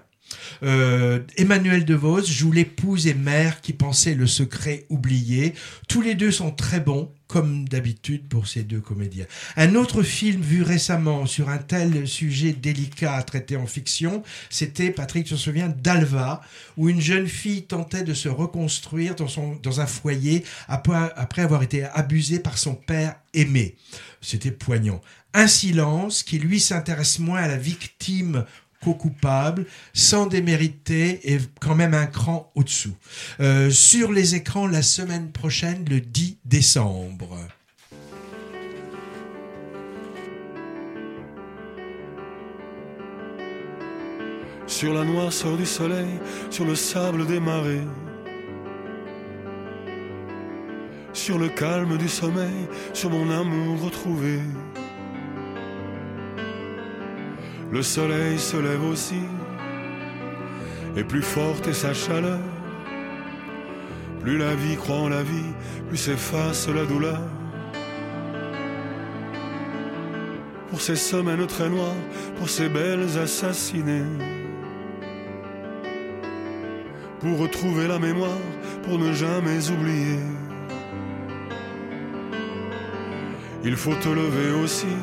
Euh, 0.62 1.20
Emmanuel 1.36 1.84
DeVos 1.84 2.24
joue 2.24 2.52
l'épouse 2.52 3.06
et 3.06 3.14
mère 3.14 3.60
qui 3.60 3.72
pensait 3.72 4.14
le 4.14 4.26
secret 4.26 4.86
oublié. 4.88 5.54
Tous 5.88 6.02
les 6.02 6.14
deux 6.14 6.30
sont 6.30 6.50
très 6.50 6.80
bons, 6.80 7.10
comme 7.32 7.66
d'habitude 7.66 8.28
pour 8.28 8.46
ces 8.46 8.62
deux 8.62 8.80
comédiens. 8.80 9.24
Un 9.56 9.74
autre 9.74 10.02
film 10.02 10.42
vu 10.42 10.62
récemment 10.62 11.24
sur 11.24 11.48
un 11.48 11.56
tel 11.56 12.06
sujet 12.06 12.52
délicat 12.52 13.14
à 13.14 13.22
traiter 13.22 13.56
en 13.56 13.66
fiction, 13.66 14.22
c'était, 14.50 14.90
Patrick, 14.90 15.26
te 15.26 15.34
souviens, 15.34 15.68
Dalva, 15.68 16.42
où 16.76 16.90
une 16.90 17.00
jeune 17.00 17.26
fille 17.26 17.62
tentait 17.62 18.04
de 18.04 18.12
se 18.12 18.28
reconstruire 18.28 19.14
dans, 19.14 19.28
son, 19.28 19.56
dans 19.62 19.80
un 19.80 19.86
foyer 19.86 20.44
après, 20.68 21.10
après 21.16 21.40
avoir 21.40 21.62
été 21.62 21.84
abusée 21.84 22.38
par 22.38 22.58
son 22.58 22.74
père 22.74 23.14
aimé. 23.32 23.76
C'était 24.20 24.50
poignant. 24.50 25.00
Un 25.34 25.46
silence 25.46 26.22
qui, 26.22 26.38
lui, 26.38 26.60
s'intéresse 26.60 27.18
moins 27.18 27.40
à 27.40 27.48
la 27.48 27.56
victime 27.56 28.44
coupable, 28.90 29.66
sans 29.92 30.26
démériter 30.26 31.32
et 31.32 31.38
quand 31.60 31.74
même 31.74 31.94
un 31.94 32.06
cran 32.06 32.50
au-dessous. 32.54 32.96
Euh, 33.40 33.70
sur 33.70 34.12
les 34.12 34.34
écrans 34.34 34.66
la 34.66 34.82
semaine 34.82 35.30
prochaine, 35.30 35.84
le 35.88 36.00
10 36.00 36.38
décembre. 36.44 37.38
Sur 44.66 44.94
la 44.94 45.04
noirceur 45.04 45.56
du 45.56 45.66
soleil, 45.66 46.18
sur 46.50 46.64
le 46.64 46.74
sable 46.74 47.26
des 47.26 47.38
marées, 47.38 47.86
sur 51.12 51.38
le 51.38 51.48
calme 51.48 51.98
du 51.98 52.08
sommeil, 52.08 52.66
sur 52.92 53.10
mon 53.10 53.30
amour 53.30 53.82
retrouvé. 53.82 54.40
Le 57.72 57.80
soleil 57.80 58.38
se 58.38 58.58
lève 58.58 58.84
aussi, 58.84 59.22
et 60.94 61.04
plus 61.04 61.22
forte 61.22 61.66
est 61.68 61.72
sa 61.72 61.94
chaleur. 61.94 62.38
Plus 64.20 64.36
la 64.36 64.54
vie 64.54 64.76
croit 64.76 64.98
en 64.98 65.08
la 65.08 65.22
vie, 65.22 65.54
plus 65.88 65.96
s'efface 65.96 66.68
la 66.68 66.84
douleur. 66.84 67.22
Pour 70.68 70.82
ces 70.82 70.96
semaines 70.96 71.46
très 71.46 71.70
noires, 71.70 71.96
pour 72.36 72.50
ces 72.50 72.68
belles 72.68 73.18
assassinées. 73.18 74.04
Pour 77.20 77.38
retrouver 77.38 77.88
la 77.88 77.98
mémoire, 77.98 78.42
pour 78.82 78.98
ne 78.98 79.14
jamais 79.14 79.70
oublier. 79.70 80.18
Il 83.64 83.76
faut 83.76 83.94
te 83.94 84.10
lever 84.10 84.62
aussi. 84.62 84.94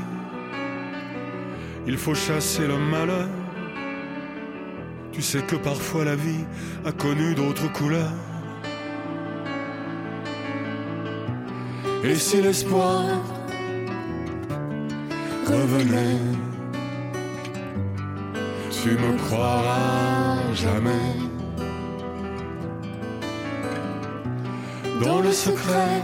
Il 1.91 1.97
faut 1.97 2.13
chasser 2.13 2.67
le 2.67 2.77
malheur. 2.77 3.27
Tu 5.11 5.23
sais 5.23 5.41
que 5.41 5.55
parfois 5.55 6.05
la 6.05 6.15
vie 6.15 6.45
a 6.85 6.91
connu 6.91 7.33
d'autres 7.33 7.67
couleurs. 7.73 8.13
Et 12.03 12.13
si 12.13 12.43
l'espoir 12.43 13.05
revenait, 15.47 16.21
tu 18.69 18.91
me 18.91 19.17
croiras 19.17 20.37
jamais. 20.53 21.07
Dans 25.03 25.21
le 25.21 25.31
secret, 25.31 26.03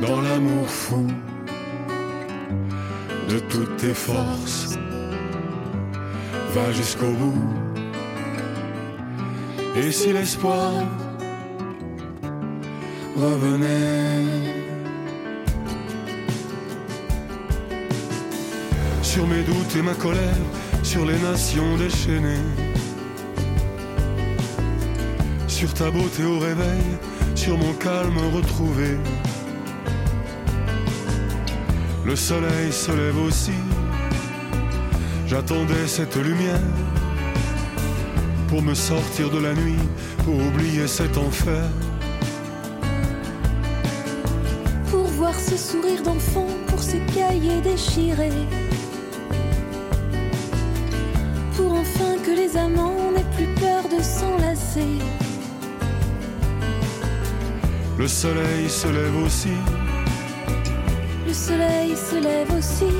dans 0.00 0.20
l'amour 0.20 0.68
fou 0.68 1.08
de 3.28 3.38
toutes 3.38 3.76
tes 3.76 3.94
forces, 3.94 4.78
va 6.54 6.72
jusqu'au 6.72 7.10
bout. 7.10 7.44
Et 9.76 9.92
si 9.92 10.12
l'espoir 10.12 10.72
revenait 13.16 14.24
sur 19.02 19.26
mes 19.26 19.42
doutes 19.42 19.76
et 19.76 19.82
ma 19.82 19.94
colère, 19.94 20.42
sur 20.82 21.04
les 21.04 21.18
nations 21.18 21.76
déchaînées, 21.76 22.46
sur 25.48 25.72
ta 25.74 25.90
beauté 25.90 26.24
au 26.24 26.38
réveil, 26.38 26.84
sur 27.34 27.56
mon 27.58 27.72
calme 27.74 28.18
retrouvé. 28.34 28.96
Le 32.06 32.14
soleil 32.14 32.70
se 32.70 32.92
lève 32.92 33.18
aussi, 33.18 33.58
j'attendais 35.26 35.88
cette 35.88 36.14
lumière 36.14 36.60
pour 38.46 38.62
me 38.62 38.74
sortir 38.74 39.28
de 39.28 39.40
la 39.40 39.52
nuit, 39.52 39.82
pour 40.24 40.36
oublier 40.36 40.86
cet 40.86 41.18
enfer. 41.18 41.64
Pour 44.88 45.02
voir 45.18 45.34
ce 45.34 45.56
sourire 45.56 46.00
d'enfant, 46.04 46.46
pour 46.68 46.80
ces 46.80 47.00
cahiers 47.12 47.60
déchirés. 47.60 48.30
Pour 51.56 51.72
enfin 51.72 52.14
que 52.24 52.30
les 52.30 52.56
amants 52.56 53.10
n'aient 53.16 53.34
plus 53.36 53.52
peur 53.60 53.82
de 53.88 54.00
s'enlacer. 54.00 55.02
Le 57.98 58.06
soleil 58.06 58.70
se 58.70 58.86
lève 58.86 59.16
aussi, 59.24 59.56
soleil 61.36 61.94
se 61.96 62.16
lève 62.16 62.52
aussi. 62.58 62.94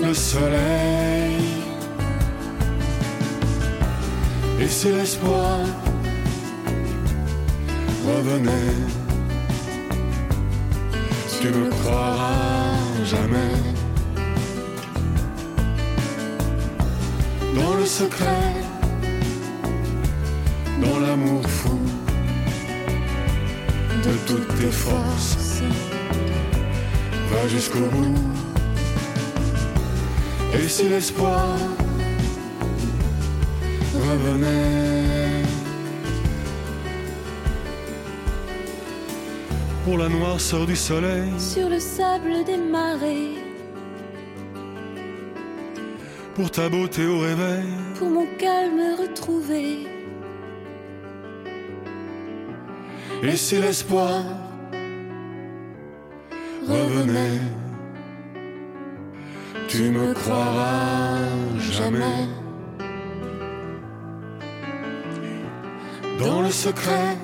le 0.00 0.14
soleil. 0.14 1.36
Et 4.60 4.68
si 4.68 4.88
l'espoir 4.92 5.58
revenait, 8.06 8.76
tu 11.40 11.48
me 11.48 11.68
croiras 11.70 12.74
jamais. 13.04 13.54
Dans 17.54 17.74
le 17.74 17.86
secret, 17.86 18.54
dans 20.82 20.98
l'amour 21.00 21.42
fou 21.48 21.87
de 24.08 24.16
toutes 24.26 24.48
tes 24.58 24.70
forces, 24.70 25.60
va 27.30 27.48
jusqu'au 27.48 27.80
bout. 27.92 28.14
Et 30.54 30.66
si 30.68 30.88
l'espoir 30.88 31.46
revenait 33.94 35.42
Pour 39.84 39.98
la 39.98 40.08
noirceur 40.08 40.66
du 40.66 40.76
soleil, 40.76 41.30
Sur 41.38 41.68
le 41.70 41.80
sable 41.80 42.44
des 42.46 42.58
marées. 42.58 43.36
pour 46.34 46.50
ta 46.50 46.68
beauté 46.68 47.04
au 47.06 47.18
réveil, 47.18 47.66
Pour 47.98 48.10
mon 48.10 48.26
calme 48.38 48.80
retrouvé. 49.00 49.86
Et 53.22 53.36
si 53.36 53.56
l'espoir 53.56 54.22
revenait, 56.66 57.40
tu 59.68 59.90
me 59.90 60.14
croiras 60.14 61.18
jamais. 61.58 62.26
Dans 66.18 66.42
le 66.42 66.50
secret, 66.50 67.16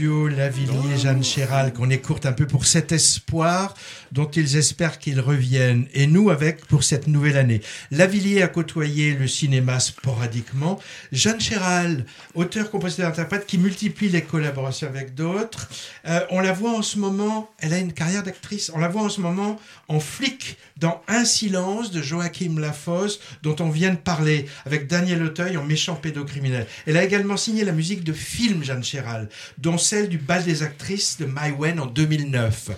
Lavillier, 0.00 0.96
Jeanne 0.96 1.22
Chéral, 1.22 1.74
qu'on 1.74 1.90
écoute 1.90 2.24
un 2.24 2.32
peu 2.32 2.46
pour 2.46 2.64
cet 2.64 2.92
espoir 2.92 3.74
dont 4.12 4.28
ils 4.30 4.56
espèrent 4.56 4.98
qu'il 4.98 5.20
revienne. 5.20 5.86
Et 5.92 6.06
nous 6.06 6.30
avec 6.30 6.64
pour 6.66 6.84
cette 6.84 7.06
nouvelle 7.06 7.36
année. 7.36 7.60
Lavillier 7.90 8.42
a 8.42 8.48
côtoyé 8.48 9.14
le 9.14 9.28
cinéma 9.28 9.78
sporadiquement. 9.78 10.80
Jeanne 11.12 11.40
Chéral, 11.40 12.06
auteur, 12.34 12.70
compositeur, 12.70 13.08
interprète, 13.08 13.46
qui 13.46 13.58
multiplie 13.58 14.08
les 14.08 14.22
collaborations 14.22 14.88
avec 14.88 15.14
d'autres. 15.14 15.68
Euh, 16.06 16.20
on 16.30 16.40
la 16.40 16.52
voit 16.52 16.72
en 16.72 16.82
ce 16.82 16.98
moment, 16.98 17.50
elle 17.58 17.74
a 17.74 17.78
une 17.78 17.92
carrière 17.92 18.22
d'actrice, 18.22 18.70
on 18.74 18.78
la 18.78 18.88
voit 18.88 19.02
en 19.02 19.10
ce 19.10 19.20
moment 19.20 19.60
en 19.88 20.00
flic 20.00 20.56
dans 20.78 21.02
Un 21.08 21.26
silence 21.26 21.90
de 21.90 22.00
Joachim 22.00 22.58
Lafosse, 22.58 23.20
dont 23.42 23.56
on 23.60 23.68
vient 23.68 23.90
de 23.90 23.98
parler, 23.98 24.46
avec 24.64 24.86
Daniel 24.86 25.22
Auteuil 25.22 25.58
en 25.58 25.64
méchant 25.64 25.94
pédocriminel. 25.94 26.66
Elle 26.86 26.96
a 26.96 27.04
également 27.04 27.36
signé 27.36 27.64
la 27.64 27.72
musique 27.72 28.02
de 28.02 28.14
films, 28.14 28.64
Jeanne 28.64 28.82
Chéral, 28.82 29.28
dont 29.58 29.76
celle 29.90 30.08
du 30.08 30.18
bal 30.18 30.44
des 30.44 30.62
actrices 30.62 31.16
de 31.18 31.26
Maïwen 31.26 31.80
en 31.80 31.86
2009. 31.86 32.70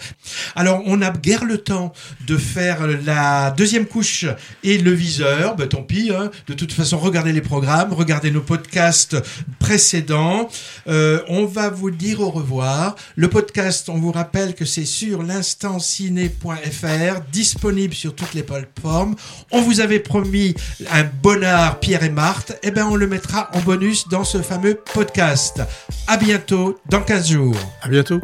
Alors, 0.56 0.80
on 0.86 0.96
n'a 0.96 1.10
guère 1.10 1.44
le 1.44 1.58
temps 1.58 1.92
de 2.26 2.38
faire 2.38 2.86
la 2.86 3.50
deuxième 3.50 3.84
couche 3.84 4.24
et 4.64 4.78
le 4.78 4.92
viseur. 4.92 5.54
Ben, 5.56 5.68
tant 5.68 5.82
pis, 5.82 6.10
hein. 6.10 6.30
de 6.46 6.54
toute 6.54 6.72
façon, 6.72 6.96
regardez 6.96 7.34
les 7.34 7.42
programmes, 7.42 7.92
regardez 7.92 8.30
nos 8.30 8.40
podcasts 8.40 9.18
précédents. 9.58 10.48
Euh, 10.88 11.20
on 11.28 11.44
va 11.44 11.68
vous 11.68 11.90
dire 11.90 12.22
au 12.22 12.30
revoir. 12.30 12.96
Le 13.16 13.28
podcast, 13.28 13.90
on 13.90 13.98
vous 13.98 14.12
rappelle 14.12 14.54
que 14.54 14.64
c'est 14.64 14.86
sur 14.86 15.22
l'instantciné.fr, 15.22 17.20
disponible 17.30 17.92
sur 17.92 18.16
toutes 18.16 18.32
les 18.32 18.42
plateformes. 18.42 19.16
On 19.50 19.60
vous 19.60 19.80
avait 19.80 20.00
promis 20.00 20.54
un 20.90 21.04
bonnard 21.04 21.78
Pierre 21.78 22.04
et 22.04 22.10
Marthe. 22.10 22.58
Eh 22.62 22.70
ben, 22.70 22.86
on 22.86 22.96
le 22.96 23.06
mettra 23.06 23.50
en 23.52 23.60
bonus 23.60 24.08
dans 24.08 24.24
ce 24.24 24.40
fameux 24.40 24.80
podcast. 24.94 25.60
À 26.06 26.16
bientôt 26.16 26.78
dans 27.02 27.06
15 27.06 27.28
jours. 27.28 27.56
À 27.80 27.88
bientôt. 27.88 28.20